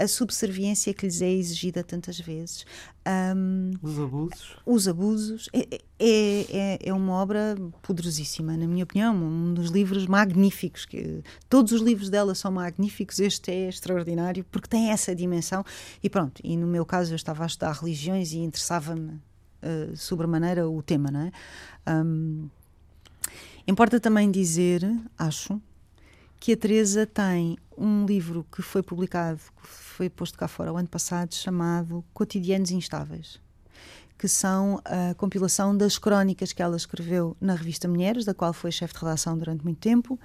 a 0.00 0.08
subserviência 0.08 0.94
que 0.94 1.04
lhes 1.04 1.20
é 1.20 1.30
exigida 1.30 1.84
tantas 1.84 2.18
vezes. 2.18 2.64
Um, 3.06 3.72
os 3.82 3.98
abusos. 3.98 4.56
Os 4.64 4.88
abusos. 4.88 5.48
É, 5.52 5.80
é, 5.98 6.46
é, 6.48 6.78
é, 6.88 6.92
uma 6.94 7.12
obra 7.12 7.54
poderosíssima, 7.82 8.56
na 8.56 8.66
minha 8.66 8.84
opinião, 8.84 9.14
um 9.14 9.52
dos 9.52 9.70
livros 9.70 10.06
magníficos. 10.06 10.86
Que, 10.86 11.22
todos 11.48 11.72
os 11.72 11.82
livros 11.82 12.08
dela 12.08 12.34
são 12.34 12.50
magníficos, 12.50 13.20
este 13.20 13.50
é 13.50 13.68
extraordinário, 13.68 14.44
porque 14.50 14.68
tem 14.68 14.90
essa 14.90 15.14
dimensão. 15.14 15.62
E 16.02 16.08
pronto, 16.08 16.40
e 16.42 16.56
no 16.56 16.66
meu 16.66 16.86
caso 16.86 17.12
eu 17.12 17.16
estava 17.16 17.44
a 17.44 17.46
estudar 17.46 17.72
religiões 17.72 18.32
e 18.32 18.38
interessava-me 18.38 19.12
uh, 19.12 19.96
sobremaneira 19.96 20.68
o 20.68 20.82
tema, 20.82 21.10
não 21.10 21.20
é? 21.20 21.32
Um, 21.92 22.48
importa 23.66 24.00
também 24.00 24.30
dizer, 24.30 24.82
acho, 25.18 25.60
que 26.38 26.54
a 26.54 26.56
Teresa 26.56 27.06
tem 27.06 27.58
um 27.76 28.06
livro 28.06 28.46
que 28.50 28.62
foi 28.62 28.82
publicado, 28.82 29.40
que 29.62 29.68
foi 30.00 30.08
posto 30.08 30.38
cá 30.38 30.48
fora 30.48 30.72
o 30.72 30.78
ano 30.78 30.88
passado, 30.88 31.34
chamado 31.34 32.02
Cotidianos 32.14 32.70
Instáveis, 32.70 33.38
que 34.16 34.26
são 34.26 34.80
a 34.82 35.12
compilação 35.14 35.76
das 35.76 35.98
crónicas 35.98 36.54
que 36.54 36.62
ela 36.62 36.74
escreveu 36.74 37.36
na 37.38 37.54
revista 37.54 37.86
Mulheres, 37.86 38.24
da 38.24 38.32
qual 38.32 38.54
foi 38.54 38.72
chefe 38.72 38.94
de 38.94 39.00
redação 39.00 39.36
durante 39.36 39.62
muito 39.62 39.78
tempo. 39.78 40.18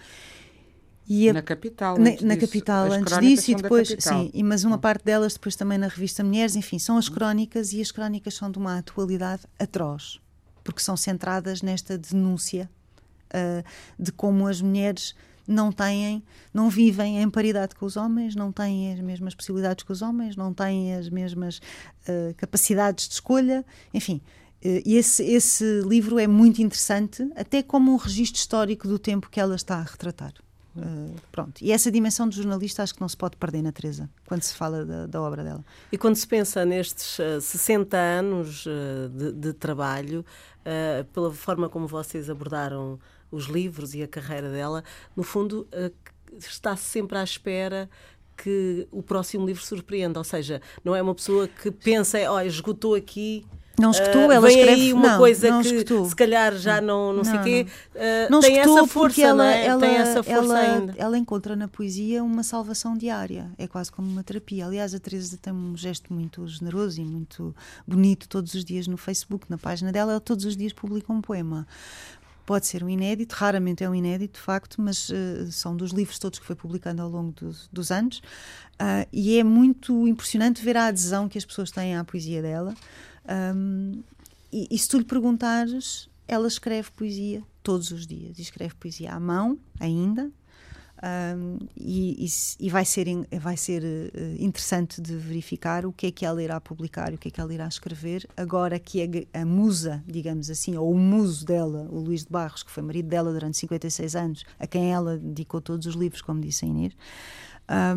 A, 1.30 1.34
na 1.34 1.42
capital, 1.42 1.98
na, 2.00 2.12
na 2.22 2.38
capital 2.38 2.90
antes 2.90 3.20
disso 3.20 3.52
e 3.52 3.56
depois 3.56 3.94
sim, 4.00 4.32
e, 4.34 4.42
mas 4.42 4.64
uma 4.64 4.78
hum. 4.78 4.80
parte 4.80 5.04
delas 5.04 5.34
depois 5.34 5.58
também 5.58 5.78
na 5.78 5.90
revista 5.90 6.24
Mulheres, 6.24 6.56
enfim, 6.56 6.80
são 6.80 6.98
as 6.98 7.10
crónicas 7.10 7.74
e 7.74 7.82
as 7.82 7.92
crónicas 7.92 8.34
são 8.34 8.50
de 8.50 8.58
uma 8.58 8.78
atualidade 8.78 9.42
atroz, 9.60 10.22
porque 10.64 10.80
são 10.80 10.96
centradas 10.96 11.62
nesta 11.62 11.98
denúncia 11.98 12.70
uh, 13.26 13.62
de 14.00 14.14
como 14.14 14.48
as 14.48 14.62
mulheres 14.62 15.14
não 15.48 15.72
têm, 15.72 16.24
não 16.54 16.70
vivem 16.70 17.22
em 17.22 17.30
paridade 17.30 17.76
com 17.76 17.86
os 17.86 17.98
homens, 17.98 18.36
não 18.36 18.52
têm 18.52 18.94
as 18.94 19.00
mesmas 19.00 19.36
possibilidades 19.36 19.84
que 19.84 19.92
os 19.92 20.02
homens, 20.02 20.36
não 20.36 20.54
têm 20.54 20.96
as 20.96 21.10
mesmas 21.10 21.58
uh, 22.08 22.34
capacidades 22.36 23.08
de 23.08 23.14
escolha, 23.16 23.66
enfim. 23.94 24.22
Uh, 24.64 24.82
esse, 24.86 25.24
esse 25.24 25.82
livro 25.82 26.18
é 26.18 26.28
muito 26.28 26.62
interessante, 26.62 27.30
até 27.36 27.62
como 27.62 27.94
um 27.94 27.98
registro 27.98 28.40
histórico 28.40 28.88
do 28.88 28.98
tempo 28.98 29.30
que 29.30 29.40
ela 29.40 29.56
está 29.56 29.78
a 29.78 29.84
retratar. 29.84 30.34
Uh, 30.76 31.16
pronto. 31.32 31.62
E 31.62 31.72
essa 31.72 31.90
dimensão 31.90 32.28
de 32.28 32.36
jornalista 32.36 32.84
acho 32.84 32.94
que 32.94 33.00
não 33.00 33.08
se 33.08 33.16
pode 33.16 33.38
perder 33.38 33.62
na 33.62 33.72
Teresa, 33.72 34.10
quando 34.26 34.42
se 34.42 34.54
fala 34.54 34.86
da, 34.86 35.08
da 35.08 35.22
obra 35.22 35.42
dela. 35.44 35.64
E 35.90 35.98
quando 35.98 36.16
se 36.16 36.28
pensa 36.28 36.66
nestes 36.66 37.18
uh, 37.20 37.40
60 37.40 37.96
anos 37.96 38.66
uh, 38.66 39.10
de, 39.10 39.32
de, 39.32 39.54
trabalho, 39.54 40.26
pela 41.14 41.32
forma 41.32 41.70
como 41.70 41.86
vocês 41.86 42.28
abordaram 42.28 43.00
os 43.32 43.46
livros 43.46 43.94
e 43.94 44.04
a 44.04 44.08
carreira 44.08 44.52
dela, 44.52 44.84
no 45.16 45.24
fundo 45.24 45.68
está 46.38 46.76
-se 46.76 46.84
sempre 46.84 47.18
à 47.18 47.24
espera 47.24 47.90
que 48.38 48.88
o 48.92 49.02
próximo 49.02 49.46
livro 49.46 49.64
surpreenda. 49.64 50.20
Ou 50.20 50.24
seja, 50.24 50.62
não 50.84 50.96
é 50.96 51.02
uma 51.02 51.16
pessoa 51.16 51.48
que 51.48 51.72
pensa, 51.72 52.20
ó, 52.30 52.36
oh, 52.36 52.42
esgotou 52.42 52.96
aqui 52.96 53.46
não 53.80 53.92
escutou, 53.92 54.28
uh, 54.28 54.32
ela 54.32 54.48
vem 54.48 54.58
escreve... 54.58 54.82
aí 54.82 54.94
uma 54.94 55.12
não, 55.12 55.18
coisa 55.18 55.50
não 55.50 55.62
que 55.62 55.68
escutou. 55.68 56.06
se 56.06 56.16
calhar 56.16 56.56
já 56.56 56.80
não, 56.80 57.08
não, 57.08 57.18
não 57.18 57.24
sei 57.24 57.36
o 57.36 57.44
quê. 57.44 57.68
Uh, 57.94 58.32
não 58.32 58.40
tem 58.40 58.58
essa 58.58 58.88
força, 58.88 59.22
ela, 59.22 59.54
é? 59.54 59.66
ela, 59.66 59.82
tem 59.82 59.96
essa 59.96 60.24
força 60.24 60.32
ela, 60.32 60.60
ainda. 60.60 60.96
Ela 60.98 61.18
encontra 61.18 61.56
na 61.56 61.68
poesia 61.68 62.24
uma 62.24 62.42
salvação 62.42 62.98
diária. 62.98 63.52
É 63.58 63.68
quase 63.68 63.92
como 63.92 64.10
uma 64.10 64.24
terapia. 64.24 64.66
Aliás, 64.66 64.94
a 64.94 65.00
Teresa 65.00 65.38
tem 65.42 65.52
um 65.52 65.76
gesto 65.76 66.14
muito 66.14 66.48
generoso 66.48 67.02
e 67.02 67.04
muito 67.04 67.54
bonito 67.86 68.30
todos 68.30 68.54
os 68.54 68.64
dias 68.64 68.88
no 68.88 68.96
Facebook, 68.96 69.46
na 69.50 69.58
página 69.58 69.92
dela. 69.92 70.14
Ela 70.14 70.22
todos 70.22 70.46
os 70.46 70.56
dias 70.56 70.72
publica 70.72 71.12
um 71.12 71.20
poema. 71.20 71.68
Pode 72.46 72.68
ser 72.68 72.84
um 72.84 72.90
inédito, 72.90 73.34
raramente 73.36 73.84
é 73.84 73.90
um 73.90 73.96
inédito, 73.96 74.40
de 74.40 74.46
facto, 74.46 74.82
mas 74.82 75.10
uh, 75.10 75.52
são 75.52 75.76
dos 75.76 75.92
livros 75.92 76.20
todos 76.20 76.38
que 76.38 76.46
foi 76.46 76.56
publicando 76.56 77.02
ao 77.02 77.10
longo 77.10 77.34
dos, 77.72 77.92
anos. 77.92 78.20
Uh, 78.74 79.08
e 79.12 79.38
é 79.38 79.44
muito 79.44 80.08
impressionante 80.08 80.64
ver 80.64 80.78
a 80.78 80.88
adesão 80.88 81.28
que 81.28 81.38
as 81.38 81.46
pessoas 81.46 81.72
têm 81.72 81.96
à 81.96 82.04
poesia 82.04 82.42
dela. 82.42 82.76
Um, 83.56 84.04
e, 84.52 84.68
e 84.70 84.78
se 84.78 84.88
tu 84.88 84.98
lhe 84.98 85.04
perguntares, 85.04 86.08
ela 86.28 86.48
escreve 86.48 86.92
poesia 86.92 87.44
todos 87.64 87.92
os 87.92 88.06
dias. 88.06 88.38
Escreve 88.38 88.76
poesia 88.76 89.14
à 89.14 89.20
mão, 89.20 89.58
ainda. 89.80 90.32
Um, 91.04 91.58
e, 91.76 92.26
e, 92.26 92.66
e, 92.66 92.70
vai 92.70 92.86
ser, 92.86 93.06
vai 93.40 93.58
ser 93.58 93.84
uh, 93.84 94.42
interessante 94.42 95.02
de 95.02 95.14
verificar 95.18 95.86
o 95.86 95.92
que 95.92 96.08
é 96.08 96.12
que 96.12 96.26
ela 96.26 96.42
irá 96.42 96.60
publicar 96.62 97.14
o 97.14 97.18
que 97.18 97.28
é 97.28 97.32
que 97.32 97.42
ela 97.42 97.54
irá 97.54 97.68
escrever, 97.68 98.26
agora 98.36 98.80
que 98.80 99.28
a, 99.34 99.42
a, 99.42 99.46
musa, 99.46 100.02
digamos 100.08 100.50
assim, 100.50 100.78
ou 100.78 100.90
o 100.90 100.98
muso 100.98 101.46
dela, 101.46 101.86
o 101.92 102.00
Luís 102.00 102.24
de 102.24 102.32
Barros, 102.32 102.64
que 102.64 102.72
foi 102.72 102.82
marido 102.82 103.10
dela 103.10 103.34
durante 103.34 103.58
56 103.58 104.16
anos, 104.16 104.46
a 104.58 104.66
quem 104.66 104.94
ela 104.94 105.18
dedicou 105.18 105.60
todos 105.60 105.86
os 105.86 105.96
livros, 105.96 106.22
como 106.22 106.40
disse 106.40 106.64
a 106.64 106.68
Inês, 106.68 106.94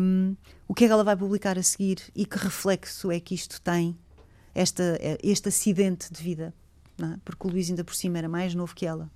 um, 0.01 0.35
o 0.67 0.73
que 0.73 0.83
é 0.83 0.87
que 0.87 0.93
ela 0.93 1.03
vai 1.03 1.15
publicar 1.15 1.57
a 1.57 1.63
seguir 1.63 2.01
e 2.13 2.25
que 2.25 2.37
reflexo 2.37 3.11
é 3.11 3.19
que 3.19 3.33
isto 3.33 3.61
tem 3.61 3.97
esta, 4.53 4.99
este 5.23 5.47
acidente 5.47 6.11
de 6.11 6.21
vida, 6.21 6.53
é? 7.01 7.17
porque 7.23 7.47
o 7.47 7.49
Luís 7.49 7.69
ainda 7.69 7.83
por 7.83 7.95
cima 7.95 8.17
era 8.17 8.27
mais 8.27 8.53
novo 8.53 8.75
que 8.75 8.85
ela. 8.85 9.09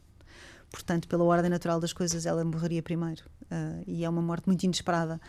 Portanto, 0.73 1.07
pela 1.07 1.23
ordem 1.23 1.51
natural 1.51 1.79
das 1.79 1.93
coisas, 1.93 2.25
ela 2.25 2.43
morreria 2.43 2.81
primeiro. 2.81 3.21
Uh, 3.43 3.83
e 3.85 4.03
é 4.03 4.09
uma 4.09 4.23
morte 4.23 4.47
muito 4.47 4.63
inesperada. 4.63 5.21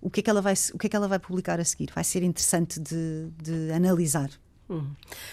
O 0.00 0.10
que, 0.10 0.18
é 0.18 0.22
que 0.24 0.28
ela 0.28 0.42
vai, 0.42 0.54
o 0.74 0.78
que 0.78 0.88
é 0.88 0.90
que 0.90 0.96
ela 0.96 1.06
vai 1.06 1.20
publicar 1.20 1.60
a 1.60 1.64
seguir? 1.64 1.88
Vai 1.94 2.02
ser 2.02 2.24
interessante 2.24 2.80
de, 2.80 3.28
de 3.40 3.70
analisar. 3.70 4.28
Uhum. 4.68 4.90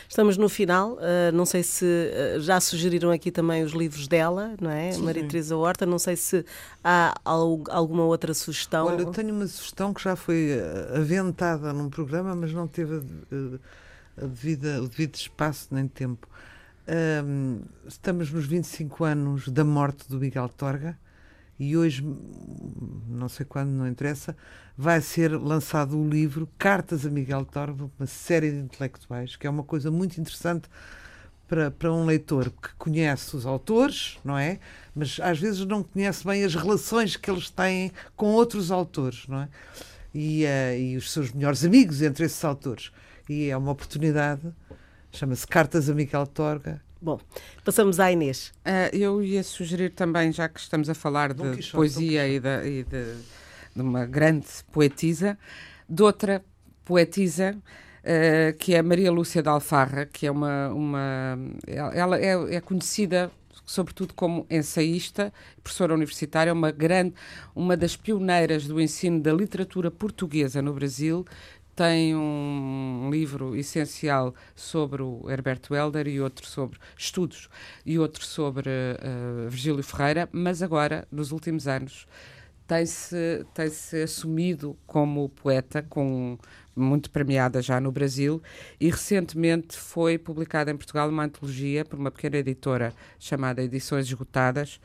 Estamos 0.08 0.38
no 0.38 0.48
final. 0.48 0.94
Uh, 0.94 1.32
não 1.34 1.48
sei 1.48 1.64
se 1.64 1.84
uh, 1.84 2.40
já 2.42 2.62
sugeriram 2.62 3.10
aqui 3.10 3.32
também 3.32 3.64
os 3.64 3.72
livros 3.72 4.08
dela, 4.08 4.56
não 4.62 4.70
é? 4.70 4.92
Sim. 4.92 5.02
Maria 5.02 5.28
Teresa 5.28 5.58
Horta. 5.58 5.84
Não 5.84 5.98
sei 5.98 6.16
se 6.16 6.46
há 6.84 7.16
alguma 7.24 8.04
outra 8.04 8.36
sugestão. 8.36 8.86
Olha, 8.86 9.02
eu 9.02 9.12
tenho 9.12 9.34
uma 9.34 9.48
sugestão 9.48 9.96
que 9.96 10.04
já 10.04 10.16
foi 10.16 10.60
aventada 10.96 11.74
num 11.74 11.90
programa, 11.90 12.36
mas 12.36 12.54
não 12.54 12.68
teve 12.68 13.02
a 14.16 14.26
devida, 14.28 14.80
o 14.84 14.88
devido 14.88 15.16
espaço 15.16 15.70
nem 15.72 15.88
tempo. 15.88 16.28
Um, 16.88 17.62
estamos 17.88 18.32
nos 18.32 18.46
25 18.46 19.04
anos 19.04 19.48
da 19.48 19.64
morte 19.64 20.08
do 20.08 20.20
Miguel 20.20 20.48
Torga 20.50 20.98
e 21.58 21.76
hoje, 21.76 22.06
não 23.08 23.28
sei 23.28 23.46
quando, 23.46 23.70
não 23.70 23.88
interessa, 23.88 24.36
vai 24.78 25.02
ser 25.02 25.32
lançado 25.32 25.98
o 25.98 26.08
livro 26.08 26.48
Cartas 26.60 27.06
a 27.06 27.10
Miguel 27.10 27.46
Torga, 27.46 27.90
uma 27.98 28.06
série 28.06 28.52
de 28.52 28.58
intelectuais, 28.58 29.36
que 29.36 29.48
é 29.48 29.50
uma 29.50 29.64
coisa 29.64 29.90
muito 29.90 30.20
interessante 30.20 30.70
para, 31.48 31.72
para 31.72 31.92
um 31.92 32.06
leitor 32.06 32.52
que 32.52 32.76
conhece 32.78 33.36
os 33.36 33.46
autores, 33.46 34.20
não 34.24 34.38
é? 34.38 34.60
Mas 34.94 35.20
às 35.22 35.40
vezes 35.40 35.66
não 35.66 35.82
conhece 35.82 36.26
bem 36.26 36.44
as 36.44 36.54
relações 36.54 37.16
que 37.16 37.32
eles 37.32 37.50
têm 37.50 37.92
com 38.16 38.28
outros 38.28 38.70
autores, 38.70 39.26
não 39.28 39.42
é? 39.42 39.50
E, 40.14 40.44
uh, 40.46 40.78
e 40.78 40.98
os 40.98 41.12
seus 41.12 41.32
melhores 41.32 41.64
amigos 41.66 42.02
entre 42.02 42.26
esses 42.26 42.44
autores 42.44 42.92
e 43.30 43.50
é 43.50 43.58
uma 43.58 43.72
oportunidade. 43.72 44.42
Chama-se 45.16 45.48
Cartas 45.48 45.90
a 45.90 45.94
Miguel 45.94 46.28
Torga. 46.28 46.82
Bom, 47.02 47.18
passamos 47.64 48.02
à 48.02 48.12
Inês. 48.12 48.52
Uh, 48.66 48.94
eu 48.94 49.24
ia 49.24 49.44
sugerir 49.44 49.92
também, 49.92 50.30
já 50.30 50.50
que 50.50 50.60
estamos 50.60 50.90
a 50.90 50.94
falar 50.94 51.34
de 51.34 51.42
Quixote, 51.52 51.72
poesia 51.72 52.28
e, 52.28 52.38
de, 52.38 52.68
e 52.68 52.84
de, 52.84 53.16
de, 53.74 53.82
uma 53.82 54.06
grande 54.06 54.48
poetisa, 54.74 55.38
de 55.88 56.04
outra 56.04 56.44
poetisa, 56.84 57.56
uh, 57.56 58.58
que 58.58 58.76
é 58.76 58.82
Maria 58.82 59.10
Lúcia 59.10 59.42
de 59.42 59.48
Alfarra, 59.48 60.06
que 60.06 60.28
é 60.28 60.32
uma. 60.32 60.68
uma 60.70 61.40
ela 61.66 62.20
é, 62.20 62.56
é 62.56 62.60
conhecida 62.60 63.32
sobretudo 63.66 64.14
como 64.14 64.46
ensaísta, 64.50 65.34
professora 65.64 65.94
universitária, 65.94 66.54
uma 66.54 66.72
grande, 66.72 67.16
uma 67.56 67.76
das 67.76 67.96
pioneiras 67.96 68.68
do 68.68 68.80
ensino 68.80 69.20
da 69.20 69.34
literatura 69.34 69.90
portuguesa 69.90 70.62
no 70.62 70.74
Brasil, 70.74 71.26
tem 71.76 72.16
um 72.16 73.10
livro 73.12 73.56
essencial 73.56 74.34
sobre 74.56 75.02
o 75.02 75.30
Herberto 75.30 75.76
Helder 75.76 76.08
e 76.08 76.22
outro 76.22 76.48
sobre 76.48 76.80
estudos 76.98 77.50
e 77.86 78.00
outro 78.00 78.24
sobre 78.26 78.70
uh, 78.70 79.50
Virgílio 79.50 79.84
Ferreira, 79.84 80.30
mas 80.32 80.64
agora, 80.64 81.06
nos 81.12 81.32
últimos 81.32 81.68
anos, 81.68 82.08
tem-se 82.66 83.46
tem 83.54 83.70
-se 83.70 84.04
assumido 84.04 84.78
como 84.88 85.30
poeta, 85.30 85.84
com, 85.84 86.38
muito 86.76 87.10
premiada 87.12 87.62
já 87.62 87.80
no 87.80 87.92
Brasil, 87.92 88.42
e 88.80 88.90
recentemente 88.90 89.78
foi 89.78 90.18
publicada 90.18 90.72
em 90.72 90.78
Portugal 90.78 91.10
uma 91.10 91.24
antologia 91.24 91.84
por 91.84 92.00
uma 92.00 92.10
pequena 92.12 92.38
editora 92.38 92.94
chamada 93.20 93.62
Edições 93.62 94.06
Esgotadas, 94.08 94.80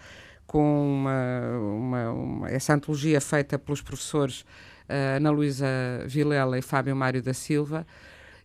com 0.46 0.98
uma, 0.98 1.58
uma, 1.58 2.10
uma 2.10 2.50
essa 2.50 2.74
antologia 2.74 3.20
feita 3.20 3.56
pelos 3.56 3.80
professores 3.80 4.44
Ana 5.16 5.30
Luísa 5.30 5.66
Vilela 6.06 6.58
e 6.58 6.62
Fábio 6.62 6.94
Mário 6.96 7.22
da 7.22 7.34
Silva, 7.34 7.86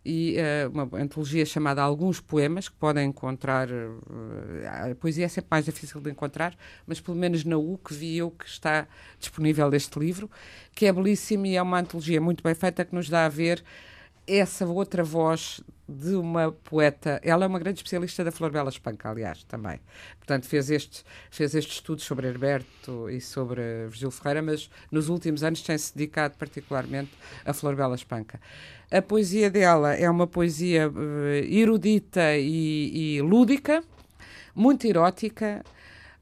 e 0.08 0.36
uh, 0.36 0.70
uma 0.70 0.88
antologia 1.02 1.44
chamada 1.44 1.82
Alguns 1.82 2.20
Poemas, 2.20 2.68
que 2.68 2.76
podem 2.76 3.08
encontrar. 3.08 3.68
Uh, 3.68 4.92
a 4.92 4.94
poesia 4.94 5.24
é 5.24 5.28
sempre 5.28 5.48
mais 5.50 5.64
difícil 5.64 6.00
de 6.00 6.10
encontrar, 6.10 6.56
mas 6.86 7.00
pelo 7.00 7.16
menos 7.16 7.44
na 7.44 7.56
U 7.56 7.76
que 7.76 7.92
vi 7.92 8.18
eu 8.18 8.30
que 8.30 8.46
está 8.46 8.86
disponível 9.18 9.68
este 9.74 9.98
livro, 9.98 10.30
que 10.72 10.86
é 10.86 10.92
belíssimo 10.92 11.46
e 11.46 11.56
é 11.56 11.62
uma 11.62 11.80
antologia 11.80 12.20
muito 12.20 12.44
bem 12.44 12.54
feita 12.54 12.84
que 12.84 12.94
nos 12.94 13.08
dá 13.08 13.26
a 13.26 13.28
ver 13.28 13.64
essa 14.26 14.66
outra 14.66 15.04
voz 15.04 15.60
de 15.88 16.14
uma 16.16 16.50
poeta. 16.50 17.20
Ela 17.22 17.44
é 17.44 17.48
uma 17.48 17.58
grande 17.58 17.78
especialista 17.78 18.24
da 18.24 18.32
Flor 18.32 18.50
Bela 18.50 18.68
Espanca, 18.68 19.08
aliás, 19.08 19.44
também. 19.44 19.78
Portanto, 20.18 20.46
fez 20.46 20.70
estes, 20.70 21.04
fez 21.30 21.54
estes 21.54 21.76
estudos 21.76 22.04
sobre 22.04 22.26
Herberto 22.26 23.08
e 23.08 23.20
sobre 23.20 23.86
Virgílio 23.86 24.10
Ferreira, 24.10 24.42
mas 24.42 24.68
nos 24.90 25.08
últimos 25.08 25.44
anos 25.44 25.62
tem-se 25.62 25.96
dedicado 25.96 26.36
particularmente 26.36 27.12
a 27.44 27.52
Flor 27.52 27.76
Bela 27.76 27.94
Espanca. 27.94 28.40
A 28.90 29.00
poesia 29.00 29.48
dela 29.50 29.94
é 29.94 30.08
uma 30.10 30.26
poesia 30.26 30.88
uh, 30.88 31.28
erudita 31.48 32.36
e, 32.36 33.16
e 33.16 33.22
lúdica, 33.22 33.82
muito 34.54 34.86
erótica, 34.86 35.62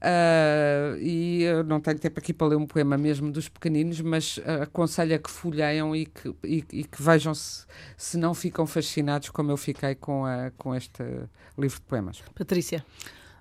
Uh, 0.05 0.98
e 0.98 1.44
eu 1.44 1.64
não 1.64 1.80
tenho 1.80 1.98
tempo 1.98 2.18
aqui 2.18 2.34
para 2.34 2.48
ler 2.48 2.57
um 2.57 2.66
poema 2.66 2.98
mesmo 2.98 3.32
dos 3.32 3.48
pequeninos, 3.48 4.02
mas 4.02 4.36
uh, 4.36 4.64
aconselho 4.64 5.14
a 5.14 5.18
que 5.18 5.30
folheiam 5.30 5.96
e 5.96 6.05
que, 6.05 6.28
e, 6.44 6.64
e 6.70 6.84
que 6.84 7.02
vejam 7.02 7.34
se, 7.34 7.64
se 7.96 8.18
não 8.18 8.34
ficam 8.34 8.66
fascinados 8.66 9.30
como 9.30 9.50
eu 9.50 9.57
fiquei 9.57 9.94
com, 9.94 10.26
a, 10.26 10.50
com 10.59 10.74
este 10.74 11.02
livro 11.57 11.80
de 11.80 11.86
poemas. 11.86 12.22
Patrícia. 12.34 12.84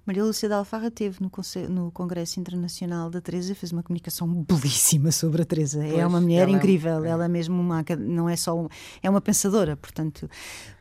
Maria 0.06 0.24
Lúcia 0.24 0.49
da 0.49 0.58
Alfarra 0.58 0.91
teve 0.91 1.20
no, 1.22 1.32
no 1.70 1.91
Congresso 1.91 2.38
Internacional 2.39 3.10
da 3.10 3.22
Teresa, 3.22 3.56
fez 3.56 3.72
uma 3.72 3.82
comunicação 3.82 4.28
belíssima 4.43 5.12
sobre 5.12 5.41
a 5.41 5.45
Teresa. 5.45 5.80
Pois, 5.80 5.93
é 5.93 6.06
uma 6.06 6.20
mulher 6.20 6.49
incrível, 6.49 7.06
é... 7.06 7.10
ela 7.10 7.26
é 7.26 7.28
mesmo 7.30 7.60
uma, 7.60 7.86
não 7.97 8.28
é 8.28 8.36
só, 8.36 8.68
é 9.01 9.10
uma 9.10 9.22
pensadora, 9.22 9.78
portanto, 9.78 10.30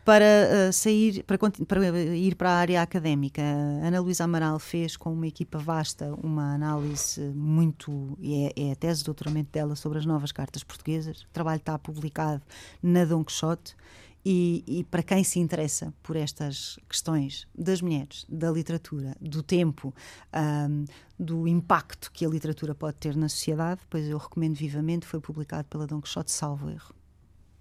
para 0.04 0.24
uh, 0.24 0.72
sair, 0.72 1.22
para, 1.22 1.38
para, 1.38 2.00
ir 2.16 2.34
para 2.34 2.50
a 2.50 2.54
área 2.54 2.82
académica. 2.82 3.40
Ana 3.40 4.00
Luísa 4.00 4.24
Amaral 4.24 4.58
fez 4.58 4.96
com 4.96 5.12
uma 5.12 5.28
equipa 5.28 5.58
vasta 5.58 6.12
uma 6.20 6.54
análise 6.54 7.20
muito, 7.34 8.18
é, 8.20 8.52
é 8.56 8.72
a 8.72 8.76
tese 8.76 9.00
de 9.00 9.04
doutoramento 9.04 9.52
dela 9.52 9.76
sobre 9.76 9.98
as 9.98 10.06
novas 10.06 10.32
cartas 10.32 10.64
portuguesas. 10.64 11.22
O 11.22 11.28
trabalho 11.32 11.58
está 11.58 11.78
publicado 11.78 12.42
na 12.82 13.04
Dom 13.04 13.22
Quixote 13.22 13.76
e, 14.24 14.64
e, 14.66 14.84
para 14.84 15.02
quem 15.02 15.24
se 15.24 15.40
interessa 15.40 15.92
por 16.02 16.14
estas 16.14 16.78
questões 16.88 17.46
das 17.54 17.82
mulheres, 17.82 18.24
da 18.28 18.50
literatura, 18.50 19.16
do 19.20 19.42
tempo, 19.42 19.92
um, 20.32 20.84
do 21.18 21.48
impacto 21.48 22.10
que 22.12 22.24
a 22.24 22.28
literatura 22.28 22.74
pode 22.74 22.98
ter 22.98 23.16
na 23.16 23.28
sociedade, 23.28 23.80
pois 23.90 24.06
eu 24.06 24.18
recomendo 24.18 24.54
vivamente. 24.54 25.06
Foi 25.06 25.20
publicado 25.20 25.66
pela 25.68 25.86
Dom 25.86 26.00
Quixote, 26.00 26.30
salvo 26.30 26.70
erro. 26.70 26.94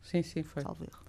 Sim, 0.04 0.22
sim, 0.22 0.44
foi. 0.44 0.62
Salvo 0.64 0.84
erro. 0.84 1.02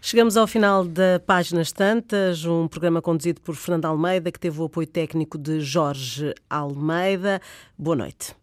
Chegamos 0.00 0.36
ao 0.36 0.46
final 0.46 0.84
da 0.84 1.20
Páginas 1.26 1.72
Tantas, 1.72 2.44
um 2.44 2.68
programa 2.68 3.02
conduzido 3.02 3.40
por 3.40 3.56
Fernando 3.56 3.86
Almeida, 3.86 4.30
que 4.30 4.38
teve 4.38 4.60
o 4.60 4.64
apoio 4.64 4.86
técnico 4.86 5.36
de 5.36 5.60
Jorge 5.60 6.32
Almeida. 6.48 7.40
Boa 7.76 7.96
noite. 7.96 8.34